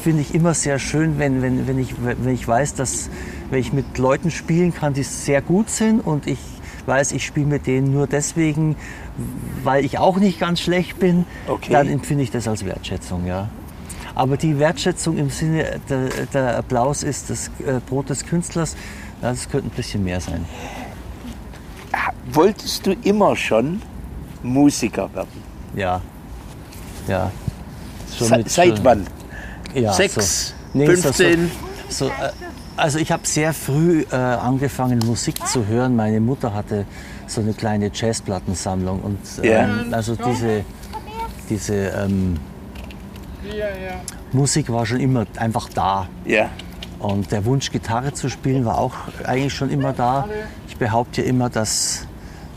finde 0.03 0.21
ich 0.21 0.33
immer 0.33 0.53
sehr 0.53 0.79
schön, 0.79 1.19
wenn, 1.19 1.41
wenn, 1.41 1.67
wenn, 1.67 1.77
ich, 1.77 1.95
wenn 2.01 2.33
ich 2.33 2.47
weiß, 2.47 2.73
dass 2.75 3.09
wenn 3.49 3.59
ich 3.59 3.73
mit 3.73 3.97
Leuten 3.97 4.31
spielen 4.31 4.73
kann, 4.73 4.93
die 4.93 5.03
sehr 5.03 5.41
gut 5.41 5.69
sind 5.69 5.99
und 5.99 6.25
ich 6.25 6.39
weiß, 6.85 7.11
ich 7.11 7.25
spiele 7.25 7.45
mit 7.45 7.67
denen 7.67 7.93
nur 7.93 8.07
deswegen, 8.07 8.75
weil 9.63 9.85
ich 9.85 9.99
auch 9.99 10.17
nicht 10.17 10.39
ganz 10.39 10.59
schlecht 10.59 10.99
bin, 10.99 11.25
okay. 11.47 11.73
dann 11.73 11.87
empfinde 11.87 12.23
ich 12.23 12.31
das 12.31 12.47
als 12.47 12.65
Wertschätzung. 12.65 13.27
Ja? 13.27 13.49
Aber 14.15 14.37
die 14.37 14.57
Wertschätzung 14.57 15.17
im 15.17 15.29
Sinne, 15.29 15.79
der, 15.89 16.09
der 16.33 16.57
Applaus 16.57 17.03
ist 17.03 17.29
das 17.29 17.47
äh, 17.65 17.79
Brot 17.87 18.09
des 18.09 18.25
Künstlers, 18.25 18.75
das 19.21 19.49
könnte 19.49 19.67
ein 19.67 19.75
bisschen 19.75 20.03
mehr 20.03 20.19
sein. 20.19 20.45
Wolltest 22.31 22.87
du 22.87 22.93
immer 23.03 23.35
schon 23.35 23.81
Musiker 24.43 25.13
werden? 25.13 25.43
Ja. 25.75 26.01
Ja. 27.07 27.31
Mit, 28.29 28.49
seit 28.49 28.83
wann? 28.83 29.07
Ja, 29.73 29.93
Sechs, 29.93 30.49
so. 30.49 30.53
nee, 30.73 30.85
15? 30.85 31.51
So, 31.89 32.05
so, 32.05 32.11
äh, 32.11 32.31
also 32.77 32.99
ich 32.99 33.11
habe 33.11 33.25
sehr 33.25 33.53
früh 33.53 34.05
äh, 34.11 34.15
angefangen, 34.15 34.99
Musik 35.05 35.45
zu 35.47 35.67
hören. 35.67 35.95
Meine 35.95 36.19
Mutter 36.19 36.53
hatte 36.53 36.85
so 37.27 37.41
eine 37.41 37.53
kleine 37.53 37.91
Jazzplattensammlung. 37.93 39.01
Und 39.01 39.19
ähm, 39.43 39.87
also 39.91 40.15
diese, 40.15 40.65
diese 41.49 41.75
ähm, 41.75 42.37
Musik 44.31 44.71
war 44.71 44.85
schon 44.85 44.99
immer 44.99 45.25
einfach 45.37 45.69
da. 45.69 46.07
Ja. 46.25 46.49
Und 46.99 47.31
der 47.31 47.45
Wunsch, 47.45 47.71
Gitarre 47.71 48.13
zu 48.13 48.29
spielen, 48.29 48.65
war 48.65 48.77
auch 48.77 48.93
eigentlich 49.25 49.53
schon 49.53 49.69
immer 49.69 49.93
da. 49.93 50.27
Ich 50.67 50.77
behaupte 50.77 51.21
ja 51.21 51.27
immer, 51.27 51.49
dass 51.49 52.07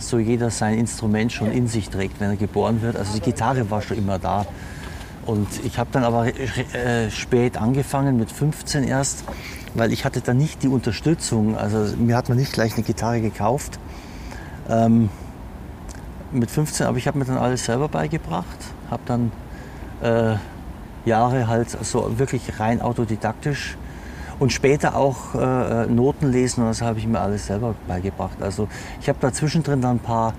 so 0.09 0.19
jeder 0.19 0.51
sein 0.51 0.79
Instrument 0.79 1.33
schon 1.33 1.51
in 1.51 1.69
sich 1.69 1.91
trägt, 1.91 2.21
wenn 2.21 2.31
er 2.31 2.37
geboren 2.37 2.83
wird. 2.83 2.97
Also 2.97 3.15
die 3.15 3.21
Gitarre 3.21 3.71
war 3.71 3.83
schon 3.83 3.99
immer 3.99 4.19
da. 4.19 4.47
Und 5.27 5.49
ich 5.65 5.79
habe 5.79 5.91
dann 5.93 6.05
aber 6.05 6.27
äh, 6.27 7.11
spät 7.11 7.57
angefangen, 7.57 8.19
mit 8.19 8.31
15 8.31 8.85
erst, 8.85 9.25
weil 9.75 9.93
ich 9.93 10.05
hatte 10.05 10.21
dann 10.21 10.37
nicht 10.37 10.63
die 10.63 10.69
Unterstützung. 10.69 11.57
Also 11.57 11.97
mir 11.97 12.17
hat 12.17 12.29
man 12.29 12.37
nicht 12.37 12.53
gleich 12.53 12.75
eine 12.75 12.83
Gitarre 12.83 13.21
gekauft. 13.21 13.79
Ähm, 14.69 15.09
mit 16.31 16.51
15, 16.51 16.87
aber 16.87 16.99
ich 16.99 17.07
habe 17.07 17.19
mir 17.19 17.25
dann 17.25 17.39
alles 17.39 17.65
selber 17.65 17.89
beigebracht, 17.89 18.59
habe 18.91 19.03
dann 19.07 19.33
äh, 20.03 20.37
Jahre 21.07 21.47
halt 21.49 21.71
so 21.71 22.19
wirklich 22.19 22.59
rein 22.59 22.81
autodidaktisch 22.81 23.77
und 24.39 24.53
später 24.53 24.97
auch 24.97 25.35
äh, 25.35 25.87
Noten 25.87 26.31
lesen 26.31 26.63
und 26.63 26.69
das 26.69 26.83
habe 26.83 26.99
ich 26.99 27.07
mir 27.07 27.21
alles 27.21 27.47
selber 27.47 27.75
beigebracht. 27.87 28.43
Also 28.43 28.69
ich 29.01 29.09
habe 29.09 29.19
da 29.21 29.33
zwischendrin 29.33 29.81
dann 29.81 29.97
ein 29.97 30.01
paar 30.01 30.35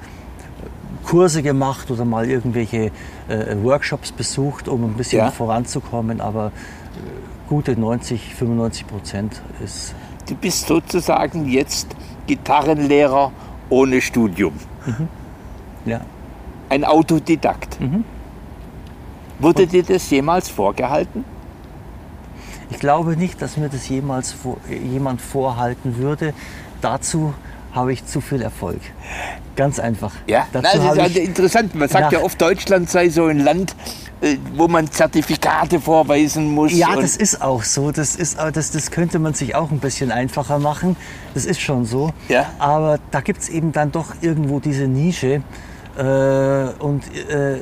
Kurse 1.05 1.43
gemacht 1.43 1.91
oder 1.91 2.03
mal 2.03 2.29
irgendwelche 2.29 2.91
äh, 3.27 3.55
Workshops 3.61 4.11
besucht, 4.11 4.67
um 4.67 4.83
ein 4.83 4.93
bisschen 4.93 5.19
ja. 5.19 5.31
voranzukommen, 5.31 6.19
aber 6.19 6.47
äh, 6.47 7.49
gute 7.49 7.79
90, 7.79 8.35
95 8.35 8.87
Prozent 8.87 9.41
ist. 9.63 9.93
Du 10.27 10.35
bist 10.35 10.67
sozusagen 10.67 11.47
jetzt 11.47 11.95
Gitarrenlehrer 12.25 13.31
ohne 13.69 14.01
Studium. 14.01 14.53
Mhm. 14.85 15.07
Ja. 15.85 16.01
Ein 16.69 16.83
Autodidakt. 16.83 17.79
Mhm. 17.79 18.03
Wurde 19.37 19.67
dir 19.67 19.83
das 19.83 20.09
jemals 20.09 20.49
vorgehalten? 20.49 21.23
Ich 22.69 22.79
glaube 22.79 23.15
nicht, 23.17 23.41
dass 23.41 23.57
mir 23.57 23.69
das 23.69 23.87
jemals 23.87 24.31
vor, 24.31 24.57
jemand 24.69 25.21
vorhalten 25.21 25.97
würde. 25.97 26.33
Dazu 26.81 27.33
habe 27.73 27.91
ich 27.93 28.05
zu 28.05 28.21
viel 28.21 28.41
Erfolg. 28.41 28.79
Ganz 29.55 29.79
einfach. 29.79 30.13
Ja, 30.27 30.47
Dazu 30.53 30.77
Nein, 30.77 30.97
das 30.97 31.09
ist 31.09 31.17
interessant. 31.17 31.75
Man 31.75 31.89
sagt 31.89 32.13
ja 32.13 32.21
oft, 32.21 32.41
Deutschland 32.41 32.89
sei 32.89 33.09
so 33.09 33.25
ein 33.25 33.39
Land, 33.39 33.75
äh, 34.21 34.37
wo 34.55 34.67
man 34.67 34.89
Zertifikate 34.89 35.79
vorweisen 35.79 36.53
muss. 36.53 36.73
Ja, 36.73 36.95
das 36.95 37.17
ist 37.17 37.41
auch 37.41 37.63
so. 37.63 37.91
Das, 37.91 38.15
ist, 38.15 38.37
das, 38.37 38.71
das 38.71 38.91
könnte 38.91 39.19
man 39.19 39.33
sich 39.33 39.55
auch 39.55 39.71
ein 39.71 39.79
bisschen 39.79 40.11
einfacher 40.11 40.57
machen. 40.57 40.95
Das 41.33 41.45
ist 41.45 41.61
schon 41.61 41.85
so. 41.85 42.11
Ja. 42.29 42.47
Aber 42.59 42.99
da 43.11 43.21
gibt 43.21 43.41
es 43.41 43.49
eben 43.49 43.71
dann 43.71 43.91
doch 43.91 44.15
irgendwo 44.21 44.59
diese 44.59 44.87
Nische. 44.87 45.41
Äh, 45.97 46.01
und 46.79 47.03
äh, 47.29 47.59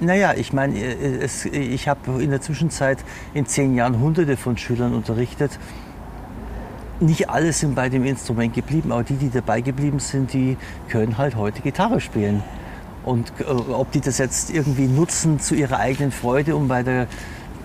naja, 0.00 0.34
ich 0.36 0.52
meine, 0.52 0.78
äh, 0.78 1.28
ich 1.52 1.88
habe 1.88 2.22
in 2.22 2.30
der 2.30 2.40
Zwischenzeit 2.40 2.98
in 3.32 3.46
zehn 3.46 3.74
Jahren 3.74 4.00
hunderte 4.00 4.36
von 4.36 4.56
Schülern 4.56 4.94
unterrichtet. 4.94 5.58
Nicht 7.00 7.28
alle 7.28 7.52
sind 7.52 7.74
bei 7.74 7.88
dem 7.88 8.04
Instrument 8.04 8.54
geblieben, 8.54 8.92
aber 8.92 9.02
die, 9.02 9.16
die 9.16 9.30
dabei 9.30 9.60
geblieben 9.60 9.98
sind, 9.98 10.32
die 10.32 10.56
können 10.88 11.18
halt 11.18 11.36
heute 11.36 11.60
Gitarre 11.60 12.00
spielen. 12.00 12.42
Und 13.04 13.32
äh, 13.40 13.44
ob 13.44 13.90
die 13.92 14.00
das 14.00 14.18
jetzt 14.18 14.50
irgendwie 14.50 14.86
nutzen 14.86 15.40
zu 15.40 15.54
ihrer 15.54 15.78
eigenen 15.78 16.12
Freude, 16.12 16.56
um 16.56 16.68
bei 16.68 16.82
der 16.82 17.06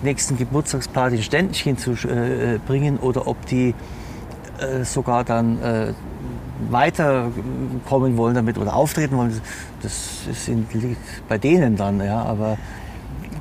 nächsten 0.02 0.38
Geburtstagsparty 0.38 1.18
ein 1.18 1.24
Ständchen 1.24 1.78
zu 1.78 1.92
äh, 1.92 2.60
bringen, 2.66 2.98
oder 2.98 3.28
ob 3.28 3.46
die 3.46 3.74
äh, 4.60 4.84
sogar 4.84 5.24
dann 5.24 5.62
äh, 5.62 5.94
weiterkommen 6.70 8.18
wollen 8.18 8.36
damit 8.36 8.58
oder 8.58 8.76
auftreten 8.76 9.18
wollen, 9.18 9.42
das 9.82 10.26
sind, 10.46 10.74
liegt 10.74 11.28
bei 11.28 11.38
denen 11.38 11.76
dann. 11.78 12.04
Ja, 12.04 12.24
aber 12.24 12.58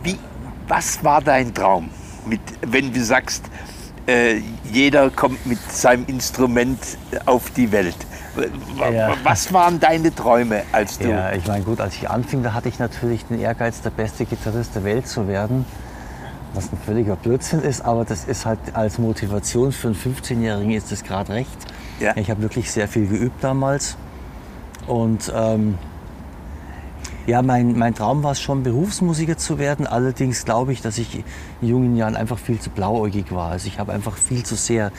Wie, 0.02 0.18
was 0.68 1.02
war 1.02 1.20
dein 1.20 1.52
Traum, 1.52 1.90
mit, 2.26 2.40
wenn 2.66 2.92
du 2.92 3.02
sagst, 3.02 3.44
äh, 4.06 4.40
jeder 4.72 5.10
kommt 5.10 5.44
mit 5.46 5.58
seinem 5.70 6.06
Instrument 6.06 6.78
auf 7.26 7.50
die 7.50 7.70
Welt? 7.72 7.96
Ja. 8.92 9.14
Was 9.24 9.52
waren 9.52 9.80
deine 9.80 10.14
Träume, 10.14 10.62
als 10.70 10.98
du? 10.98 11.08
Ja, 11.08 11.32
ich 11.32 11.46
meine, 11.46 11.64
gut, 11.64 11.80
als 11.80 11.96
ich 11.96 12.08
anfing, 12.08 12.42
da 12.44 12.52
hatte 12.52 12.68
ich 12.68 12.78
natürlich 12.78 13.24
den 13.24 13.40
Ehrgeiz, 13.40 13.80
der 13.80 13.90
beste 13.90 14.26
Gitarrist 14.26 14.76
der 14.76 14.84
Welt 14.84 15.08
zu 15.08 15.26
werden. 15.26 15.64
Was 16.54 16.72
ein 16.72 16.78
völliger 16.78 17.16
Blödsinn 17.16 17.60
ist, 17.60 17.82
aber 17.84 18.04
das 18.04 18.24
ist 18.24 18.46
halt 18.46 18.60
als 18.72 18.98
Motivation 18.98 19.72
für 19.72 19.88
einen 19.88 19.96
15-Jährigen 19.96 20.72
ist 20.72 20.90
das 20.92 21.02
gerade 21.04 21.32
recht. 21.32 21.50
Ja. 22.00 22.16
Ich 22.16 22.30
habe 22.30 22.42
wirklich 22.42 22.70
sehr 22.70 22.88
viel 22.88 23.06
geübt 23.06 23.42
damals. 23.42 23.96
Und 24.86 25.32
ähm, 25.34 25.76
ja, 27.26 27.42
mein, 27.42 27.76
mein 27.76 27.94
Traum 27.94 28.22
war 28.22 28.32
es 28.32 28.40
schon, 28.40 28.62
Berufsmusiker 28.62 29.36
zu 29.36 29.58
werden. 29.58 29.86
Allerdings 29.86 30.44
glaube 30.44 30.72
ich, 30.72 30.80
dass 30.80 30.96
ich 30.96 31.22
in 31.60 31.68
jungen 31.68 31.96
Jahren 31.96 32.16
einfach 32.16 32.38
viel 32.38 32.58
zu 32.58 32.70
blauäugig 32.70 33.32
war. 33.32 33.50
Also 33.50 33.68
ich 33.68 33.78
habe 33.78 33.92
einfach 33.92 34.16
viel 34.16 34.44
zu 34.44 34.56
sehr 34.56 34.92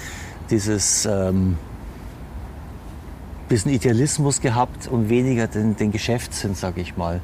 dieses 0.52 1.06
ähm, 1.06 1.58
bisschen 3.48 3.74
Idealismus 3.74 4.42
gehabt 4.42 4.88
und 4.88 5.10
weniger 5.10 5.48
den, 5.48 5.76
den 5.76 5.92
Geschäftssinn, 5.92 6.54
sage 6.54 6.82
ich 6.82 6.96
mal. 6.96 7.20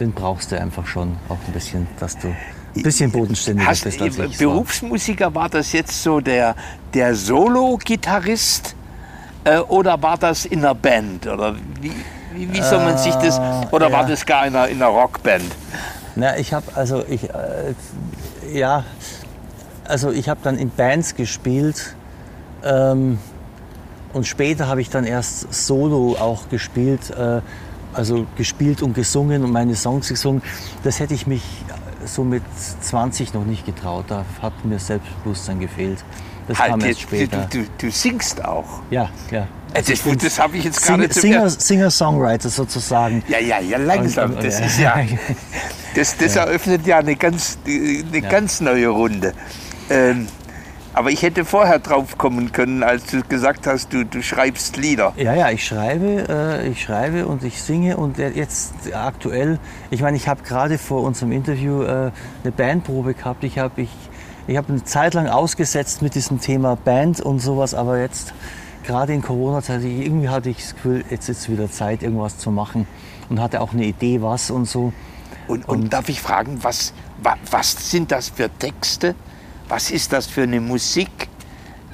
Den 0.00 0.12
brauchst 0.12 0.50
du 0.50 0.58
einfach 0.58 0.86
schon 0.86 1.16
auch 1.28 1.38
ein 1.46 1.52
bisschen, 1.52 1.86
dass 2.00 2.18
du 2.18 2.28
ein 2.74 2.82
bisschen 2.82 3.12
bodenständiger 3.12 3.68
Hast, 3.68 3.84
bist 3.84 4.00
als 4.00 4.18
ich 4.18 4.38
Berufsmusiker 4.38 5.34
war. 5.34 5.50
das 5.50 5.72
jetzt 5.72 6.02
so 6.02 6.20
der, 6.20 6.56
der 6.94 7.14
Solo-Gitarrist 7.14 8.74
äh, 9.44 9.58
oder 9.58 10.00
war 10.02 10.16
das 10.18 10.44
in 10.44 10.60
einer 10.60 10.74
Band? 10.74 11.26
Oder 11.26 11.54
wie, 11.80 11.92
wie, 12.34 12.52
wie 12.52 12.62
soll 12.62 12.78
man 12.78 12.98
sich 12.98 13.14
das, 13.14 13.38
äh, 13.38 13.66
oder 13.70 13.88
ja. 13.88 13.92
war 13.92 14.06
das 14.06 14.24
gar 14.24 14.46
in 14.46 14.54
einer, 14.54 14.68
in 14.68 14.82
einer 14.82 14.86
Rockband? 14.86 15.44
Na, 16.14 16.36
ich 16.36 16.52
habe 16.52 16.66
also 16.74 17.02
ich 17.08 17.24
äh, 17.30 17.74
ja 18.52 18.84
also 19.84 20.10
ich 20.10 20.28
habe 20.28 20.40
dann 20.42 20.58
in 20.58 20.70
Bands 20.70 21.14
gespielt 21.14 21.94
ähm, 22.64 23.18
und 24.12 24.26
später 24.26 24.68
habe 24.68 24.80
ich 24.80 24.90
dann 24.90 25.04
erst 25.04 25.52
Solo 25.52 26.16
auch 26.18 26.48
gespielt, 26.48 27.10
äh, 27.10 27.40
also 27.92 28.26
gespielt 28.36 28.82
und 28.82 28.94
gesungen 28.94 29.44
und 29.44 29.52
meine 29.52 29.74
Songs 29.74 30.08
gesungen. 30.08 30.42
Das 30.82 31.00
hätte 31.00 31.14
ich 31.14 31.26
mich 31.26 31.42
so 32.04 32.24
mit 32.24 32.42
20 32.80 33.34
noch 33.34 33.44
nicht 33.44 33.66
getraut. 33.66 34.06
Da 34.08 34.24
hat 34.40 34.64
mir 34.64 34.78
Selbstbewusstsein 34.78 35.60
gefehlt. 35.60 36.04
Das 36.48 36.58
halt, 36.58 36.70
kam 36.70 36.80
erst 36.80 37.00
später. 37.00 37.48
Du, 37.50 37.60
du, 37.60 37.66
du, 37.78 37.90
singst 37.90 38.44
auch. 38.44 38.82
Ja, 38.90 39.10
ja. 39.30 39.46
Also 39.74 39.92
das, 39.92 40.18
das 40.18 40.38
habe 40.38 40.56
ich 40.58 40.64
jetzt 40.64 40.82
gerade 40.84 41.10
Singer, 41.12 41.48
Singer, 41.48 41.90
Songwriter 41.90 42.50
sozusagen. 42.50 43.22
Ja, 43.28 43.38
ja, 43.38 43.58
ja, 43.58 43.78
langsam. 43.78 44.34
Das 44.36 44.60
ist 44.60 44.78
ja, 44.80 44.96
das, 45.94 46.16
das 46.16 46.34
ja. 46.34 46.44
eröffnet 46.44 46.86
ja 46.86 46.98
eine 46.98 47.16
ganz, 47.16 47.58
eine 47.66 48.18
ja. 48.18 48.28
ganz 48.28 48.60
neue 48.60 48.88
Runde. 48.88 49.32
Ähm, 49.88 50.28
aber 50.94 51.10
ich 51.10 51.22
hätte 51.22 51.46
vorher 51.46 51.78
drauf 51.78 52.18
kommen 52.18 52.52
können, 52.52 52.82
als 52.82 53.06
du 53.06 53.22
gesagt 53.22 53.66
hast, 53.66 53.94
du, 53.94 54.04
du 54.04 54.22
schreibst 54.22 54.76
Lieder. 54.76 55.14
Ja, 55.16 55.34
ja, 55.34 55.50
ich 55.50 55.66
schreibe, 55.66 56.26
äh, 56.28 56.68
ich 56.68 56.82
schreibe 56.82 57.26
und 57.26 57.42
ich 57.44 57.62
singe 57.62 57.96
und 57.96 58.18
jetzt 58.18 58.74
aktuell, 58.92 59.58
ich 59.90 60.02
meine, 60.02 60.18
ich 60.18 60.28
habe 60.28 60.42
gerade 60.42 60.76
vor 60.76 61.02
unserem 61.02 61.32
Interview 61.32 61.82
äh, 61.82 62.10
eine 62.42 62.52
Bandprobe 62.54 63.14
gehabt. 63.14 63.42
Ich 63.44 63.58
habe 63.58 63.80
ich, 63.82 63.90
ich 64.46 64.56
hab 64.56 64.68
eine 64.68 64.84
Zeit 64.84 65.14
lang 65.14 65.28
ausgesetzt 65.28 66.02
mit 66.02 66.14
diesem 66.14 66.40
Thema 66.40 66.76
Band 66.76 67.20
und 67.20 67.40
sowas, 67.40 67.74
aber 67.74 68.00
jetzt, 68.00 68.34
gerade 68.84 69.12
in 69.12 69.22
Corona-Zeit, 69.22 69.82
irgendwie 69.82 70.28
hatte 70.28 70.50
ich 70.50 70.58
das 70.58 70.74
Gefühl, 70.74 71.04
jetzt 71.10 71.28
ist 71.28 71.50
wieder 71.50 71.70
Zeit, 71.70 72.02
irgendwas 72.02 72.38
zu 72.38 72.50
machen 72.50 72.86
und 73.28 73.40
hatte 73.40 73.60
auch 73.60 73.72
eine 73.72 73.84
Idee, 73.84 74.22
was 74.22 74.50
und 74.50 74.66
so. 74.66 74.92
Und, 75.48 75.68
und, 75.68 75.82
und 75.82 75.92
darf 75.92 76.08
ich 76.08 76.20
fragen, 76.20 76.58
was, 76.62 76.92
was 77.50 77.90
sind 77.90 78.12
das 78.12 78.28
für 78.28 78.50
Texte? 78.58 79.14
was 79.72 79.90
ist 79.90 80.12
das 80.12 80.26
für 80.26 80.42
eine 80.42 80.60
Musik? 80.60 81.08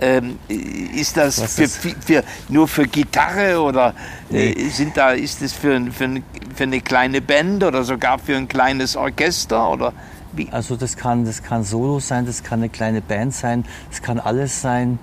Ähm, 0.01 0.39
ist 0.49 1.17
das 1.17 1.41
für, 1.55 1.69
für, 1.69 2.25
nur 2.49 2.67
für 2.67 2.87
Gitarre 2.87 3.61
oder 3.61 3.95
äh, 4.33 4.55
nee. 4.55 4.69
sind 4.69 4.97
da, 4.97 5.13
ist 5.13 5.43
das 5.43 5.53
für, 5.53 5.81
für, 5.93 6.23
für, 6.55 6.65
eine 6.65 6.81
kleine 6.81 7.21
Band 7.21 7.63
oder 7.63 7.85
sogar 7.85 8.19
für 8.19 8.37
ein 8.37 8.49
kleines 8.49 8.97
Orchester? 8.97 9.71
Oder 9.71 9.93
wie? 10.38 10.48
Also 10.51 10.77
das 10.77 10.96
kann, 10.96 11.24
das 11.24 11.42
kann 11.42 11.64
Solo 11.64 12.01
sein, 12.01 12.24
das 12.24 12.42
kann 12.42 12.61
eine 12.61 12.70
kleine 12.70 13.03
Band 13.03 13.35
sein, 13.35 13.64
das 13.90 14.01
kann 14.01 14.18
alles 14.18 14.62
sein. 14.62 14.98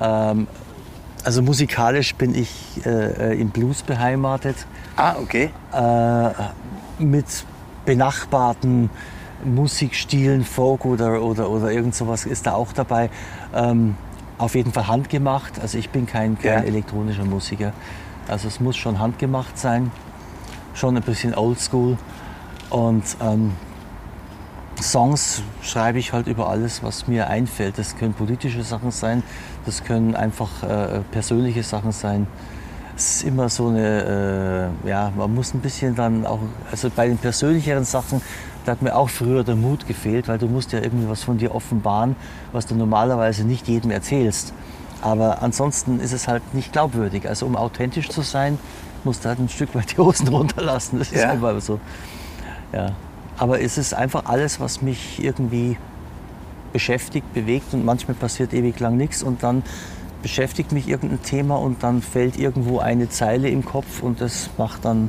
Ähm, 0.00 0.46
also 1.24 1.42
musikalisch 1.42 2.14
bin 2.14 2.34
ich 2.34 2.80
äh, 2.86 3.38
im 3.38 3.50
Blues 3.50 3.82
beheimatet. 3.82 4.56
Ah, 4.96 5.16
okay. 5.20 5.50
Äh, 5.72 7.02
mit 7.02 7.26
benachbarten 7.84 8.88
Musikstilen, 9.44 10.44
Folk 10.44 10.84
oder, 10.84 11.22
oder, 11.22 11.50
oder 11.50 11.70
irgend 11.70 11.94
sowas 11.94 12.24
ist 12.24 12.46
da 12.46 12.54
auch 12.54 12.72
dabei. 12.72 13.10
Ähm, 13.54 13.96
auf 14.38 14.54
jeden 14.54 14.72
Fall 14.72 14.86
handgemacht. 14.86 15.60
Also 15.60 15.78
ich 15.78 15.90
bin 15.90 16.06
kein, 16.06 16.38
kein 16.38 16.62
ja. 16.62 16.68
elektronischer 16.68 17.24
Musiker. 17.24 17.72
Also 18.28 18.48
es 18.48 18.60
muss 18.60 18.76
schon 18.76 18.98
handgemacht 18.98 19.58
sein. 19.58 19.90
Schon 20.74 20.96
ein 20.96 21.02
bisschen 21.02 21.34
oldschool. 21.34 21.98
Und 22.70 23.04
ähm, 23.20 23.52
Songs 24.80 25.42
schreibe 25.62 25.98
ich 25.98 26.12
halt 26.12 26.26
über 26.26 26.48
alles, 26.48 26.82
was 26.82 27.08
mir 27.08 27.28
einfällt. 27.28 27.78
Das 27.78 27.96
können 27.96 28.14
politische 28.14 28.62
Sachen 28.62 28.90
sein, 28.90 29.22
das 29.66 29.84
können 29.84 30.14
einfach 30.14 30.62
äh, 30.62 31.00
persönliche 31.10 31.62
Sachen 31.62 31.92
sein. 31.92 32.26
Es 32.96 33.16
ist 33.16 33.24
immer 33.24 33.48
so 33.48 33.68
eine, 33.68 34.72
äh, 34.84 34.88
ja, 34.88 35.12
man 35.16 35.34
muss 35.34 35.54
ein 35.54 35.60
bisschen 35.60 35.94
dann 35.94 36.26
auch, 36.26 36.40
also 36.70 36.90
bei 36.94 37.06
den 37.06 37.18
persönlicheren 37.18 37.84
Sachen 37.84 38.20
da 38.68 38.72
hat 38.72 38.82
mir 38.82 38.94
auch 38.94 39.08
früher 39.08 39.44
der 39.44 39.56
Mut 39.56 39.86
gefehlt, 39.86 40.28
weil 40.28 40.36
du 40.36 40.46
musst 40.46 40.72
ja 40.72 40.80
irgendwie 40.80 41.08
was 41.08 41.22
von 41.22 41.38
dir 41.38 41.54
offenbaren, 41.54 42.16
was 42.52 42.66
du 42.66 42.74
normalerweise 42.74 43.44
nicht 43.44 43.66
jedem 43.66 43.90
erzählst. 43.90 44.52
Aber 45.00 45.40
ansonsten 45.40 46.00
ist 46.00 46.12
es 46.12 46.28
halt 46.28 46.42
nicht 46.52 46.72
glaubwürdig. 46.72 47.26
Also 47.26 47.46
um 47.46 47.56
authentisch 47.56 48.10
zu 48.10 48.20
sein, 48.20 48.58
musst 49.04 49.24
du 49.24 49.30
halt 49.30 49.38
ein 49.38 49.48
Stück 49.48 49.74
weit 49.74 49.92
die 49.92 49.96
Hosen 49.96 50.28
runterlassen. 50.34 50.98
Das 50.98 51.10
ist 51.10 51.22
ja. 51.22 51.30
einfach 51.30 51.58
so. 51.62 51.80
Ja. 52.74 52.92
Aber 53.38 53.60
es 53.60 53.78
ist 53.78 53.94
einfach 53.94 54.26
alles, 54.26 54.60
was 54.60 54.82
mich 54.82 55.22
irgendwie 55.22 55.76
beschäftigt, 56.72 57.32
bewegt 57.32 57.72
und 57.72 57.84
manchmal 57.84 58.14
passiert 58.14 58.52
ewig 58.52 58.78
lang 58.80 58.96
nichts 58.96 59.22
und 59.22 59.42
dann 59.42 59.62
beschäftigt 60.22 60.72
mich 60.72 60.88
irgendein 60.88 61.22
Thema 61.22 61.56
und 61.56 61.82
dann 61.82 62.02
fällt 62.02 62.36
irgendwo 62.36 62.80
eine 62.80 63.08
Zeile 63.08 63.48
im 63.48 63.64
Kopf 63.64 64.02
und 64.02 64.20
das 64.20 64.50
macht 64.58 64.84
dann 64.84 65.08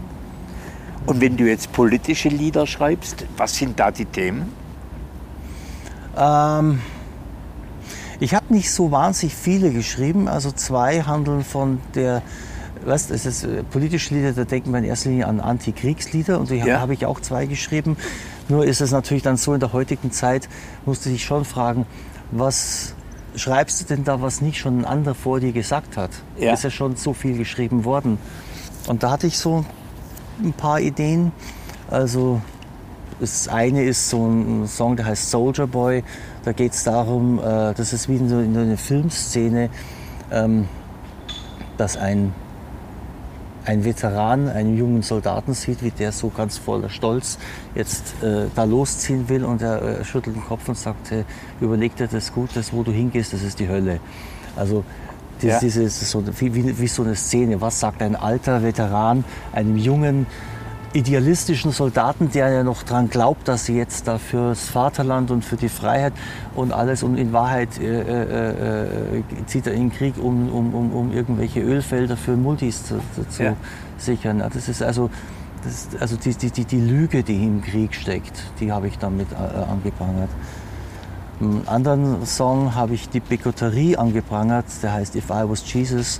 und 1.05 1.21
wenn 1.21 1.37
du 1.37 1.45
jetzt 1.45 1.71
politische 1.71 2.29
Lieder 2.29 2.67
schreibst, 2.67 3.25
was 3.37 3.55
sind 3.55 3.79
da 3.79 3.89
die 3.89 4.05
Themen? 4.05 4.53
Ähm, 6.15 6.81
ich 8.19 8.35
habe 8.35 8.53
nicht 8.53 8.71
so 8.71 8.91
wahnsinnig 8.91 9.33
viele 9.33 9.71
geschrieben. 9.71 10.27
Also 10.27 10.51
zwei 10.51 11.01
handeln 11.01 11.43
von 11.43 11.79
der, 11.95 12.21
was, 12.85 13.09
es 13.09 13.25
ist 13.25 13.43
äh, 13.43 13.63
politische 13.63 14.13
Lieder, 14.15 14.31
da 14.33 14.45
denken 14.45 14.71
wir 14.71 14.79
in 14.79 14.85
erster 14.85 15.09
Linie 15.09 15.27
an 15.27 15.39
Antikriegslieder 15.39 16.39
und 16.39 16.49
die 16.49 16.55
Ja. 16.57 16.79
habe 16.79 16.93
ich 16.93 17.05
auch 17.05 17.19
zwei 17.19 17.45
geschrieben. 17.45 17.97
Nur 18.47 18.65
ist 18.65 18.81
es 18.81 18.91
natürlich 18.91 19.23
dann 19.23 19.37
so 19.37 19.53
in 19.53 19.59
der 19.59 19.73
heutigen 19.73 20.11
Zeit, 20.11 20.49
musst 20.85 21.05
du 21.05 21.09
dich 21.09 21.23
schon 21.23 21.45
fragen, 21.45 21.85
was 22.31 22.93
schreibst 23.35 23.81
du 23.81 23.85
denn 23.85 24.03
da, 24.03 24.21
was 24.21 24.41
nicht 24.41 24.59
schon 24.59 24.79
ein 24.81 24.85
anderer 24.85 25.15
vor 25.15 25.39
dir 25.39 25.51
gesagt 25.51 25.97
hat? 25.97 26.09
Ja. 26.37 26.53
Ist 26.53 26.63
ja 26.63 26.69
schon 26.71 26.95
so 26.95 27.13
viel 27.13 27.37
geschrieben 27.37 27.85
worden. 27.85 28.17
Und 28.87 29.03
da 29.03 29.11
hatte 29.11 29.27
ich 29.27 29.37
so 29.37 29.65
ein 30.43 30.53
paar 30.53 30.79
Ideen. 30.79 31.31
Also 31.89 32.41
das 33.19 33.47
eine 33.47 33.83
ist 33.83 34.09
so 34.09 34.25
ein 34.25 34.67
Song, 34.67 34.95
der 34.95 35.05
heißt 35.05 35.29
Soldier 35.29 35.67
Boy. 35.67 36.03
Da 36.45 36.53
geht 36.53 36.73
es 36.73 36.83
darum, 36.83 37.39
äh, 37.39 37.73
das 37.73 37.93
ist 37.93 38.07
wie 38.09 38.15
in 38.15 38.29
so 38.29 38.39
in 38.39 38.53
so 38.53 38.61
einer 38.61 38.77
Filmszene, 38.77 39.69
ähm, 40.31 40.67
dass 41.77 41.97
ein, 41.97 42.33
ein 43.65 43.83
Veteran 43.85 44.47
einen 44.47 44.77
jungen 44.77 45.01
Soldaten 45.01 45.53
sieht, 45.53 45.83
wie 45.83 45.91
der 45.91 46.11
so 46.11 46.29
ganz 46.29 46.57
voller 46.57 46.89
Stolz 46.89 47.37
jetzt 47.75 48.15
äh, 48.23 48.45
da 48.55 48.63
losziehen 48.63 49.29
will 49.29 49.43
und 49.43 49.61
er 49.61 49.81
äh, 49.81 50.03
schüttelt 50.03 50.35
den 50.35 50.45
Kopf 50.45 50.67
und 50.69 50.77
sagt, 50.77 51.11
äh, 51.11 51.23
überleg 51.61 51.95
dir 51.95 52.07
das 52.07 52.33
gut, 52.33 52.49
das 52.55 52.73
wo 52.73 52.83
du 52.83 52.91
hingehst, 52.91 53.33
das 53.33 53.43
ist 53.43 53.59
die 53.59 53.67
Hölle. 53.67 53.99
Also 54.55 54.83
das, 55.41 55.61
Ja. 55.61 55.83
ist 55.83 56.09
so, 56.09 56.23
wie, 56.39 56.53
wie, 56.53 56.79
wie 56.79 56.87
so 56.87 57.03
eine 57.03 57.15
Szene, 57.15 57.61
was 57.61 57.79
sagt 57.79 58.01
ein 58.01 58.15
alter 58.15 58.61
Veteran 58.63 59.23
einem 59.53 59.77
jungen 59.77 60.25
idealistischen 60.93 61.71
Soldaten, 61.71 62.31
der 62.31 62.49
ja 62.49 62.63
noch 62.63 62.83
daran 62.83 63.09
glaubt, 63.09 63.47
dass 63.47 63.65
sie 63.65 63.77
jetzt 63.77 64.07
da 64.07 64.17
fürs 64.17 64.69
Vaterland 64.69 65.29
und 65.31 65.45
für 65.45 65.55
die 65.55 65.69
Freiheit 65.69 66.13
und 66.55 66.73
alles 66.73 67.03
und 67.03 67.17
in 67.17 67.31
Wahrheit 67.31 67.79
äh, 67.79 68.01
äh, 68.01 69.19
äh, 69.19 69.23
zieht 69.45 69.67
er 69.67 69.73
in 69.73 69.89
den 69.89 69.91
Krieg, 69.91 70.15
um, 70.17 70.49
um, 70.49 70.73
um, 70.73 70.91
um 70.91 71.13
irgendwelche 71.13 71.61
Ölfelder 71.61 72.17
für 72.17 72.35
Multis 72.35 72.85
zu, 72.85 72.99
zu, 73.29 73.43
Ja. 73.43 73.55
sichern. 73.97 74.39
Das 74.39 74.67
ist 74.67 74.81
also, 74.81 75.09
das 75.63 75.73
ist 75.73 76.01
also 76.01 76.15
die, 76.15 76.33
die, 76.33 76.65
die, 76.65 76.81
Lüge, 76.81 77.23
die 77.23 77.43
im 77.43 77.61
Krieg 77.61 77.93
steckt, 77.93 78.41
die 78.59 78.71
habe 78.71 78.87
ich 78.87 78.97
damit 78.97 79.27
äh, 79.31 79.35
angeprangert. 79.71 80.29
Einen 81.39 81.67
anderen 81.67 82.25
Song 82.25 82.75
habe 82.75 82.95
ich 82.95 83.09
die 83.09 83.21
Bigotterie 83.21 83.95
angeprangert, 83.95 84.65
der 84.83 84.93
heißt 84.93 85.15
If 85.15 85.29
I 85.29 85.43
Was 85.47 85.71
Jesus. 85.71 86.19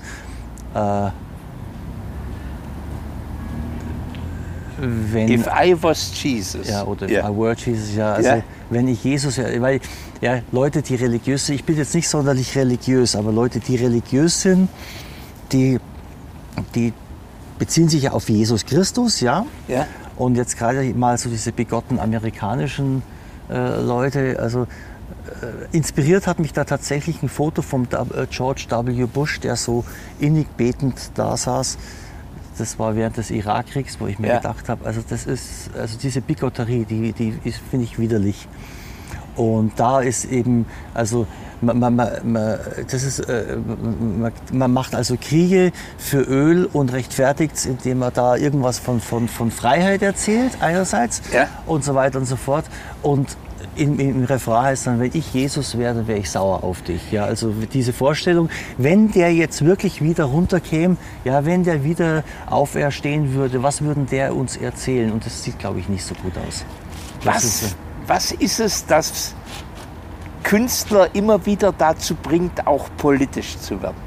Wenn, 4.82 5.30
If 5.30 5.48
I 5.48 5.76
was 5.82 6.12
Jesus. 6.24 6.68
ja, 6.68 6.84
oder 6.84 7.06
if 7.06 7.12
Ja. 7.12 7.30
I 7.30 7.36
were 7.38 7.56
Jesus, 7.56 7.96
ja. 7.96 8.14
Also, 8.14 8.30
Ja. 8.30 8.44
wenn 8.70 8.88
ich 8.88 9.04
Jesus 9.04 9.38
wäre, 9.38 9.62
weil 9.62 9.80
ja, 10.22 10.40
Leute, 10.52 10.82
die 10.82 10.96
religiös 10.96 11.46
sind, 11.46 11.56
ich 11.56 11.64
bin 11.64 11.78
jetzt 11.78 11.94
nicht 11.96 12.08
sonderlich 12.10 12.56
religiös, 12.56 13.16
aber 13.16 13.32
Leute, 13.32 13.60
die 13.60 13.76
religiös 13.76 14.42
sind, 14.42 14.70
die, 15.52 15.80
die 16.76 16.94
beziehen 17.58 17.90
sich 17.90 18.04
ja 18.04 18.12
auf 18.12 18.30
Jesus 18.30 18.66
Christus, 18.66 19.22
ja. 19.22 19.46
Ja. 19.68 19.88
Und 20.18 20.36
jetzt 20.36 20.58
gerade 20.58 20.84
mal 20.94 21.18
so 21.18 21.30
diese 21.30 21.52
bigotten 21.52 22.00
amerikanischen 22.00 23.02
äh, 23.50 23.82
Leute, 23.82 24.38
also 24.40 24.64
äh, 24.64 25.76
inspiriert 25.78 26.28
hat 26.28 26.40
mich 26.40 26.54
da 26.54 26.64
tatsächlich 26.66 27.24
ein 27.24 27.30
Foto 27.30 27.62
vom 27.62 27.88
W- 27.92 27.96
äh, 28.24 28.28
George 28.30 28.66
W. 28.70 29.06
Bush, 29.06 29.40
der 29.40 29.56
so 29.56 29.86
innig 30.20 30.48
betend 30.58 31.12
da 31.16 31.36
saß. 31.38 31.78
Das 32.60 32.78
war 32.78 32.96
während 32.96 33.18
des 33.18 33.32
Irakkriegs, 33.32 34.00
wo 34.00 34.08
ich 34.08 34.20
mir 34.20 34.28
Ja. 34.28 34.38
gedacht 34.38 34.68
habe, 34.70 34.86
also 34.86 35.02
das 35.08 35.26
ist, 35.26 35.70
also 35.78 35.98
diese 35.98 36.22
Bigotterie, 36.22 36.86
die, 36.86 37.14
die 37.14 37.34
ist, 37.44 37.60
finde 37.70 37.86
ich 37.86 37.98
widerlich. 37.98 38.48
Und 39.36 39.80
da 39.80 40.02
ist 40.02 40.26
eben, 40.26 40.66
also 40.94 41.26
man, 41.62 41.80
man, 41.80 41.96
man, 41.96 42.60
das 42.92 43.04
ist, 43.04 43.20
äh, 43.20 43.56
man, 43.56 44.34
man 44.52 44.72
macht 44.74 44.94
also 44.96 45.16
Kriege 45.20 45.72
für 45.98 46.20
Öl 46.22 46.66
und 46.74 46.92
rechtfertigt 46.92 47.56
es, 47.56 47.66
indem 47.66 48.00
man 48.00 48.12
da 48.14 48.36
irgendwas 48.36 48.80
von, 48.80 49.00
von, 49.00 49.30
von 49.30 49.50
Freiheit 49.52 50.02
erzählt, 50.02 50.58
einerseits, 50.62 51.22
Ja. 51.32 51.48
und 51.66 51.86
so 51.86 51.96
weiter 51.96 52.20
und 52.20 52.26
so 52.26 52.36
fort. 52.36 52.66
Und 53.02 53.38
im, 53.80 54.00
im 54.00 54.24
Refrain 54.26 54.64
heißt 54.66 54.88
dann, 54.88 55.00
wenn 55.00 55.12
ich 55.14 55.34
Jesus 55.34 55.78
wäre, 55.78 55.96
dann 55.96 56.08
wäre 56.08 56.20
ich 56.20 56.30
sauer 56.30 56.64
auf 56.64 56.82
dich. 56.82 57.12
Ja, 57.12 57.24
also 57.26 57.52
diese 57.74 57.94
Vorstellung, 57.94 58.50
wenn 58.78 59.12
der 59.12 59.34
jetzt 59.34 59.64
wirklich 59.66 60.02
wieder 60.02 60.26
runterkäme, 60.26 60.98
ja, 61.24 61.46
wenn 61.46 61.64
der 61.64 61.84
wieder 61.84 62.24
auferstehen 62.50 63.34
würde, 63.34 63.64
was 63.64 63.82
würden 63.82 64.06
der 64.08 64.36
uns 64.36 64.58
erzählen? 64.58 65.12
Und 65.12 65.26
das 65.26 65.44
sieht, 65.44 65.58
glaube 65.60 65.80
ich, 65.80 65.90
nicht 65.90 66.04
so 66.04 66.14
gut 66.16 66.34
aus. 66.38 66.66
Das 67.24 67.44
ist, 67.44 67.64
Was, 67.64 67.72
äh, 67.72 67.76
was 68.08 68.32
ist 68.34 68.60
es, 68.60 68.86
das 68.86 69.36
Künstler 70.44 71.14
immer 71.16 71.46
wieder 71.46 71.72
dazu 71.72 72.16
bringt, 72.16 72.66
auch 72.68 72.90
politisch 72.98 73.58
zu 73.58 73.82
werden? 73.82 73.98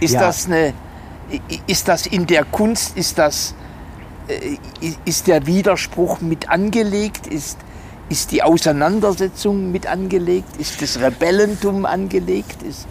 Ist 0.00 0.12
Ja. 0.14 0.20
das 0.20 0.46
eine, 0.46 0.74
ist 1.66 1.88
das 1.88 2.06
in 2.06 2.26
der 2.26 2.44
Kunst, 2.44 2.96
ist 2.96 3.18
das, 3.18 3.54
äh, 4.28 4.56
ist 5.04 5.26
der 5.26 5.46
Widerspruch 5.46 6.20
mit 6.20 6.48
angelegt? 6.48 7.26
Ist, 7.26 7.58
ist 8.08 8.30
die 8.30 8.42
Auseinandersetzung 8.42 9.72
mit 9.72 9.86
angelegt? 9.86 10.56
Ist 10.58 10.80
das 10.82 11.00
Rebellentum 11.00 11.84
angelegt? 11.86 12.62
Ist, 12.62 12.86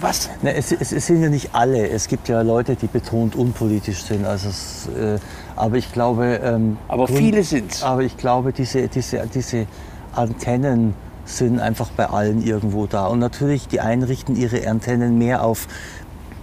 was? 0.00 0.28
Ne, 0.42 0.54
es, 0.54 0.70
es, 0.72 0.92
es 0.92 1.06
sind 1.06 1.22
ja 1.22 1.28
nicht 1.28 1.54
alle. 1.54 1.88
Es 1.88 2.08
gibt 2.08 2.28
ja 2.28 2.42
Leute, 2.42 2.76
die 2.76 2.86
betont 2.86 3.34
unpolitisch 3.34 4.02
sind. 4.02 4.24
Also 4.26 4.48
es, 4.50 4.88
äh, 4.96 5.18
aber 5.56 5.76
ich 5.76 5.92
glaube. 5.92 6.40
Ähm, 6.44 6.76
Aber 6.88 7.06
Grund- 7.06 7.18
viele 7.18 7.42
sind's. 7.42 7.82
Aber 7.82 8.02
ich 8.02 8.16
glaube, 8.16 8.52
diese, 8.52 8.88
diese, 8.88 9.26
diese 9.32 9.66
Antennen 10.14 10.94
sind 11.24 11.58
einfach 11.60 11.90
bei 11.90 12.06
allen 12.06 12.42
irgendwo 12.42 12.86
da. 12.86 13.06
Und 13.06 13.18
natürlich, 13.18 13.66
die 13.68 13.80
einen 13.80 14.02
richten 14.02 14.36
ihre 14.36 14.66
Antennen 14.68 15.18
mehr 15.18 15.42
auf 15.42 15.66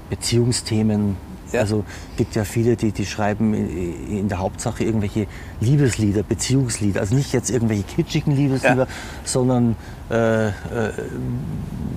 Beziehungsthemen. 0.10 1.18
Also 1.54 1.84
gibt 2.18 2.36
ja 2.36 2.44
viele, 2.44 2.76
die, 2.76 2.92
die 2.92 3.06
schreiben 3.06 3.54
in, 3.54 4.20
in 4.20 4.28
der 4.30 4.40
Hauptsache 4.40 4.84
irgendwelche 4.84 5.28
Liebeslieder, 5.62 6.24
Beziehungslieder. 6.24 7.02
Also 7.02 7.16
nicht 7.16 7.34
jetzt 7.34 7.50
irgendwelche 7.50 7.84
kitschigen 7.84 8.36
Liebeslieder, 8.36 8.84
Ja. 8.84 8.88
sondern 9.24 9.76
äh, 10.10 10.48
äh, 10.48 10.52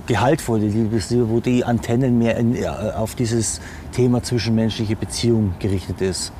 gehaltvolle 0.07 0.67
Liebeslieder, 0.67 1.29
wo 1.29 1.39
die 1.39 1.63
Antennen 1.63 2.17
mehr 2.17 2.37
in, 2.37 2.55
äh, 2.55 2.67
auf 2.67 3.15
dieses 3.15 3.61
Thema 3.91 4.23
zwischenmenschliche 4.23 4.95
Beziehung 4.95 5.53
gerichtet 5.59 6.01
ist. 6.01 6.31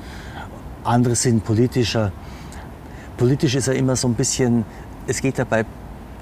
Andere 0.83 1.15
sind 1.15 1.43
politischer. 1.43 2.11
Politisch 3.17 3.55
ist 3.55 3.67
ja 3.67 3.73
immer 3.73 3.95
so 3.95 4.07
ein 4.07 4.13
bisschen, 4.13 4.65
es 5.07 5.21
geht 5.21 5.37
ja 5.37 5.43
bei 5.43 5.65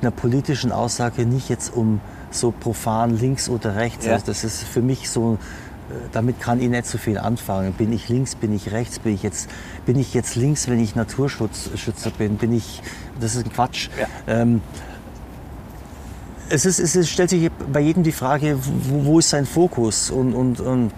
einer 0.01 0.11
politischen 0.11 0.71
Aussage 0.71 1.25
nicht 1.25 1.49
jetzt 1.49 1.73
um 1.75 1.99
so 2.31 2.51
profan 2.51 3.17
links 3.17 3.49
oder 3.49 3.75
rechts. 3.75 4.05
Ja. 4.05 4.13
Also 4.13 4.25
das 4.27 4.43
ist 4.43 4.63
für 4.63 4.81
mich 4.81 5.09
so, 5.09 5.37
damit 6.11 6.39
kann 6.39 6.61
ich 6.61 6.69
nicht 6.69 6.85
so 6.85 6.97
viel 6.97 7.17
anfangen. 7.17 7.73
Bin 7.73 7.93
ich 7.93 8.09
links, 8.09 8.35
bin 8.35 8.53
ich 8.53 8.71
rechts, 8.71 8.99
bin 8.99 9.13
ich 9.13 9.23
jetzt, 9.23 9.49
bin 9.85 9.97
ich 9.97 10.13
jetzt 10.13 10.35
links, 10.35 10.67
wenn 10.67 10.79
ich 10.79 10.95
Naturschutzschützer 10.95 12.11
bin, 12.11 12.37
bin 12.37 12.53
ich, 12.53 12.81
das 13.19 13.35
ist 13.35 13.45
ein 13.45 13.53
Quatsch. 13.53 13.89
Ja. 13.99 14.07
Ähm, 14.27 14.61
es, 16.49 16.65
ist, 16.65 16.79
es 16.79 16.95
ist, 16.95 17.09
stellt 17.09 17.29
sich 17.29 17.49
bei 17.71 17.79
jedem 17.79 18.03
die 18.03 18.11
Frage, 18.11 18.57
wo, 18.61 19.05
wo 19.05 19.19
ist 19.19 19.29
sein 19.29 19.45
Fokus? 19.45 20.09
Und, 20.09 20.33
und, 20.33 20.59
und, 20.59 20.91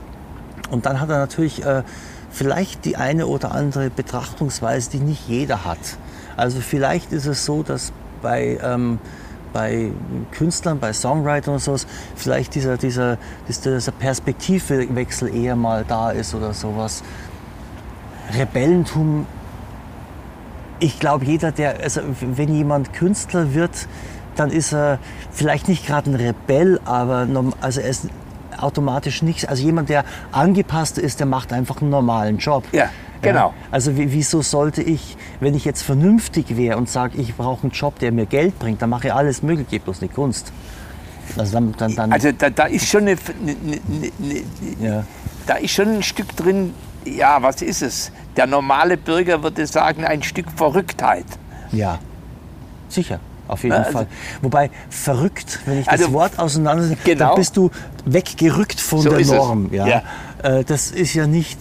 und 0.70 0.86
dann 0.86 1.00
hat 1.00 1.10
er 1.10 1.18
natürlich 1.18 1.64
äh, 1.66 1.84
vielleicht 2.32 2.86
die 2.86 2.96
eine 2.96 3.28
oder 3.28 3.54
andere 3.54 3.90
Betrachtungsweise, 3.90 4.92
die 4.92 5.00
nicht 5.00 5.28
jeder 5.28 5.66
hat. 5.66 5.80
Also 6.38 6.62
vielleicht 6.62 7.12
ist 7.12 7.26
es 7.26 7.46
so, 7.46 7.64
dass 7.64 7.92
bei, 8.22 8.60
ähm, 8.64 9.00
bei 9.54 9.92
Künstlern, 10.32 10.80
bei 10.80 10.94
Songwritern 10.94 11.56
und 11.56 11.60
sowas, 11.60 11.88
vielleicht 12.16 12.56
dieser, 12.56 12.78
dieser, 12.78 13.18
dieser 13.48 13.92
Perspektivwechsel 13.92 15.36
eher 15.36 15.56
mal 15.56 15.86
da 15.88 16.12
ist 16.12 16.34
oder 16.36 16.54
sowas. 16.54 17.04
Rebellentum 18.34 19.26
ich 20.80 21.00
glaube, 21.00 21.26
jeder, 21.26 21.52
der, 21.52 21.82
also 21.82 22.02
wenn 22.22 22.54
jemand 22.54 22.94
Künstler 22.94 23.54
wird, 23.54 23.88
dann 24.36 24.50
ist 24.50 24.74
er 24.74 25.00
vielleicht 25.32 25.68
nicht 25.68 25.86
gerade 25.86 26.12
ein 26.12 26.16
Rebell, 26.16 26.80
aber 26.86 27.28
also 27.62 27.82
er 27.82 27.90
ist 27.90 28.08
automatisch 28.58 29.22
nicht, 29.22 29.50
also 29.50 29.64
jemand, 29.64 29.90
der 29.90 30.06
angepasst 30.32 30.98
ist, 30.98 31.20
der 31.20 31.28
macht 31.28 31.54
einfach 31.54 31.82
einen 31.82 31.90
normalen 31.90 32.38
Job. 32.38 32.64
Ja, 32.72 32.90
genau. 33.22 33.54
Also 33.72 33.98
wie, 33.98 34.12
wieso 34.12 34.42
sollte 34.42 34.82
ich, 34.82 35.18
wenn 35.40 35.56
ich 35.56 35.66
jetzt 35.66 35.82
vernünftig 35.84 36.56
wäre 36.58 36.78
und 36.78 36.90
sage, 36.90 37.18
ich 37.20 37.36
brauche 37.36 37.64
einen 37.64 37.72
Job, 37.72 38.00
der 38.00 38.12
mir 38.12 38.26
Geld 38.26 38.58
bringt, 38.60 38.82
dann 38.82 38.90
mache 38.90 39.08
ich 39.08 39.14
alles 39.14 39.42
Mögliche, 39.44 39.80
bloß 39.80 40.02
nicht 40.02 40.14
Kunst. 40.16 40.52
Also 41.38 41.54
dann, 41.54 41.74
dann, 41.78 41.96
dann 41.96 42.12
Also 42.14 42.32
da, 42.32 42.50
da 42.50 42.66
ist 42.66 42.88
schon 42.88 43.02
eine, 43.02 43.12
eine, 43.42 43.52
eine, 43.52 44.12
eine, 44.82 44.88
ja. 44.96 45.04
da 45.46 45.56
ist 45.56 45.72
schon 45.72 45.88
ein 45.98 46.04
Stück 46.04 46.36
drin, 46.36 46.74
ja, 47.06 47.42
was 47.42 47.62
ist 47.62 47.82
es? 47.82 48.12
Der 48.36 48.48
normale 48.48 48.98
Bürger 48.98 49.42
würde 49.44 49.66
sagen, 49.68 50.06
ein 50.06 50.24
Stück 50.24 50.48
Verrücktheit. 50.56 51.26
Ja, 51.72 52.00
sicher, 52.88 53.20
auf 53.48 53.62
jeden 53.64 53.76
Na, 53.76 53.84
also- 53.84 53.92
Fall. 53.92 54.08
Wobei 54.42 54.72
verrückt, 54.90 55.60
wenn 55.66 55.80
ich 55.80 55.86
das 55.86 56.00
Also, 56.00 56.14
Wort 56.14 56.40
auseinander, 56.40 56.96
genau. 57.04 57.28
dann 57.28 57.36
bist 57.36 57.56
du 57.58 57.70
weggerückt 58.06 58.80
von 58.80 59.02
So 59.02 59.10
der. 59.12 59.26
Norm. 59.26 59.70
Ja? 59.72 59.88
Ja. 59.88 60.04
Äh, 60.42 60.64
Das 60.64 60.90
ist 60.90 61.14
ja 61.14 61.28
nicht 61.28 61.60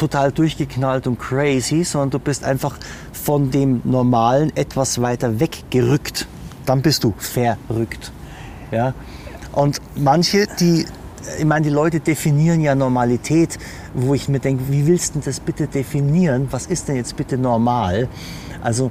total 0.00 0.32
durchgeknallt 0.32 1.06
und 1.06 1.18
crazy, 1.18 1.84
sondern 1.84 2.10
du 2.10 2.18
bist 2.18 2.42
einfach 2.42 2.78
von 3.12 3.50
dem 3.50 3.82
Normalen 3.84 4.50
etwas 4.56 5.02
weiter 5.02 5.38
weggerückt. 5.40 6.26
dann 6.64 6.80
bist 6.82 7.04
du 7.04 7.12
verrückt. 7.18 8.12
Ja? 8.70 8.94
Und 9.52 9.78
manche, 9.96 10.46
die, 10.58 10.86
ich 11.38 11.44
meine, 11.44 11.64
die 11.64 11.70
Leute 11.70 12.00
definieren 12.00 12.60
ja 12.60 12.74
Normalität, 12.74 13.58
wo 13.92 14.14
ich 14.14 14.28
mir 14.28 14.38
denke, 14.38 14.64
wie 14.68 14.86
willst 14.86 15.16
du 15.16 15.20
das 15.20 15.38
bitte 15.40 15.66
definieren? 15.66 16.48
Was 16.50 16.66
ist 16.66 16.88
denn 16.88 16.96
jetzt 16.96 17.16
bitte 17.16 17.36
normal? 17.36 18.08
Also, 18.62 18.90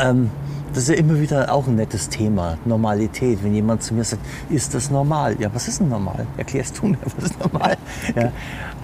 ähm, 0.00 0.30
das 0.72 0.84
ist 0.84 0.90
ja 0.90 0.94
immer 0.94 1.20
wieder 1.20 1.52
auch 1.52 1.66
ein 1.66 1.74
nettes 1.74 2.08
Thema, 2.08 2.56
Normalität. 2.64 3.42
Wenn 3.42 3.54
jemand 3.54 3.82
zu 3.82 3.94
mir 3.94 4.04
sagt, 4.04 4.22
ist 4.48 4.72
das 4.74 4.90
normal? 4.90 5.36
Ja, 5.38 5.50
was 5.52 5.66
ist 5.68 5.80
denn 5.80 5.88
normal? 5.88 6.26
Erklärst 6.36 6.78
du 6.78 6.86
mir, 6.86 6.98
was 7.16 7.24
ist 7.30 7.40
normal? 7.40 7.76
Ja. 8.14 8.30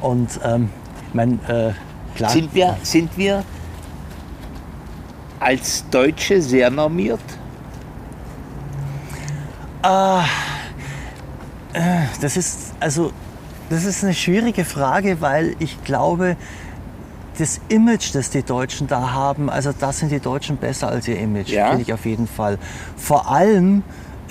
Und 0.03 0.41
ähm, 0.43 0.69
mein, 1.15 1.41
äh, 1.49 1.73
klar. 2.15 2.31
Sind 2.31 2.55
wir, 2.55 2.77
sind 2.83 3.17
wir 3.17 3.45
als 5.41 5.85
Deutsche 5.91 6.41
sehr 6.43 6.71
normiert? 6.71 7.21
Ah, 9.83 10.25
äh, 11.73 11.81
das 12.21 12.37
ist 12.37 12.73
also 12.81 13.13
das 13.71 13.85
ist 13.85 14.05
eine 14.05 14.15
schwierige 14.15 14.65
Frage, 14.65 15.21
weil 15.21 15.57
ich 15.59 15.83
glaube, 15.85 16.37
das 17.39 17.61
Image, 17.69 18.15
das 18.15 18.31
die 18.31 18.43
Deutschen 18.43 18.87
da 18.87 19.13
haben, 19.13 19.51
also 19.51 19.73
da 19.79 19.93
sind 19.93 20.13
die 20.13 20.21
Deutschen 20.21 20.57
besser 20.57 20.89
als 20.89 21.09
ihr 21.09 21.19
Image, 21.19 21.49
Ja. 21.49 21.69
finde 21.71 21.83
ich 21.83 21.93
auf 21.93 22.05
jeden 22.07 22.27
Fall. 22.29 22.59
Vor 22.97 23.31
allem 23.31 23.83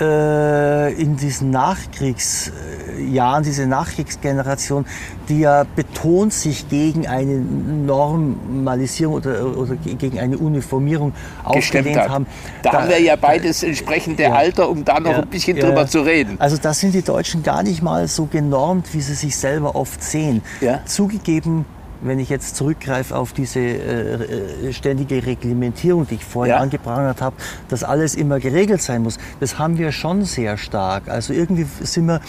äh, 0.04 0.94
in 1.02 1.16
diesen 1.16 1.50
Nachkriegsjahren, 1.52 3.44
diese 3.44 3.66
Nachkriegsgeneration, 3.68 4.86
die 5.30 5.40
ja 5.40 5.66
betont 5.76 6.34
sich 6.34 6.68
gegen 6.70 7.08
eine 7.08 7.40
Normalisierung 7.40 9.16
oder, 9.16 9.58
oder 9.58 9.76
gegen 9.76 10.20
eine 10.20 10.38
Uniformierung 10.38 11.14
aufgelehnt 11.44 11.98
hat. 11.98 12.10
haben. 12.10 12.28
Da, 12.62 12.74
haben 12.74 12.90
wir 12.90 13.02
ja 13.02 13.16
beides 13.16 13.64
entsprechende 13.64 14.24
Ja. 14.24 14.34
Alter, 14.34 14.70
um 14.70 14.84
da 14.84 15.00
noch 15.00 15.12
Ja, 15.12 15.20
ein 15.20 15.28
bisschen 15.28 15.58
ja, 15.58 15.66
drüber 15.66 15.88
zu 15.88 16.02
reden. 16.02 16.36
Also 16.40 16.58
da 16.58 16.74
sind 16.74 16.94
die 16.94 17.02
Deutschen 17.04 17.44
gar 17.44 17.64
nicht 17.64 17.82
mal 17.82 18.08
so 18.08 18.26
genormt, 18.26 18.94
wie 18.94 19.02
sie 19.02 19.14
sich 19.16 19.36
selber 19.36 19.76
oft 19.76 20.04
sehen. 20.04 20.42
Zugegeben, 20.86 21.66
wenn 22.04 22.20
ich 22.20 22.30
jetzt 22.30 22.56
zurückgreife 22.56 23.16
auf 23.16 23.34
diese 23.34 23.60
äh, 23.60 24.68
äh, 24.68 24.74
ständige 24.74 25.26
Reglementierung, 25.26 26.08
die 26.08 26.16
ich 26.16 26.26
vorhin 26.26 26.56
Ja. 26.56 26.60
angeprangert 26.60 27.22
habe, 27.22 27.36
dass 27.70 27.84
alles 27.84 28.16
immer 28.16 28.40
geregelt 28.40 28.82
sein 28.82 29.04
muss, 29.04 29.18
das 29.40 29.58
haben 29.58 29.78
wir 29.78 29.92
schon 29.92 30.24
sehr 30.26 30.58
stark. 30.58 31.08
Also 31.08 31.34
irgendwie 31.34 31.66
sind 31.82 32.06
wir 32.08 32.22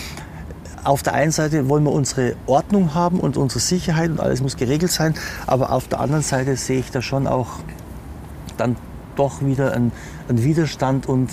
auf 0.84 1.02
der 1.02 1.14
einen 1.14 1.32
Seite 1.32 1.68
wollen 1.68 1.84
wir 1.84 1.92
unsere 1.92 2.36
Ordnung 2.46 2.94
haben 2.94 3.18
und 3.18 3.36
unsere 3.38 3.60
Sicherheit 3.60 4.10
und 4.10 4.20
alles 4.20 4.42
muss 4.42 4.56
geregelt 4.56 4.92
sein, 4.92 5.14
aber 5.46 5.72
auf 5.72 5.88
der 5.88 6.00
anderen 6.00 6.22
Seite 6.22 6.56
sehe 6.56 6.78
ich 6.80 6.90
da 6.90 7.00
schon 7.00 7.26
auch 7.26 7.48
dann 8.58 8.76
doch 9.16 9.40
wieder 9.42 9.72
einen, 9.72 9.92
einen 10.28 10.44
Widerstand 10.44 11.08
und 11.08 11.30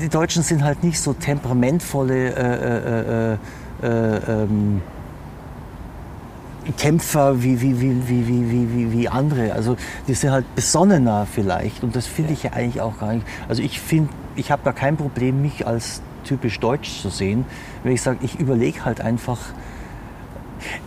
die 0.00 0.08
Deutschen 0.08 0.42
sind 0.42 0.64
halt 0.64 0.82
nicht 0.82 1.00
so 1.00 1.12
temperamentvolle 1.12 2.30
äh, 2.30 3.34
äh, 3.34 3.34
äh, 3.34 3.36
äh, 3.86 4.42
ähm, 4.42 4.82
Kämpfer 6.78 7.42
wie, 7.42 7.60
wie, 7.60 7.80
wie, 7.80 8.08
wie, 8.08 8.28
wie, 8.28 8.50
wie, 8.50 8.74
wie, 8.74 8.92
wie 8.92 9.08
andere. 9.08 9.52
Also 9.52 9.76
die 10.06 10.14
sind 10.14 10.30
halt 10.30 10.54
besonnener 10.54 11.26
vielleicht 11.30 11.82
und 11.82 11.96
das 11.96 12.06
finde 12.06 12.32
ich 12.32 12.42
ja 12.42 12.52
eigentlich 12.52 12.80
auch 12.80 12.98
gar 12.98 13.14
nicht. 13.14 13.26
Also 13.48 13.62
ich 13.62 13.80
finde, 13.80 14.10
ich 14.36 14.50
habe 14.50 14.62
da 14.64 14.72
kein 14.72 14.96
Problem, 14.96 15.42
mich 15.42 15.66
als 15.66 16.02
typisch 16.24 16.60
deutsch 16.60 17.00
zu 17.00 17.08
sehen, 17.08 17.44
wenn 17.82 17.92
ich 17.92 18.02
sage, 18.02 18.18
ich 18.22 18.38
überlege 18.38 18.84
halt 18.84 19.00
einfach, 19.00 19.38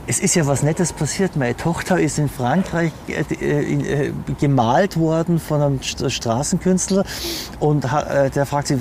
es 0.08 0.20
ist 0.20 0.36
ja 0.36 0.46
was 0.48 0.64
Nettes 0.64 0.94
passiert. 0.94 1.36
Meine 1.36 1.56
Tochter 1.56 2.00
ist 2.00 2.20
in 2.20 2.30
Frankreich 2.30 2.92
äh, 3.08 3.24
äh, 3.44 4.08
äh, 4.08 4.14
gemalt 4.40 4.98
worden 4.98 5.40
von 5.40 5.62
einem 5.62 5.80
St- 5.80 6.10
Straßenkünstler 6.10 7.04
und 7.60 7.84
der 7.84 8.46
fragt 8.46 8.68
sie, 8.68 8.78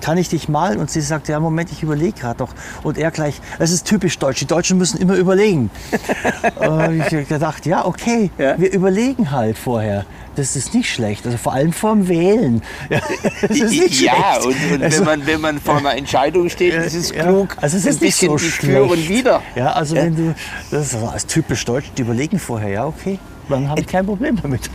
kann 0.00 0.18
ich 0.18 0.28
dich 0.28 0.48
malen? 0.48 0.78
Und 0.78 0.90
sie 0.90 1.00
sagt, 1.00 1.28
ja 1.28 1.38
Moment, 1.40 1.70
ich 1.72 1.82
überlege 1.82 2.12
gerade 2.20 2.40
noch. 2.42 2.50
Und 2.82 2.98
er 2.98 3.10
gleich, 3.10 3.40
das 3.58 3.70
ist 3.70 3.86
typisch 3.86 4.18
deutsch. 4.18 4.40
Die 4.40 4.46
Deutschen 4.46 4.78
müssen 4.78 4.98
immer 5.00 5.14
überlegen. 5.16 5.70
und 6.56 6.96
ich 7.06 7.14
hab 7.14 7.28
gedacht, 7.28 7.66
ja 7.66 7.84
okay, 7.84 8.30
Ja. 8.38 8.58
wir 8.58 8.72
überlegen 8.72 9.30
halt 9.30 9.58
vorher. 9.58 10.04
Das 10.34 10.56
ist 10.56 10.72
nicht 10.72 10.90
schlecht. 10.90 11.26
Also 11.26 11.36
vor 11.36 11.52
allem 11.52 11.72
vorm 11.72 12.08
Wählen. 12.08 12.62
Ja, 12.90 13.00
das 13.42 13.50
ist 13.50 13.70
nicht 13.70 14.00
ja, 14.00 14.12
schlecht. 14.40 14.46
und, 14.46 14.72
und 14.74 14.82
Also- 14.82 14.98
wenn, 15.00 15.04
man, 15.04 15.26
wenn 15.26 15.40
man 15.40 15.60
vor 15.60 15.76
einer 15.76 15.94
Entscheidung 15.94 16.48
steht, 16.48 16.72
ist 16.74 16.94
es 16.94 17.10
ja, 17.10 17.24
klug, 17.24 17.56
Also 17.60 17.76
es 17.76 17.84
ist 17.84 18.00
ein 18.00 18.04
nicht 18.06 18.18
bisschen 18.18 18.38
so 18.38 18.38
Für 18.38 18.82
und 18.84 18.90
schlecht. 18.92 19.08
Wider. 19.10 19.42
Ja, 19.54 19.72
also 19.72 19.94
Ja. 19.94 20.02
wenn 20.04 20.16
du, 20.16 20.34
das 20.70 20.92
ist 20.94 21.02
als 21.02 21.26
typisch 21.26 21.64
deutsch, 21.66 21.90
die 21.96 22.02
überlegen 22.02 22.38
vorher, 22.38 22.68
ja 22.70 22.86
okay, 22.86 23.18
dann 23.48 23.68
habe 23.68 23.80
ich 23.80 23.86
kein 23.86 24.06
Problem 24.06 24.40
damit. 24.40 24.70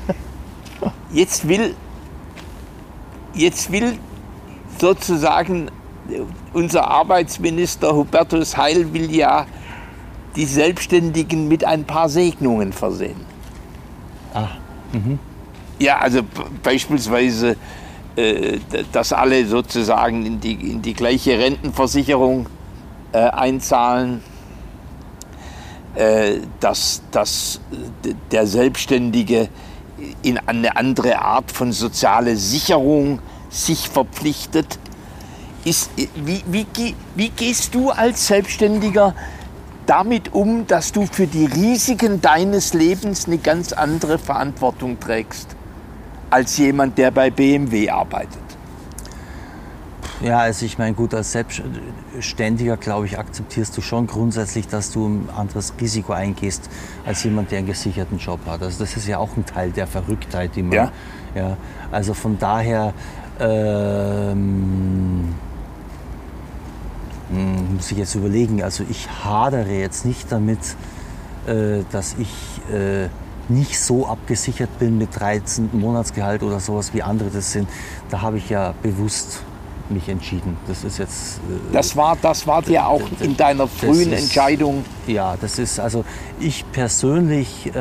Jetzt 1.11 1.47
will, 1.47 1.73
jetzt 3.33 3.71
will 3.71 3.97
sozusagen 4.79 5.71
unser 6.53 6.87
Arbeitsminister 6.87 7.95
Hubertus 7.95 8.55
Heil 8.57 8.93
will 8.93 9.13
ja 9.13 9.45
die 10.35 10.45
Selbstständigen 10.45 11.47
mit 11.47 11.65
ein 11.65 11.83
paar 11.83 12.09
Segnungen 12.09 12.71
versehen. 12.73 13.25
Ah, 14.33 14.49
Ja, 15.79 15.99
also 15.99 16.21
beispielsweise, 16.63 17.55
äh, 18.15 18.57
dass 18.91 19.13
alle 19.13 19.45
sozusagen 19.45 20.25
in 20.25 20.39
die, 20.39 20.53
in 20.53 20.81
die 20.81 20.95
gleiche 20.95 21.37
Rentenversicherung 21.37 22.47
äh, 23.11 23.19
einzahlen, 23.19 24.23
äh, 25.93 26.37
dass, 26.59 27.03
dass 27.11 27.59
der 28.31 28.47
Selbstständige 28.47 29.49
in 30.23 30.39
eine 30.39 30.75
andere 30.77 31.21
Art 31.21 31.51
von 31.51 31.71
soziale 31.71 32.37
Sicherung 32.37 33.19
sich 33.49 33.87
verpflichtet. 33.87 34.79
Ist, 35.63 35.91
äh, 35.95 36.07
wie, 36.15 36.43
wie, 36.47 36.65
wie 37.15 37.29
gehst 37.29 37.75
du 37.75 37.91
als 37.91 38.25
Selbstständiger 38.25 39.13
damit 39.85 40.33
um, 40.33 40.65
dass 40.65 40.91
du 40.91 41.05
für 41.05 41.27
die 41.27 41.45
Risiken 41.45 42.19
deines 42.19 42.73
Lebens 42.73 43.27
eine 43.27 43.37
ganz 43.37 43.73
andere 43.73 44.17
Verantwortung 44.17 44.99
trägst 44.99 45.56
als 46.29 46.57
jemand, 46.57 46.97
der 46.97 47.11
bei 47.11 47.29
BMW 47.29 47.89
arbeitet? 47.89 48.47
Ja, 50.21 50.39
also 50.39 50.65
ich 50.65 50.79
meine, 50.79 50.95
gut, 50.95 51.13
als 51.13 51.31
Selbstständiger, 51.31 52.77
glaube 52.77 53.05
ich, 53.05 53.19
akzeptierst 53.19 53.77
du 53.77 53.81
schon 53.81 54.07
grundsätzlich, 54.07 54.67
dass 54.67 54.91
du 54.91 55.07
ein 55.07 55.29
anderes 55.35 55.73
Risiko 55.79 56.13
eingehst 56.13 56.69
als 57.05 57.23
jemand, 57.23 57.51
der 57.51 57.59
einen 57.59 57.67
gesicherten 57.67 58.17
Job 58.17 58.39
hat. 58.47 58.63
Also 58.63 58.79
das 58.79 58.97
ist 58.97 59.07
ja 59.07 59.19
auch 59.19 59.37
ein 59.37 59.45
Teil 59.45 59.71
der 59.71 59.85
Verrücktheit, 59.85 60.55
die 60.55 60.63
man. 60.63 60.73
Ja. 60.73 60.91
ja 61.35 61.57
also 61.91 62.15
von 62.15 62.39
daher 62.39 62.93
ähm, 63.39 65.35
hm, 67.29 67.75
muss 67.75 67.91
ich 67.91 67.99
jetzt 67.99 68.15
überlegen. 68.15 68.63
Also 68.63 68.83
ich 68.89 69.07
hadere 69.23 69.71
jetzt 69.71 70.03
nicht 70.03 70.31
damit, 70.31 70.59
äh, 71.45 71.83
dass 71.91 72.15
ich 72.17 72.61
äh, 72.73 73.09
nicht 73.49 73.79
so 73.79 74.05
abgesichert 74.07 74.77
bin 74.79 74.97
mit 74.97 75.17
13 75.19 75.69
Monatsgehalt 75.73 76.43
oder 76.43 76.59
sowas 76.59 76.93
wie 76.93 77.01
andere 77.03 77.29
das 77.29 77.51
sind. 77.51 77.67
Da 78.09 78.21
habe 78.21 78.37
ich 78.37 78.49
ja 78.49 78.73
bewusst 78.83 79.41
mich 79.89 80.09
entschieden. 80.09 80.57
Das 80.67 80.83
ist 80.83 80.97
jetzt. 80.97 81.37
Äh, 81.37 81.73
Das 81.73 81.95
war, 81.95 82.17
das 82.21 82.45
war 82.45 82.61
dir 82.61 82.85
auch 82.87 83.01
in 83.21 83.37
deiner 83.37 83.67
frühen 83.67 84.11
ist- 84.11 84.23
Entscheidung. 84.23 84.83
ja, 85.07 85.35
das 85.39 85.59
ist 85.59 85.79
also 85.79 86.03
ich 86.39 86.65
persönlich, 86.73 87.73
äh, 87.73 87.79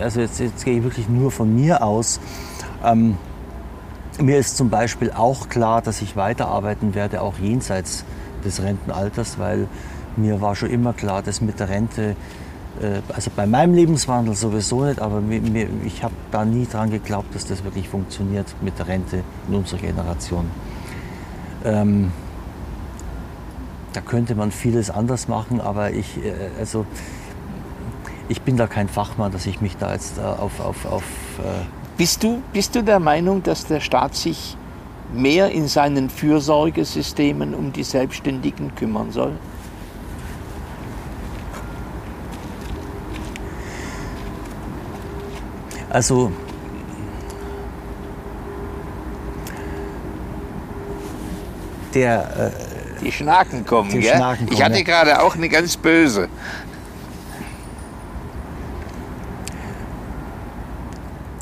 also 0.00 0.20
jetzt, 0.20 0.40
jetzt 0.40 0.64
gehe 0.64 0.78
ich 0.78 0.82
wirklich 0.82 1.08
nur 1.10 1.30
von 1.30 1.54
mir 1.54 1.82
aus. 1.82 2.20
Ähm, 2.84 3.16
mir 4.18 4.38
ist 4.38 4.56
zum 4.56 4.70
Beispiel 4.70 5.10
auch 5.12 5.50
klar, 5.50 5.82
dass 5.82 6.00
ich 6.00 6.16
weiterarbeiten 6.16 6.94
werde, 6.94 7.20
auch 7.20 7.34
jenseits 7.38 8.04
des 8.46 8.62
Rentenalters, 8.62 9.38
weil 9.38 9.68
mir 10.16 10.40
war 10.40 10.56
schon 10.56 10.70
immer 10.70 10.94
klar, 10.94 11.20
dass 11.22 11.42
mit 11.42 11.60
der 11.60 11.68
Rente, 11.68 12.16
also 13.14 13.30
bei 13.34 13.46
meinem 13.46 13.74
Lebenswandel 13.74 14.34
sowieso 14.34 14.84
nicht, 14.84 15.00
aber 15.00 15.20
mir, 15.20 15.40
mir, 15.40 15.68
ich 15.84 16.02
habe 16.02 16.14
da 16.30 16.44
nie 16.44 16.66
dran 16.66 16.90
geglaubt, 16.90 17.34
dass 17.34 17.46
das 17.46 17.64
wirklich 17.64 17.88
funktioniert 17.88 18.46
mit 18.60 18.78
der 18.78 18.88
Rente 18.88 19.22
in 19.48 19.54
unserer 19.54 19.80
Generation. 19.80 20.50
Ähm, 21.64 22.12
da 23.92 24.02
könnte 24.02 24.34
man 24.34 24.50
vieles 24.50 24.90
anders 24.90 25.26
machen, 25.26 25.60
aber 25.60 25.90
ich, 25.92 26.18
äh, 26.18 26.32
also, 26.58 26.84
ich 28.28 28.42
bin 28.42 28.56
da 28.56 28.66
kein 28.66 28.88
Fachmann, 28.88 29.32
dass 29.32 29.46
ich 29.46 29.60
mich 29.62 29.76
da 29.78 29.92
jetzt 29.92 30.18
äh, 30.18 30.20
auf, 30.20 30.60
auf, 30.60 30.84
auf 30.84 31.04
äh, 31.38 31.64
Bist 31.96 32.22
du, 32.22 32.42
bist 32.52 32.74
du 32.74 32.82
der 32.82 33.00
Meinung, 33.00 33.42
dass 33.42 33.64
der 33.64 33.80
Staat 33.80 34.14
sich 34.14 34.56
mehr 35.14 35.50
in 35.50 35.66
seinen 35.66 36.10
Fürsorgesystemen 36.10 37.54
um 37.54 37.72
die 37.72 37.84
Selbstständigen 37.84 38.74
kümmern 38.74 39.12
soll? 39.12 39.32
Also 45.96 46.30
der, 51.94 52.52
äh, 52.98 53.02
Die 53.02 53.10
Schnaken 53.10 53.64
kommen, 53.64 53.88
Die 53.88 54.00
gell? 54.00 54.14
Schnaken 54.14 54.44
ich 54.44 54.50
kommen, 54.50 54.62
hatte 54.62 54.76
ja. 54.76 54.82
gerade 54.82 55.22
auch 55.22 55.36
eine 55.36 55.48
ganz 55.48 55.78
böse. 55.78 56.28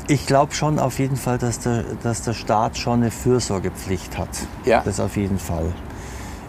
Ich 0.07 0.25
glaube 0.25 0.53
schon 0.53 0.79
auf 0.79 0.99
jeden 0.99 1.17
Fall, 1.17 1.37
dass 1.37 1.59
der, 1.59 1.83
dass 2.01 2.21
der 2.21 2.33
Staat 2.33 2.77
schon 2.77 3.01
eine 3.01 3.11
Fürsorgepflicht 3.11 4.17
hat. 4.17 4.29
Ja. 4.63 4.83
Das 4.85 5.01
auf 5.01 5.17
jeden 5.17 5.39
Fall. 5.39 5.73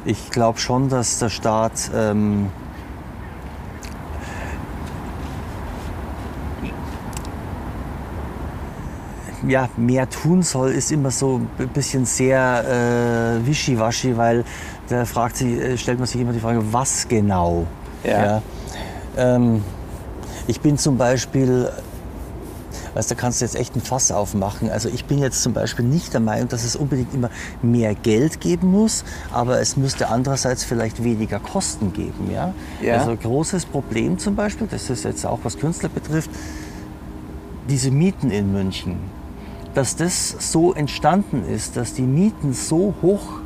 Ich 0.05 0.31
glaube 0.31 0.61
schon, 0.61 0.89
dass 0.89 1.19
der 1.19 1.31
Staat 1.31 1.91
ähm, 1.93 2.51
ja, 9.47 9.69
mehr 9.77 10.09
tun 10.09 10.43
soll, 10.43 10.73
ist 10.73 10.91
immer 10.93 11.11
so 11.11 11.41
ein 11.59 11.69
bisschen 11.69 12.05
sehr 12.05 13.39
äh, 13.43 13.47
wischiwaschi, 13.47 14.17
weil 14.17 14.45
da 14.89 15.05
fragt 15.05 15.37
sich, 15.37 15.59
äh, 15.59 15.79
stellt 15.79 15.99
man 15.99 16.07
sich 16.07 16.21
immer 16.21 16.33
die 16.33 16.41
Frage, 16.41 16.63
was 16.73 17.09
genau? 17.09 17.67
Ja. 18.05 18.43
Ähm, 19.17 19.63
ich 20.47 20.61
bin 20.61 20.79
zum 20.79 20.97
Beispiel, 20.97 21.71
weißt, 22.95 23.11
da 23.11 23.15
kannst 23.15 23.41
du 23.41 23.45
jetzt 23.45 23.57
echt 23.57 23.75
ein 23.75 23.81
Fass 23.81 24.13
aufmachen. 24.13 24.71
Also 24.71 24.89
ich 24.89 25.05
bin 25.05 25.19
jetzt 25.19 25.43
zum 25.43 25.53
Beispiel 25.53 25.85
nicht 25.85 26.13
der 26.13 26.21
Meinung, 26.21 26.49
dass 26.49 26.65
es 26.65 26.77
unbedingt 26.77 27.13
immer 27.15 27.31
mehr 27.63 27.95
Geld 27.95 28.41
geben 28.41 28.71
muss, 28.71 29.05
aber 29.33 29.61
es 29.61 29.77
müsste 29.77 30.09
andererseits 30.09 30.65
vielleicht 30.65 31.03
weniger 31.03 31.41
Kosten 31.41 31.93
geben. 31.93 32.31
Ja? 32.33 32.53
Ja. 32.81 32.99
Also 32.99 33.17
großes 33.17 33.67
Problem 33.67 34.19
zum 34.19 34.37
Beispiel, 34.37 34.69
das 34.71 34.89
ist 34.89 35.05
jetzt 35.05 35.27
auch 35.27 35.41
was 35.43 35.59
Künstler 35.59 35.89
betrifft, 35.89 36.31
diese 37.69 37.91
Mieten 37.91 38.31
in 38.31 38.53
München, 38.53 38.99
dass 39.77 39.95
das 39.95 40.35
so 40.39 40.73
entstanden 40.73 41.45
ist, 41.47 41.77
dass 41.77 41.93
die 41.93 42.03
Mieten 42.03 42.55
so 42.55 42.95
hoch 43.03 43.41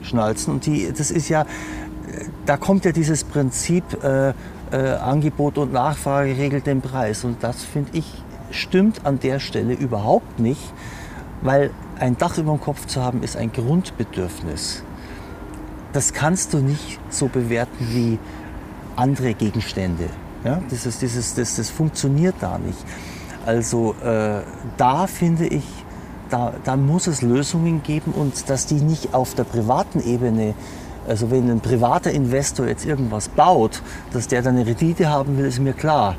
schnalzen 0.00 0.54
und 0.54 0.64
die, 0.64 0.90
das 0.90 1.10
ist 1.10 1.28
ja, 1.28 1.44
da 2.46 2.56
kommt 2.56 2.86
ja 2.86 2.92
dieses 2.92 3.22
Prinzip 3.22 3.84
äh, 4.02 4.30
äh, 4.72 4.92
Angebot 4.96 5.58
und 5.58 5.74
Nachfrage 5.74 6.38
regelt 6.38 6.66
den 6.66 6.80
Preis 6.80 7.22
und 7.24 7.44
das 7.44 7.62
finde 7.64 7.90
ich 7.98 8.10
stimmt 8.50 9.04
an 9.04 9.20
der 9.20 9.40
Stelle 9.40 9.74
überhaupt 9.74 10.38
nicht, 10.38 10.72
weil 11.42 11.70
ein 11.98 12.16
Dach 12.16 12.38
über 12.38 12.52
dem 12.52 12.60
Kopf 12.62 12.86
zu 12.86 13.02
haben 13.02 13.22
ist 13.22 13.36
ein 13.36 13.52
Grundbedürfnis. 13.52 14.82
Das 15.92 16.14
kannst 16.14 16.54
du 16.54 16.58
nicht 16.58 16.98
so 17.10 17.28
bewerten 17.28 17.88
wie 17.90 18.18
andere 18.96 19.34
Gegenstände. 19.34 20.08
Ja? 20.44 20.62
Das, 20.70 20.86
ist, 20.86 21.02
dieses, 21.02 21.34
das, 21.34 21.56
das 21.56 21.68
funktioniert 21.68 22.36
da 22.40 22.56
nicht. 22.56 22.78
Also 23.44 23.94
äh, 24.02 24.40
da 24.78 25.06
finde 25.06 25.46
ich, 25.46 25.64
da, 26.34 26.52
da 26.64 26.76
muss 26.76 27.06
es 27.06 27.22
Lösungen 27.22 27.84
geben 27.84 28.12
und 28.12 28.50
dass 28.50 28.66
die 28.66 28.74
nicht 28.74 29.14
auf 29.14 29.34
der 29.34 29.44
privaten 29.44 30.00
Ebene, 30.00 30.54
also 31.06 31.30
wenn 31.30 31.48
ein 31.48 31.60
privater 31.60 32.10
Investor 32.10 32.66
jetzt 32.66 32.84
irgendwas 32.84 33.28
baut, 33.28 33.82
dass 34.12 34.26
der 34.26 34.42
dann 34.42 34.56
eine 34.56 34.66
Rendite 34.66 35.08
haben 35.08 35.38
will, 35.38 35.44
ist 35.44 35.60
mir 35.60 35.74
klar. 35.74 36.16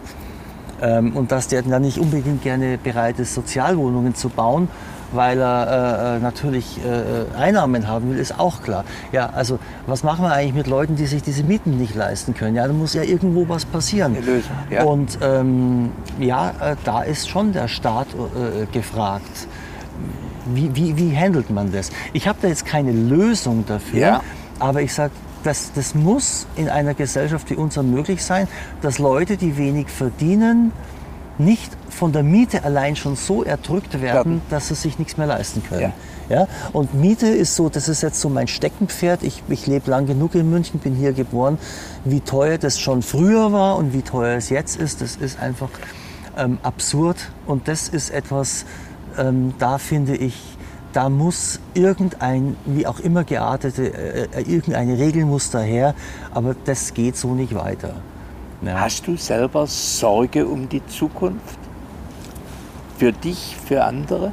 Ähm, 0.82 1.18
und 1.18 1.34
dass 1.34 1.49
der 1.49 1.63
dann 1.63 1.82
nicht 1.82 1.97
unbedingt 1.97 2.43
gerne 2.43 2.78
bereit 2.78 3.20
ist, 3.20 3.34
Sozialwohnungen 3.34 4.16
zu 4.16 4.30
bauen, 4.30 4.70
weil 5.11 5.38
er 5.41 6.16
äh, 6.16 6.20
natürlich 6.20 6.80
äh, 6.86 7.38
Einnahmen 7.38 7.89
haben 7.89 8.11
will, 8.11 8.18
ist 8.18 8.39
auch 8.39 8.61
klar. 8.61 8.86
Ja, 9.11 9.32
also 9.32 9.59
was 9.86 10.03
machen 10.03 10.24
wir 10.24 10.32
eigentlich 10.32 10.53
mit 10.53 10.68
Leuten, 10.68 10.95
die 10.95 11.07
sich 11.07 11.24
diese 11.24 11.43
Mieten 11.43 11.78
nicht 11.78 11.93
leisten 11.93 12.34
können? 12.34 12.55
Ja, 12.55 12.66
da 12.68 12.74
muss 12.74 12.93
ja 12.93 13.03
irgendwo 13.03 13.49
was 13.49 13.66
passieren. 13.66 14.16
Lösung, 14.16 14.55
ja. 14.70 14.84
Und 14.84 15.20
ähm, 15.22 15.91
ja, 16.20 16.51
äh, 16.61 16.76
da 16.86 17.01
ist 17.01 17.28
schon 17.28 17.51
der 17.51 17.68
Staat 17.68 18.07
äh, 18.13 18.66
gefragt. 18.72 19.47
Wie, 20.53 20.75
wie, 20.75 20.95
wie 20.97 21.17
handelt 21.17 21.49
man 21.49 21.71
das? 21.71 21.89
Ich 22.13 22.27
habe 22.27 22.37
da 22.41 22.47
jetzt 22.47 22.65
keine 22.65 22.91
Lösung 22.91 23.65
dafür, 23.67 23.99
Ja. 23.99 24.21
aber 24.59 24.81
ich 24.81 24.93
sage, 24.93 25.11
das, 25.43 25.71
das 25.73 25.95
muss 25.95 26.45
in 26.55 26.69
einer 26.69 26.93
Gesellschaft 26.93 27.49
wie 27.49 27.55
unserer 27.55 27.83
möglich 27.83 28.23
sein, 28.23 28.47
dass 28.81 28.99
Leute, 28.99 29.37
die 29.37 29.57
wenig 29.57 29.87
verdienen, 29.89 30.71
nicht 31.37 31.71
von 31.89 32.11
der 32.13 32.23
Miete 32.23 32.63
allein 32.63 32.95
schon 32.95 33.15
so 33.15 33.43
erdrückt 33.43 34.01
werden, 34.01 34.41
dass 34.49 34.69
sie 34.69 34.75
sich 34.75 34.97
nichts 34.99 35.17
mehr 35.17 35.27
leisten 35.27 35.61
können. 35.67 35.91
Ja. 36.29 36.47
Und 36.73 36.93
Miete 36.95 37.27
ist 37.27 37.55
so, 37.55 37.69
das 37.69 37.87
ist 37.89 38.01
jetzt 38.01 38.19
so 38.21 38.29
mein 38.29 38.47
Steckenpferd. 38.47 39.21
Ich, 39.21 39.43
ich 39.49 39.67
lebe 39.67 39.91
lang 39.91 40.07
genug 40.07 40.33
in 40.33 40.49
München, 40.49 40.79
bin 40.79 40.95
hier 40.95 41.13
geboren. 41.13 41.59
Wie 42.05 42.21
teuer 42.21 42.57
das 42.57 42.79
schon 42.79 43.01
früher 43.01 43.51
war 43.51 43.75
und 43.75 43.93
wie 43.93 44.01
teuer 44.01 44.37
es 44.37 44.49
jetzt 44.49 44.77
ist, 44.77 45.01
das 45.01 45.17
ist 45.17 45.39
einfach 45.39 45.69
ähm, 46.37 46.57
absurd. 46.63 47.17
Und 47.45 47.67
das 47.67 47.89
ist 47.89 48.09
etwas, 48.09 48.65
ähm, 49.18 49.53
da 49.59 49.78
finde 49.78 50.16
ich, 50.16 50.36
da 50.93 51.09
muss 51.09 51.59
irgendein, 51.74 52.55
wie 52.66 52.88
auch 52.88 52.99
immer 52.99 53.24
geartete, 53.24 53.93
äh, 53.93 54.28
äh, 54.32 54.41
irgendeine 54.41 54.97
Regel 54.97 55.26
muss 55.26 55.51
daher, 55.51 55.93
aber 56.34 56.55
das 56.66 56.93
geht 56.93 57.18
so 57.18 57.34
nicht 57.34 57.53
weiter. 57.53 57.95
Ja. 58.61 58.80
Hast 58.80 59.05
du 59.07 59.18
selber 59.18 59.68
Sorge 59.68 60.47
um 60.47 60.70
die 60.70 60.86
Zukunft? 60.88 61.59
Für 62.97 63.11
dich, 63.11 63.57
für 63.66 63.84
andere? 63.84 64.32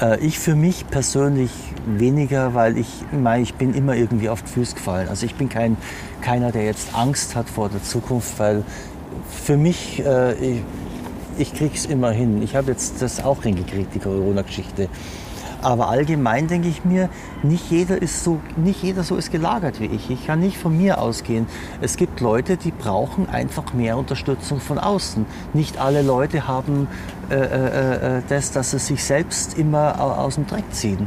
Äh, 0.00 0.18
Ich 0.26 0.38
für 0.38 0.56
mich 0.56 0.86
persönlich 0.88 1.50
weniger, 1.86 2.54
weil 2.54 2.76
ich, 2.76 2.88
meine, 3.12 3.44
ich 3.44 3.54
bin 3.54 3.72
immer 3.74 3.94
irgendwie 3.94 4.28
auf 4.28 4.42
die 4.42 4.50
Füße 4.50 4.74
gefallen. 4.74 5.08
Also 5.08 5.26
ich 5.26 5.36
bin 5.36 5.48
kein, 5.48 5.76
keiner, 6.20 6.50
der 6.50 6.64
jetzt 6.64 6.88
Angst 6.94 7.36
hat 7.36 7.48
vor 7.48 7.68
der 7.68 7.82
Zukunft, 7.84 8.38
weil 8.38 8.64
für 9.30 9.56
mich, 9.56 10.04
äh, 10.04 10.32
ich, 10.34 10.62
ich 11.38 11.54
krieg's 11.54 11.84
immer 11.84 12.10
hin. 12.10 12.42
Ich 12.42 12.56
habe 12.56 12.70
jetzt 12.70 13.02
das 13.02 13.22
auch 13.22 13.42
hingekriegt, 13.42 13.94
die 13.94 13.98
Corona-Geschichte. 13.98 14.88
Aber 15.62 15.88
allgemein 15.88 16.46
denke 16.48 16.68
ich 16.68 16.84
mir, 16.84 17.08
nicht 17.42 17.70
jeder, 17.70 18.00
ist 18.00 18.22
so, 18.22 18.40
nicht 18.56 18.82
jeder 18.82 19.02
so 19.02 19.16
ist 19.16 19.32
gelagert 19.32 19.80
wie 19.80 19.86
ich. 19.86 20.10
Ich 20.10 20.26
kann 20.26 20.40
nicht 20.40 20.58
von 20.58 20.76
mir 20.76 21.00
ausgehen. 21.00 21.46
Es 21.80 21.96
gibt 21.96 22.20
Leute, 22.20 22.56
die 22.56 22.70
brauchen 22.70 23.28
einfach 23.28 23.72
mehr 23.72 23.96
Unterstützung 23.96 24.60
von 24.60 24.78
außen. 24.78 25.24
Nicht 25.54 25.78
alle 25.80 26.02
Leute 26.02 26.46
haben 26.46 26.88
äh, 27.30 27.34
äh, 27.34 28.18
äh, 28.18 28.22
das, 28.28 28.52
dass 28.52 28.72
sie 28.72 28.78
sich 28.78 29.02
selbst 29.02 29.58
immer 29.58 30.00
au- 30.00 30.12
aus 30.26 30.36
dem 30.36 30.46
Dreck 30.46 30.64
ziehen. 30.72 31.06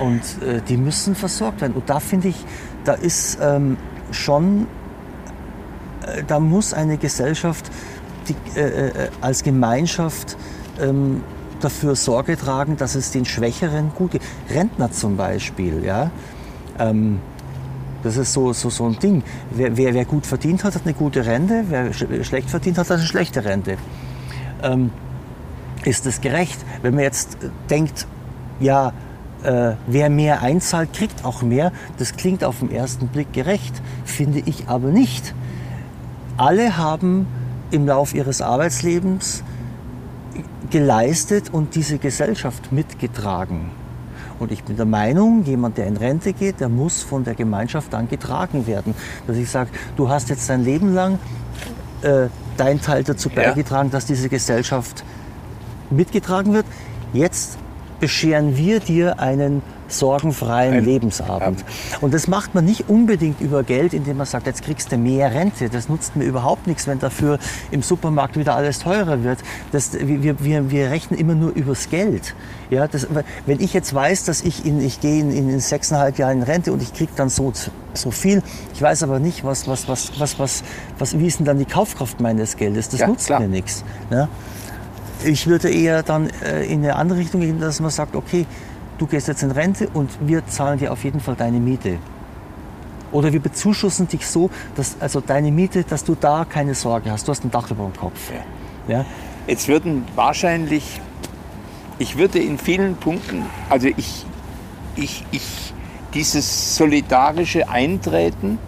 Und 0.00 0.22
äh, 0.42 0.60
die 0.66 0.76
müssen 0.78 1.14
versorgt 1.14 1.60
werden. 1.60 1.74
Und 1.74 1.88
da 1.88 2.00
finde 2.00 2.28
ich, 2.28 2.44
da 2.84 2.94
ist 2.94 3.38
ähm, 3.40 3.76
schon 4.10 4.66
äh, 6.06 6.22
da 6.26 6.40
muss 6.40 6.74
eine 6.74 6.96
Gesellschaft 6.96 7.70
die, 8.28 8.58
äh, 8.58 8.88
äh, 8.88 9.08
als 9.20 9.42
Gemeinschaft 9.42 10.36
ähm, 10.80 11.22
dafür 11.60 11.96
Sorge 11.96 12.36
tragen, 12.36 12.76
dass 12.76 12.94
es 12.94 13.10
den 13.10 13.24
Schwächeren 13.24 13.92
gut 13.94 14.12
geht. 14.12 14.22
Rentner 14.50 14.90
zum 14.90 15.16
Beispiel, 15.16 15.84
ja. 15.84 16.10
Ähm, 16.78 17.20
das 18.02 18.18
ist 18.18 18.34
so, 18.34 18.52
so, 18.52 18.68
so 18.68 18.86
ein 18.86 18.98
Ding. 18.98 19.22
Wer, 19.50 19.76
wer, 19.76 19.94
wer 19.94 20.04
gut 20.04 20.26
verdient 20.26 20.62
hat, 20.62 20.74
hat 20.74 20.82
eine 20.84 20.92
gute 20.92 21.24
Rente. 21.24 21.64
Wer 21.68 21.92
sch 21.92 22.04
schlecht 22.22 22.50
verdient 22.50 22.76
hat, 22.76 22.90
hat 22.90 22.98
eine 22.98 23.06
schlechte 23.06 23.44
Rente. 23.44 23.78
Ähm, 24.62 24.90
ist 25.84 26.04
das 26.04 26.20
gerecht? 26.20 26.58
Wenn 26.82 26.94
man 26.94 27.04
jetzt 27.04 27.38
denkt, 27.70 28.06
ja, 28.60 28.92
äh, 29.42 29.72
wer 29.86 30.10
mehr 30.10 30.42
einzahlt, 30.42 30.92
kriegt 30.92 31.24
auch 31.24 31.42
mehr. 31.42 31.72
Das 31.98 32.16
klingt 32.16 32.44
auf 32.44 32.60
den 32.60 32.70
ersten 32.70 33.08
Blick 33.08 33.32
gerecht, 33.32 33.74
finde 34.04 34.42
ich 34.44 34.68
aber 34.68 34.88
nicht. 34.88 35.34
Alle 36.36 36.76
haben 36.76 37.26
im 37.74 37.86
Lauf 37.86 38.14
ihres 38.14 38.40
Arbeitslebens 38.40 39.42
geleistet 40.70 41.52
und 41.52 41.74
diese 41.74 41.98
Gesellschaft 41.98 42.72
mitgetragen. 42.72 43.70
Und 44.38 44.52
ich 44.52 44.64
bin 44.64 44.76
der 44.76 44.86
Meinung, 44.86 45.44
jemand, 45.44 45.76
der 45.78 45.86
in 45.86 45.96
Rente 45.96 46.32
geht, 46.32 46.60
der 46.60 46.68
muss 46.68 47.02
von 47.02 47.24
der 47.24 47.34
Gemeinschaft 47.34 47.92
dann 47.92 48.08
getragen 48.08 48.66
werden. 48.66 48.94
Dass 49.26 49.36
ich 49.36 49.50
sage, 49.50 49.70
du 49.96 50.08
hast 50.08 50.28
jetzt 50.28 50.48
dein 50.48 50.64
Leben 50.64 50.94
lang 50.94 51.18
äh, 52.02 52.28
dein 52.56 52.80
Teil 52.80 53.04
dazu 53.04 53.28
Ja. 53.28 53.42
beigetragen, 53.42 53.90
dass 53.90 54.06
diese 54.06 54.28
Gesellschaft 54.28 55.04
mitgetragen 55.90 56.52
wird. 56.52 56.66
Jetzt 57.12 57.58
bescheren 58.00 58.56
wir 58.56 58.80
dir 58.80 59.18
einen 59.20 59.62
sorgenfreien 59.88 60.74
Ein- 60.74 60.84
Lebensabend. 60.84 61.64
Und 62.00 62.14
das 62.14 62.26
macht 62.28 62.54
man 62.54 62.64
nicht 62.64 62.88
unbedingt 62.88 63.40
über 63.40 63.62
Geld, 63.62 63.92
indem 63.94 64.16
man 64.18 64.26
sagt, 64.26 64.46
jetzt 64.46 64.62
kriegst 64.62 64.90
du 64.92 64.96
mehr 64.96 65.32
Rente. 65.32 65.68
Das 65.68 65.88
nutzt 65.88 66.16
mir 66.16 66.24
überhaupt 66.24 66.66
nichts, 66.66 66.86
wenn 66.86 66.98
dafür 66.98 67.38
im 67.70 67.82
Supermarkt 67.82 68.36
wieder 68.38 68.56
alles 68.56 68.78
teurer 68.80 69.22
wird. 69.22 69.38
Das, 69.72 69.92
wir, 69.92 70.38
wir, 70.42 70.70
wir 70.70 70.90
rechnen 70.90 71.18
immer 71.18 71.34
nur 71.34 71.50
übers 71.52 71.90
Geld. 71.90 72.34
Ja, 72.70 72.88
das, 72.88 73.06
wenn 73.46 73.60
ich 73.60 73.72
jetzt 73.74 73.94
weiß, 73.94 74.24
dass 74.24 74.42
ich, 74.42 74.64
in, 74.66 74.80
ich 74.80 75.00
gehe 75.00 75.20
in, 75.20 75.30
in 75.30 75.60
sechseinhalb 75.60 76.18
Jahren 76.18 76.38
in 76.38 76.42
Rente 76.42 76.72
und 76.72 76.82
ich 76.82 76.92
kriege 76.92 77.12
dann 77.16 77.28
so, 77.28 77.52
so 77.92 78.10
viel, 78.10 78.42
ich 78.74 78.82
weiß 78.82 79.02
aber 79.02 79.18
nicht, 79.18 79.44
was, 79.44 79.68
was, 79.68 79.86
was, 79.88 80.18
was, 80.18 80.38
was, 80.38 80.62
was, 80.98 81.18
wie 81.18 81.26
ist 81.26 81.38
denn 81.38 81.46
dann 81.46 81.58
die 81.58 81.64
Kaufkraft 81.66 82.20
meines 82.20 82.56
Geldes? 82.56 82.88
Das 82.88 83.00
Ja, 83.00 83.06
nutzt 83.06 83.26
klar. 83.26 83.40
mir 83.40 83.48
nichts. 83.48 83.84
Ja? 84.10 84.28
Ich 85.24 85.46
würde 85.46 85.70
eher 85.70 86.02
dann 86.02 86.28
äh, 86.44 86.64
in 86.64 86.80
eine 86.82 86.96
andere 86.96 87.18
Richtung 87.18 87.40
gehen, 87.42 87.60
dass 87.60 87.80
man 87.80 87.90
sagt, 87.90 88.16
okay, 88.16 88.46
du 88.98 89.06
gehst 89.06 89.28
jetzt 89.28 89.42
in 89.42 89.50
Rente 89.50 89.88
und 89.92 90.10
wir 90.20 90.46
zahlen 90.46 90.78
dir 90.78 90.92
auf 90.92 91.04
jeden 91.04 91.20
Fall 91.20 91.36
deine 91.36 91.58
Miete. 91.58 91.98
Oder 93.12 93.32
wir 93.32 93.40
bezuschussen 93.40 94.08
dich 94.08 94.26
so, 94.26 94.50
dass 94.74 94.96
also 95.00 95.20
deine 95.20 95.52
Miete, 95.52 95.84
dass 95.84 96.04
du 96.04 96.16
da 96.18 96.44
keine 96.44 96.74
Sorge 96.74 97.10
hast. 97.10 97.28
Du 97.28 97.30
hast 97.30 97.44
ein 97.44 97.50
Dach 97.50 97.70
über 97.70 97.84
dem 97.84 97.96
Kopf. 97.96 98.32
Ja? 98.88 99.04
Jetzt 99.46 99.68
würden 99.68 100.04
wahrscheinlich, 100.16 101.00
ich 101.98 102.18
würde 102.18 102.40
in 102.40 102.58
vielen 102.58 102.96
Punkten, 102.96 103.44
also 103.70 103.88
ich, 103.88 104.26
ich, 104.96 105.24
ich, 105.30 105.72
dieses 106.12 106.76
solidarische 106.76 107.68
Eintreten, 107.68 108.58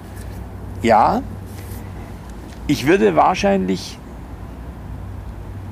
ja, 0.82 1.22
ich 2.68 2.86
würde 2.86 3.16
wahrscheinlich 3.16 3.98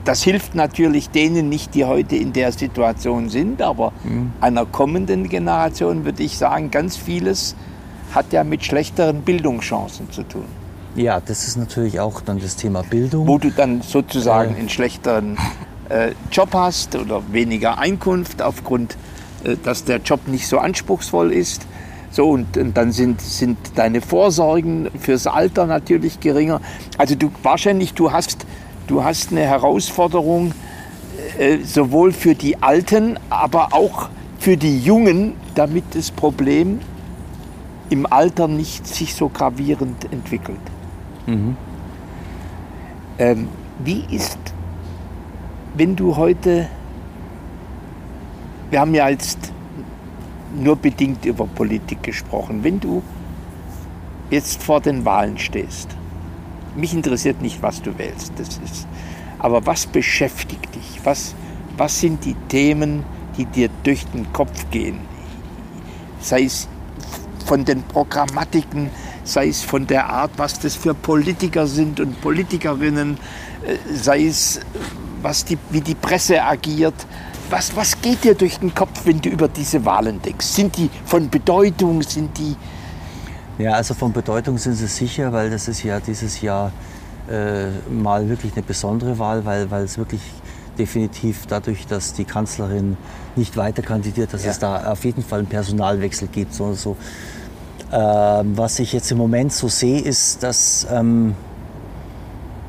das 0.05 0.23
hilft 0.23 0.55
natürlich 0.55 1.11
denen 1.11 1.49
nicht, 1.49 1.75
die 1.75 1.85
heute 1.85 2.17
in 2.17 2.33
der 2.33 2.53
Situation 2.53 3.29
sind, 3.29 3.63
aber 3.63 3.93
mhm. 4.05 4.33
einer 4.41 4.67
kommenden 4.67 5.29
Generation 5.29 6.05
würde 6.05 6.23
ich 6.23 6.37
sagen, 6.39 6.71
ganz 6.71 6.97
vieles 6.97 7.57
hat 8.15 8.33
ja 8.33 8.45
mit 8.45 8.65
schlechteren 8.65 9.23
Bildungschancen 9.23 10.11
zu 10.13 10.23
tun. 10.23 10.45
Ja, 10.95 11.21
das 11.21 11.49
ist 11.49 11.57
natürlich 11.57 11.99
auch 11.99 12.21
dann 12.21 12.39
das 12.39 12.57
Thema 12.57 12.83
Bildung. 12.83 13.27
Wo 13.27 13.39
du 13.39 13.51
dann 13.51 13.83
sozusagen 13.83 14.55
äh. 14.55 14.59
einen 14.59 14.69
schlechteren 14.69 15.37
äh, 15.89 16.13
Job 16.31 16.51
hast 16.53 16.95
oder 16.95 17.23
weniger 17.33 17.79
Einkunft 17.79 18.43
aufgrund, 18.43 18.97
äh, 19.43 19.57
dass 19.63 19.85
der 19.85 19.99
Job 19.99 20.29
nicht 20.29 20.47
so 20.47 20.59
anspruchsvoll 20.59 21.33
ist. 21.33 21.67
So, 22.11 22.29
und, 22.29 22.57
und, 22.57 22.77
dann 22.77 22.93
sind, 22.93 23.21
sind 23.21 23.59
deine 23.75 24.01
Vorsorgen 24.01 24.89
fürs 25.01 25.27
Alter 25.27 25.67
natürlich 25.67 26.21
geringer. 26.21 26.61
Also 26.97 27.17
du 27.17 27.33
wahrscheinlich, 27.43 27.95
du 27.95 28.13
hast, 28.13 28.47
du 28.87 29.03
hast 29.03 29.31
eine 29.31 29.43
Herausforderung 29.43 30.53
äh, 31.39 31.59
sowohl 31.59 32.13
für 32.13 32.35
die 32.35 32.63
Alten, 32.63 33.19
aber 33.31 33.73
auch 33.73 34.09
für 34.39 34.57
die 34.57 34.79
Jungen, 34.79 35.35
damit 35.55 35.85
das 35.95 36.11
Problem 36.11 36.81
im 37.91 38.07
Alter 38.07 38.49
nicht 38.49 38.87
sich 38.87 39.15
so 39.15 39.29
gravierend 39.29 40.13
entwickelt. 40.13 40.61
Mhm. 41.27 41.57
Ähm, 43.19 43.49
wie 43.85 44.05
ist, 44.11 44.39
wenn 45.77 45.97
du 45.97 46.17
heute, 46.17 46.69
wir 48.71 48.81
haben 48.81 48.95
ja 48.95 49.09
jetzt 49.09 49.53
nur 50.57 50.77
bedingt 50.77 51.25
über 51.25 51.47
Politik 51.47 52.03
gesprochen, 52.03 52.63
wenn 52.63 52.81
du 52.81 53.03
jetzt 54.31 54.63
vor 54.63 54.81
den 54.81 55.05
Wahlen 55.05 55.39
stehst, 55.39 55.89
mich 56.77 56.95
interessiert 56.95 57.41
nicht, 57.41 57.63
was 57.63 57.83
du 57.83 57.97
wählst, 57.99 58.33
das 58.37 58.59
ist, 58.59 58.87
aber 59.39 59.65
was 59.67 59.87
beschäftigt 59.87 60.75
dich? 60.75 61.01
Was, 61.05 61.35
was 61.77 62.01
sind 62.01 62.25
die 62.25 62.35
Themen, 62.49 63.05
die 63.37 63.47
dir 63.47 63.69
durch 63.83 64.07
den 64.07 64.33
Kopf 64.33 64.71
gehen? 64.71 65.01
Sei 66.21 66.45
es 66.45 66.69
von 67.45 67.65
den 67.65 67.83
Programmatiken, 67.83 68.91
sei 69.25 69.49
es 69.49 69.63
von 69.63 69.87
der 69.87 70.09
Art, 70.09 70.31
was 70.37 70.59
das 70.59 70.77
für 70.77 70.95
Politiker 70.95 71.67
sind 71.67 72.01
und 72.01 72.21
Politikerinnen, 72.21 73.19
äh, 73.67 73.77
sei 73.95 74.27
es, 74.27 74.61
was 75.23 75.45
die, 75.45 75.59
wie 75.71 75.81
die 75.81 75.95
Presse 75.95 76.43
agiert. 76.43 76.95
Was, 77.51 77.75
was 77.77 78.01
geht 78.01 78.25
dir 78.25 78.35
durch 78.35 78.59
den 78.59 78.75
Kopf, 78.75 79.03
wenn 79.05 79.21
du 79.21 79.29
über 79.29 79.49
diese 79.49 79.85
Wahlen 79.85 80.21
denkst? 80.23 80.47
Sind 80.47 80.77
die 80.77 80.89
von 81.05 81.29
Bedeutung? 81.29 82.03
Sind 82.03 82.37
die. 82.39 82.57
Ja, 83.59 83.73
also 83.73 83.95
von 83.95 84.13
Bedeutung 84.13 84.59
sind 84.59 84.75
sie 84.75 84.87
sicher, 84.87 85.33
weil 85.33 85.51
das 85.51 85.69
ist 85.69 85.83
ja 85.85 86.01
dieses 86.01 86.41
Jahr 86.41 86.73
äh, 87.31 87.69
mal 87.91 88.29
wirklich 88.29 88.53
eine 88.55 88.63
besondere 88.63 89.19
Wahl, 89.19 89.45
weil, 89.45 89.71
weil 89.71 89.85
es 89.85 89.97
wirklich 89.97 90.21
definitiv 90.77 91.47
dadurch, 91.47 91.87
dass 91.87 92.15
die 92.15 92.25
Kanzlerin 92.25 92.97
nicht 93.37 93.57
weiter 93.57 93.83
kandidiert, 93.83 94.33
dass 94.35 94.45
ja. 94.45 94.51
es 94.51 94.59
da 94.59 94.91
auf 94.93 95.05
jeden 95.05 95.23
Fall 95.23 95.41
einen 95.41 95.49
Personalwechsel 95.49 96.29
gibt. 96.29 96.53
So, 96.53 96.73
so 96.75 96.97
ähm, 97.93 98.57
was 98.57 98.79
ich 98.81 98.93
jetzt 98.93 99.11
im 99.13 99.19
Moment 99.19 99.53
so 99.53 99.69
sehe, 99.69 100.01
ist, 100.01 100.43
dass 100.43 100.87
ähm, 100.91 101.35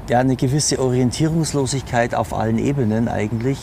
ja, 0.07 0.19
eine 0.19 0.35
gewisse 0.35 0.79
Orientierungslosigkeit 0.79 2.13
auf 2.13 2.33
allen 2.33 2.59
Ebenen 2.59 3.07
eigentlich, 3.07 3.57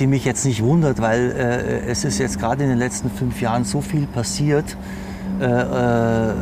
die 0.00 0.06
mich 0.06 0.24
jetzt 0.24 0.44
nicht 0.44 0.62
wundert, 0.62 1.00
weil 1.00 1.30
äh, 1.30 1.90
es 1.90 2.04
ist 2.04 2.18
jetzt 2.18 2.40
gerade 2.40 2.64
in 2.64 2.70
den 2.70 2.78
letzten 2.78 3.10
fünf 3.10 3.40
Jahren 3.40 3.64
so 3.64 3.80
viel 3.80 4.06
passiert, 4.06 4.76
äh, 5.40 5.44
äh, 5.44 6.34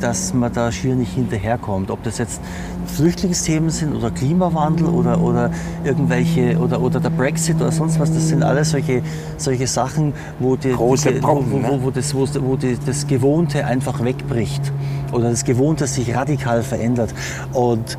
dass 0.00 0.32
man 0.32 0.52
da 0.52 0.72
schier 0.72 0.94
nicht 0.94 1.12
hinterherkommt. 1.12 1.90
Ob 1.90 2.02
das 2.04 2.18
jetzt 2.18 2.40
Flüchtlingsthemen 2.86 3.70
sind 3.70 3.94
oder 3.94 4.10
Klimawandel 4.10 4.86
oder, 4.86 5.20
oder 5.20 5.50
irgendwelche 5.84 6.58
oder, 6.58 6.80
oder 6.80 7.00
der 7.00 7.10
Brexit 7.10 7.56
oder 7.56 7.72
sonst 7.72 7.98
was, 7.98 8.12
das 8.12 8.28
sind 8.28 8.42
alles 8.42 8.70
solche, 8.70 9.02
solche 9.36 9.66
Sachen, 9.66 10.12
wo, 10.38 10.56
die, 10.56 10.72
Große 10.72 11.12
die, 11.12 11.22
wo, 11.22 11.44
wo, 11.48 11.82
wo, 11.82 11.90
das, 11.90 12.14
wo, 12.14 12.26
wo 12.40 12.56
die, 12.56 12.78
das 12.84 13.06
Gewohnte 13.06 13.64
einfach 13.64 14.02
wegbricht 14.02 14.72
oder 15.12 15.30
das 15.30 15.44
Gewohnte 15.44 15.86
sich 15.86 16.14
radikal 16.14 16.62
verändert. 16.62 17.14
Und 17.52 17.98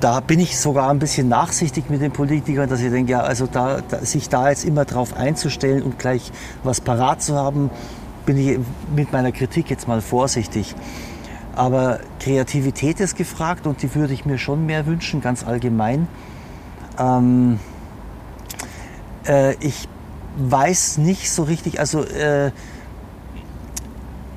da 0.00 0.20
bin 0.20 0.40
ich 0.40 0.58
sogar 0.58 0.90
ein 0.90 0.98
bisschen 0.98 1.28
nachsichtig 1.28 1.90
mit 1.90 2.00
den 2.00 2.10
Politikern, 2.10 2.68
dass 2.68 2.80
ich 2.80 2.90
denke, 2.90 3.12
ja, 3.12 3.20
also 3.20 3.46
da, 3.46 3.80
da, 3.86 3.98
sich 4.04 4.28
da 4.28 4.48
jetzt 4.48 4.64
immer 4.64 4.86
drauf 4.86 5.14
einzustellen 5.14 5.82
und 5.82 5.98
gleich 5.98 6.32
was 6.64 6.80
parat 6.80 7.22
zu 7.22 7.36
haben, 7.36 7.70
bin 8.24 8.38
ich 8.38 8.58
mit 8.94 9.12
meiner 9.12 9.30
Kritik 9.30 9.68
jetzt 9.68 9.86
mal 9.88 10.00
vorsichtig. 10.00 10.74
Aber 11.54 12.00
Kreativität 12.18 13.00
ist 13.00 13.16
gefragt 13.16 13.66
und 13.66 13.82
die 13.82 13.94
würde 13.94 14.14
ich 14.14 14.24
mir 14.24 14.38
schon 14.38 14.64
mehr 14.64 14.86
wünschen, 14.86 15.20
ganz 15.20 15.46
allgemein. 15.46 16.08
Ähm, 16.98 17.60
äh, 19.26 19.54
ich 19.56 19.86
weiß 20.38 20.98
nicht 20.98 21.30
so 21.30 21.42
richtig, 21.42 21.78
also 21.78 22.04
äh, 22.04 22.52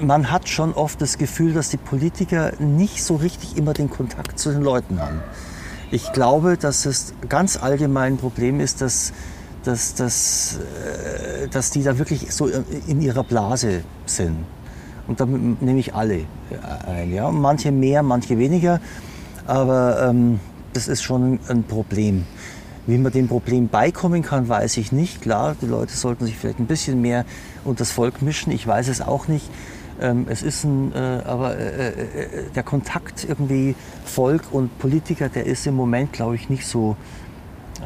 man 0.01 0.31
hat 0.31 0.49
schon 0.49 0.73
oft 0.73 1.01
das 1.01 1.17
Gefühl, 1.17 1.53
dass 1.53 1.69
die 1.69 1.77
Politiker 1.77 2.51
nicht 2.59 3.03
so 3.03 3.15
richtig 3.15 3.55
immer 3.57 3.73
den 3.73 3.89
Kontakt 3.89 4.39
zu 4.39 4.51
den 4.51 4.61
Leuten 4.61 4.99
haben. 4.99 5.21
Ich 5.93 6.11
glaube, 6.11 6.57
dass 6.57 6.87
es 6.87 7.13
ganz 7.29 7.55
allgemein 7.55 8.13
ein 8.13 8.17
Problem 8.17 8.59
ist, 8.59 8.81
dass, 8.81 9.13
dass, 9.63 9.93
dass, 9.93 10.57
äh, 10.57 11.47
dass 11.49 11.69
die 11.69 11.83
da 11.83 11.99
wirklich 11.99 12.33
so 12.33 12.47
in 12.87 12.99
ihrer 12.99 13.23
Blase 13.23 13.83
sind. 14.07 14.37
Und 15.07 15.19
da 15.19 15.27
nehme 15.27 15.79
ich 15.79 15.93
alle 15.93 16.15
äh, 16.15 16.25
ein. 16.87 17.13
Ja? 17.13 17.29
Manche 17.29 17.71
mehr, 17.71 18.01
manche 18.01 18.39
weniger. 18.39 18.81
Aber 19.45 20.09
ähm, 20.09 20.39
das 20.73 20.87
ist 20.87 21.03
schon 21.03 21.37
ein 21.47 21.61
Problem. 21.61 22.25
Wie 22.87 22.97
man 22.97 23.11
dem 23.11 23.27
Problem 23.27 23.67
beikommen 23.67 24.23
kann, 24.23 24.49
weiß 24.49 24.77
ich 24.77 24.91
nicht. 24.91 25.21
Klar, 25.21 25.55
die 25.61 25.67
Leute 25.67 25.95
sollten 25.95 26.25
sich 26.25 26.39
vielleicht 26.39 26.57
ein 26.57 26.65
bisschen 26.65 27.01
mehr 27.01 27.23
unter 27.65 27.83
das 27.83 27.91
Volk 27.91 28.23
mischen. 28.23 28.51
Ich 28.51 28.65
weiß 28.65 28.87
es 28.87 28.99
auch 28.99 29.27
nicht. 29.27 29.47
Ähm, 30.01 30.25
es 30.29 30.41
ist 30.41 30.63
ein, 30.63 30.91
äh, 30.93 31.21
aber 31.25 31.57
äh, 31.57 31.87
äh, 31.89 31.93
der 32.55 32.63
Kontakt 32.63 33.25
irgendwie 33.27 33.75
Volk 34.05 34.43
und 34.51 34.77
Politiker, 34.79 35.29
der 35.29 35.45
ist 35.45 35.67
im 35.67 35.75
Moment, 35.75 36.13
glaube 36.13 36.35
ich, 36.35 36.49
nicht 36.49 36.65
so, 36.65 36.95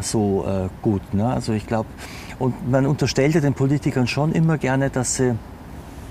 so 0.02 0.46
äh, 0.48 0.70
gut. 0.82 1.14
Ne? 1.14 1.28
Also 1.28 1.54
ich 1.54 1.68
glaube, 1.68 1.90
und 2.40 2.70
man 2.70 2.86
unterstellt 2.86 3.36
ja 3.36 3.42
den 3.42 3.54
Politikern 3.54 4.08
schon 4.08 4.32
immer 4.32 4.58
gerne, 4.58 4.90
dass 4.90 5.16
sie 5.16 5.36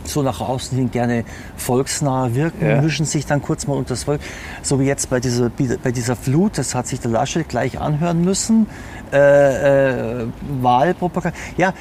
so 0.09 0.23
nach 0.23 0.41
außen 0.41 0.77
hin 0.77 0.91
gerne 0.91 1.25
volksnah 1.57 2.35
wirken, 2.35 2.67
ja. 2.67 2.81
mischen 2.81 3.07
sich 3.07 3.27
dann 3.27 3.43
kurz 3.43 3.67
mal 3.67 3.75
unter 3.75 3.91
das 3.91 4.05
Volk. 4.05 4.21
So 4.63 4.81
wie 4.81 4.85
jetzt 4.85 5.11
bei 5.11 5.21
dieser, 5.21 5.51
bei 5.51 5.93
dieser 5.93 6.17
Flut, 6.17 6.59
das 6.59 6.75
hat 6.75 6.87
sich 6.87 7.01
der 7.01 7.11
Laschet 7.11 7.49
gleich 7.49 7.81
anhören 7.81 8.25
müssen. 8.25 8.67
Äh, 9.13 10.23
äh, 10.23 10.27
Wahlpropaganda. 10.61 11.37
Ja, 11.57 11.75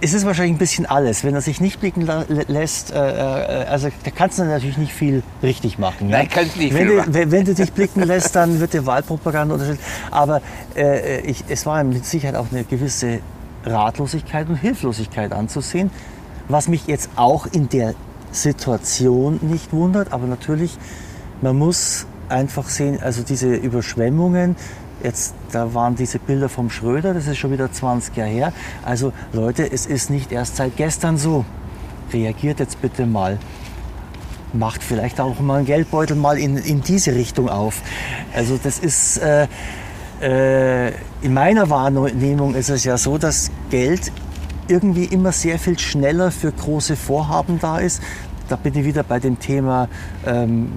es 0.00 0.14
ist 0.14 0.24
wahrscheinlich 0.24 0.54
ein 0.54 0.58
bisschen 0.58 0.86
alles. 0.86 1.24
Wenn 1.24 1.34
er 1.34 1.40
sich 1.40 1.60
nicht 1.60 1.80
blicken 1.80 2.08
lässt, 2.48 2.92
äh, 2.92 2.94
äh, 2.94 3.64
also 3.66 3.88
da 4.04 4.10
kannst 4.10 4.38
du 4.38 4.44
natürlich 4.44 4.78
nicht 4.78 4.92
viel 4.92 5.22
richtig 5.42 5.78
machen. 5.78 6.08
Nein, 6.08 6.28
kannst 6.28 6.56
nicht 6.56 6.74
wenn, 6.74 6.88
du, 6.88 7.04
wenn, 7.08 7.30
wenn 7.30 7.44
du 7.44 7.54
dich 7.54 7.72
blicken 7.74 8.02
lässt, 8.02 8.36
dann 8.36 8.60
wird 8.60 8.72
dir 8.72 8.86
Wahlpropaganda 8.86 9.54
unterstützt. 9.54 9.82
Aber 10.10 10.40
äh, 10.76 11.20
ich, 11.22 11.44
es 11.48 11.66
war 11.66 11.82
mit 11.84 12.04
Sicherheit 12.04 12.36
auch 12.36 12.46
eine 12.50 12.64
gewisse 12.64 13.20
Ratlosigkeit 13.64 14.48
und 14.48 14.56
Hilflosigkeit 14.56 15.32
anzusehen. 15.32 15.90
Was 16.48 16.68
mich 16.68 16.86
jetzt 16.86 17.10
auch 17.16 17.46
in 17.46 17.68
der 17.68 17.94
Situation 18.30 19.40
nicht 19.42 19.72
wundert, 19.72 20.12
aber 20.12 20.26
natürlich, 20.26 20.78
man 21.40 21.56
muss 21.56 22.06
einfach 22.28 22.68
sehen, 22.68 22.98
also 23.02 23.22
diese 23.22 23.54
Überschwemmungen, 23.54 24.56
jetzt, 25.02 25.34
da 25.52 25.74
waren 25.74 25.94
diese 25.96 26.18
Bilder 26.18 26.48
vom 26.48 26.70
Schröder, 26.70 27.14
das 27.14 27.26
ist 27.26 27.38
schon 27.38 27.52
wieder 27.52 27.70
20 27.70 28.16
Jahre 28.16 28.30
her. 28.30 28.52
Also 28.84 29.12
Leute, 29.32 29.70
es 29.70 29.86
ist 29.86 30.10
nicht 30.10 30.32
erst 30.32 30.56
seit 30.56 30.76
gestern 30.76 31.18
so. 31.18 31.44
Reagiert 32.12 32.60
jetzt 32.60 32.80
bitte 32.80 33.06
mal. 33.06 33.38
Macht 34.52 34.82
vielleicht 34.82 35.20
auch 35.20 35.40
mal 35.40 35.58
einen 35.58 35.66
Geldbeutel 35.66 36.16
mal 36.16 36.38
in, 36.38 36.56
in 36.56 36.82
diese 36.82 37.14
Richtung 37.14 37.48
auf. 37.48 37.82
Also 38.34 38.58
das 38.62 38.78
ist, 38.78 39.18
äh, 39.18 39.46
äh, 40.20 40.92
in 41.22 41.34
meiner 41.34 41.68
Wahrnehmung 41.68 42.54
ist 42.54 42.70
es 42.70 42.84
ja 42.84 42.96
so, 42.96 43.18
dass 43.18 43.50
Geld 43.70 44.10
irgendwie 44.68 45.04
immer 45.04 45.32
sehr 45.32 45.58
viel 45.58 45.78
schneller 45.78 46.30
für 46.30 46.52
große 46.52 46.96
Vorhaben 46.96 47.58
da 47.60 47.78
ist. 47.78 48.02
Da 48.48 48.56
bin 48.56 48.74
ich 48.74 48.84
wieder 48.84 49.02
bei 49.02 49.18
dem 49.18 49.38
Thema, 49.38 49.88
ähm, 50.26 50.72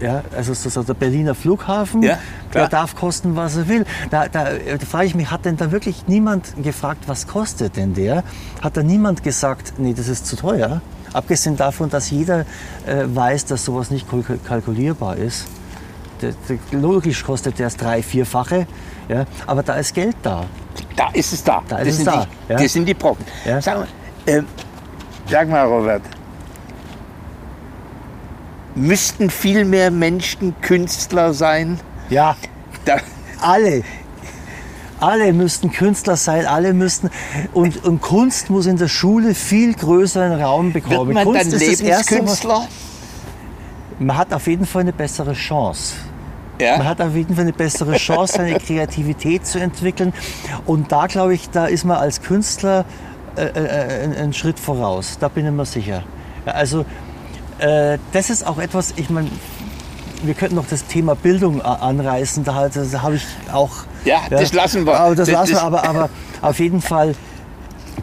ja, 0.00 0.22
also 0.36 0.54
so 0.54 0.82
der 0.82 0.94
Berliner 0.94 1.34
Flughafen, 1.34 2.02
ja, 2.02 2.18
der 2.54 2.68
darf 2.68 2.94
kosten, 2.94 3.36
was 3.36 3.56
er 3.56 3.68
will. 3.68 3.84
Da, 4.10 4.28
da, 4.28 4.44
da 4.52 4.86
frage 4.86 5.06
ich 5.06 5.14
mich, 5.14 5.30
hat 5.30 5.44
denn 5.44 5.56
da 5.56 5.72
wirklich 5.72 6.06
niemand 6.06 6.54
gefragt, 6.62 7.04
was 7.06 7.26
kostet 7.26 7.76
denn 7.76 7.94
der? 7.94 8.22
Hat 8.62 8.76
da 8.76 8.82
niemand 8.82 9.22
gesagt, 9.22 9.74
nee, 9.78 9.94
das 9.94 10.08
ist 10.08 10.26
zu 10.26 10.36
teuer? 10.36 10.80
Abgesehen 11.12 11.56
davon, 11.56 11.90
dass 11.90 12.10
jeder 12.10 12.40
äh, 12.86 13.04
weiß, 13.06 13.46
dass 13.46 13.64
sowas 13.64 13.90
nicht 13.90 14.06
kalkulierbar 14.46 15.16
ist. 15.16 15.46
Der, 16.20 16.32
der, 16.48 16.80
logisch 16.80 17.24
kostet 17.24 17.58
der 17.58 17.66
das 17.66 17.76
drei-, 17.76 18.02
vierfache, 18.02 18.66
ja, 19.08 19.24
aber 19.46 19.62
da 19.62 19.74
ist 19.74 19.94
Geld 19.94 20.16
da. 20.22 20.44
Da 20.96 21.08
ist 21.12 21.32
es 21.32 21.44
da. 21.44 21.62
da 21.68 21.78
ist 21.78 21.86
das, 21.86 21.88
es 21.88 21.96
sind 21.96 22.06
da. 22.08 22.26
Die, 22.26 22.52
ja. 22.52 22.58
das 22.58 22.72
sind 22.72 22.84
die 22.86 22.94
Brocken. 22.94 23.24
Ja. 23.44 23.60
Sag, 23.60 23.78
mal, 23.78 23.88
äh, 24.26 24.42
sag 25.30 25.48
mal, 25.48 25.64
Robert, 25.64 26.02
müssten 28.78 29.30
viel 29.30 29.64
mehr 29.64 29.90
Menschen 29.90 30.54
Künstler 30.60 31.34
sein. 31.34 31.78
Ja. 32.10 32.36
Da 32.84 32.98
alle. 33.40 33.82
Alle 35.00 35.32
müssten 35.32 35.70
Künstler 35.70 36.16
sein, 36.16 36.46
alle 36.46 36.72
müssten. 36.72 37.10
Und, 37.52 37.84
und, 37.84 38.00
Kunst 38.00 38.50
muss 38.50 38.66
in 38.66 38.76
der 38.76 38.88
Schule 38.88 39.34
viel 39.34 39.74
größeren 39.74 40.40
Raum 40.40 40.72
bekommen. 40.72 41.08
Wird 41.08 41.14
man 41.14 41.24
Kunst 41.24 41.52
dann 41.52 41.60
Lebenskünstler? 41.60 42.66
Man 44.00 44.16
hat 44.16 44.32
auf 44.32 44.46
jeden 44.46 44.66
Fall 44.66 44.82
eine 44.82 44.92
bessere 44.92 45.34
Chance. 45.34 45.94
Ja? 46.60 46.78
Man 46.78 46.88
hat 46.88 47.00
auf 47.00 47.14
jeden 47.14 47.34
Fall 47.34 47.42
eine 47.42 47.52
bessere 47.52 47.96
Chance, 47.96 48.34
seine 48.38 48.58
Kreativität 48.58 49.46
zu 49.46 49.60
entwickeln. 49.60 50.12
Und 50.66 50.90
da 50.90 51.06
glaube 51.06 51.34
ich, 51.34 51.48
da 51.50 51.66
ist 51.66 51.84
man 51.84 51.98
als 51.98 52.20
Künstler 52.20 52.84
äh, 53.36 53.42
äh, 53.44 54.20
einen 54.20 54.32
Schritt 54.32 54.58
voraus. 54.58 55.16
Da 55.20 55.28
bin 55.28 55.46
ich 55.46 55.52
mir 55.52 55.64
sicher. 55.64 56.02
Also 56.44 56.84
äh, 57.58 57.98
das 58.12 58.30
ist 58.30 58.46
auch 58.46 58.58
etwas, 58.58 58.94
ich 58.96 59.10
meine, 59.10 59.30
wir 60.22 60.34
könnten 60.34 60.56
noch 60.56 60.66
das 60.68 60.86
Thema 60.86 61.14
Bildung 61.14 61.62
anreißen. 61.62 62.44
Da, 62.44 62.68
da 62.68 63.02
habe 63.02 63.16
ich 63.16 63.26
auch. 63.52 63.70
Ja, 64.04 64.22
ja, 64.30 64.38
das 64.40 64.52
lassen 64.52 64.86
wir. 64.86 64.98
Aber 64.98 65.14
das, 65.14 65.28
das 65.28 65.32
lassen 65.34 65.52
wir, 65.52 65.62
aber, 65.62 65.84
aber 65.84 66.10
auf 66.42 66.58
jeden 66.58 66.80
Fall, 66.80 67.14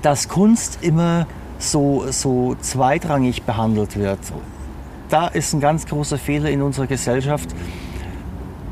dass 0.01 0.27
Kunst 0.27 0.79
immer 0.81 1.27
so, 1.59 2.05
so 2.09 2.55
zweitrangig 2.61 3.43
behandelt 3.43 3.97
wird. 3.97 4.19
Da 5.09 5.27
ist 5.27 5.53
ein 5.53 5.59
ganz 5.59 5.85
großer 5.85 6.17
Fehler 6.17 6.49
in 6.49 6.61
unserer 6.61 6.87
Gesellschaft. 6.87 7.49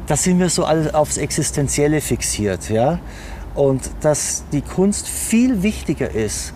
Da 0.07 0.17
sind 0.17 0.39
wir 0.39 0.49
so 0.49 0.65
aufs 0.65 1.17
Existenzielle 1.17 2.01
fixiert. 2.01 2.69
Ja? 2.69 2.99
Und 3.55 3.89
dass 4.01 4.43
die 4.51 4.61
Kunst 4.61 5.07
viel 5.07 5.63
wichtiger 5.63 6.11
ist 6.11 6.53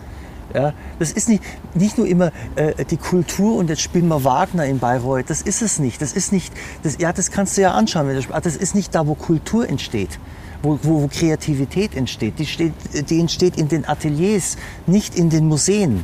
ja, 0.58 0.74
das 0.98 1.12
ist 1.12 1.30
nicht, 1.30 1.44
nicht 1.76 2.00
nur 2.00 2.08
immer 2.08 2.32
äh, 2.56 2.84
die 2.86 2.98
Kultur 2.98 3.58
und 3.58 3.70
jetzt 3.70 3.82
spielen 3.82 4.08
wir 4.08 4.24
Wagner 4.24 4.66
in 4.66 4.80
Bayreuth. 4.80 5.30
Das 5.30 5.44
ist 5.44 5.62
es 5.62 5.78
nicht. 5.78 6.02
Das 6.02 6.14
ist 6.14 6.32
nicht, 6.32 6.52
das, 6.82 6.98
ja, 6.98 7.14
das 7.14 7.30
kannst 7.30 7.58
du 7.58 7.62
ja 7.62 7.74
anschauen. 7.74 8.08
Das 8.44 8.56
ist 8.56 8.74
nicht 8.74 8.96
da, 8.96 9.06
wo 9.06 9.14
Kultur 9.14 9.70
entsteht, 9.70 10.18
wo, 10.64 10.80
wo, 10.82 11.04
wo 11.04 11.08
Kreativität 11.08 11.96
entsteht. 11.96 12.40
Die, 12.40 12.48
steht, 12.48 12.74
die 13.08 13.20
entsteht 13.20 13.56
in 13.56 13.68
den 13.68 13.88
Ateliers, 13.88 14.58
nicht 14.88 15.16
in 15.16 15.30
den 15.30 15.48
Museen. 15.48 16.04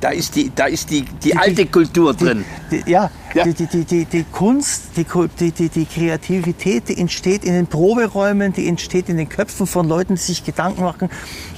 Da 0.00 0.10
ist 0.10 0.34
die, 0.34 0.50
da 0.54 0.66
ist 0.66 0.90
die, 0.90 1.02
die, 1.02 1.30
die 1.30 1.36
alte 1.36 1.66
Kultur 1.66 2.14
drin. 2.14 2.44
Die, 2.70 2.82
ja, 2.90 3.10
ja. 3.32 3.44
Die, 3.44 3.54
die, 3.54 3.84
die, 3.84 4.04
die, 4.04 4.24
Kunst, 4.24 4.90
die, 4.96 5.52
die, 5.52 5.68
die 5.68 5.84
Kreativität, 5.86 6.88
die 6.88 6.98
entsteht 6.98 7.44
in 7.44 7.54
den 7.54 7.66
Proberäumen, 7.68 8.52
die 8.52 8.66
entsteht 8.66 9.08
in 9.08 9.16
den 9.16 9.28
Köpfen 9.28 9.66
von 9.66 9.88
Leuten, 9.88 10.16
die 10.16 10.20
sich 10.20 10.44
Gedanken 10.44 10.82
machen, 10.82 11.08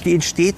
die 0.05 0.13
entsteht 0.13 0.55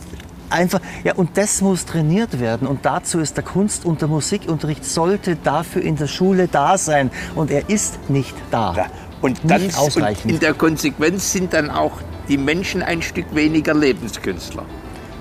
einfach, 0.51 0.79
ja, 1.03 1.15
und 1.15 1.37
das 1.37 1.61
muss 1.61 1.85
trainiert 1.85 2.39
werden. 2.39 2.67
Und 2.67 2.85
dazu 2.85 3.19
ist 3.19 3.37
der 3.37 3.43
Kunst- 3.43 3.85
und 3.85 4.01
der 4.01 4.07
Musikunterricht 4.07 4.85
sollte 4.85 5.35
dafür 5.35 5.81
in 5.81 5.95
der 5.95 6.07
Schule 6.07 6.47
da 6.47 6.77
sein. 6.77 7.11
Und 7.35 7.51
er 7.51 7.69
ist 7.69 8.09
nicht 8.09 8.35
da. 8.51 8.73
Ja. 8.75 8.85
Und 9.21 9.39
dann 9.43 9.61
und 9.61 10.25
in 10.25 10.39
der 10.39 10.53
Konsequenz 10.53 11.31
sind 11.31 11.53
dann 11.53 11.69
auch 11.69 11.93
die 12.27 12.37
Menschen 12.37 12.81
ein 12.81 13.01
Stück 13.01 13.35
weniger 13.35 13.73
Lebenskünstler. 13.73 14.65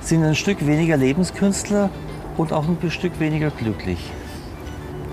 Sind 0.00 0.24
ein 0.24 0.34
Stück 0.34 0.66
weniger 0.66 0.96
Lebenskünstler 0.96 1.90
und 2.36 2.52
auch 2.52 2.64
ein 2.66 2.90
Stück 2.90 3.20
weniger 3.20 3.50
glücklich. 3.50 4.10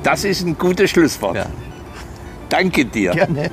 Das 0.04 0.24
ist 0.24 0.46
ein 0.46 0.58
gutes 0.58 0.90
Schlusswort. 0.92 1.36
Ja. 1.36 1.48
Danke 2.50 2.86
dir. 2.86 3.12
Gerne. 3.12 3.52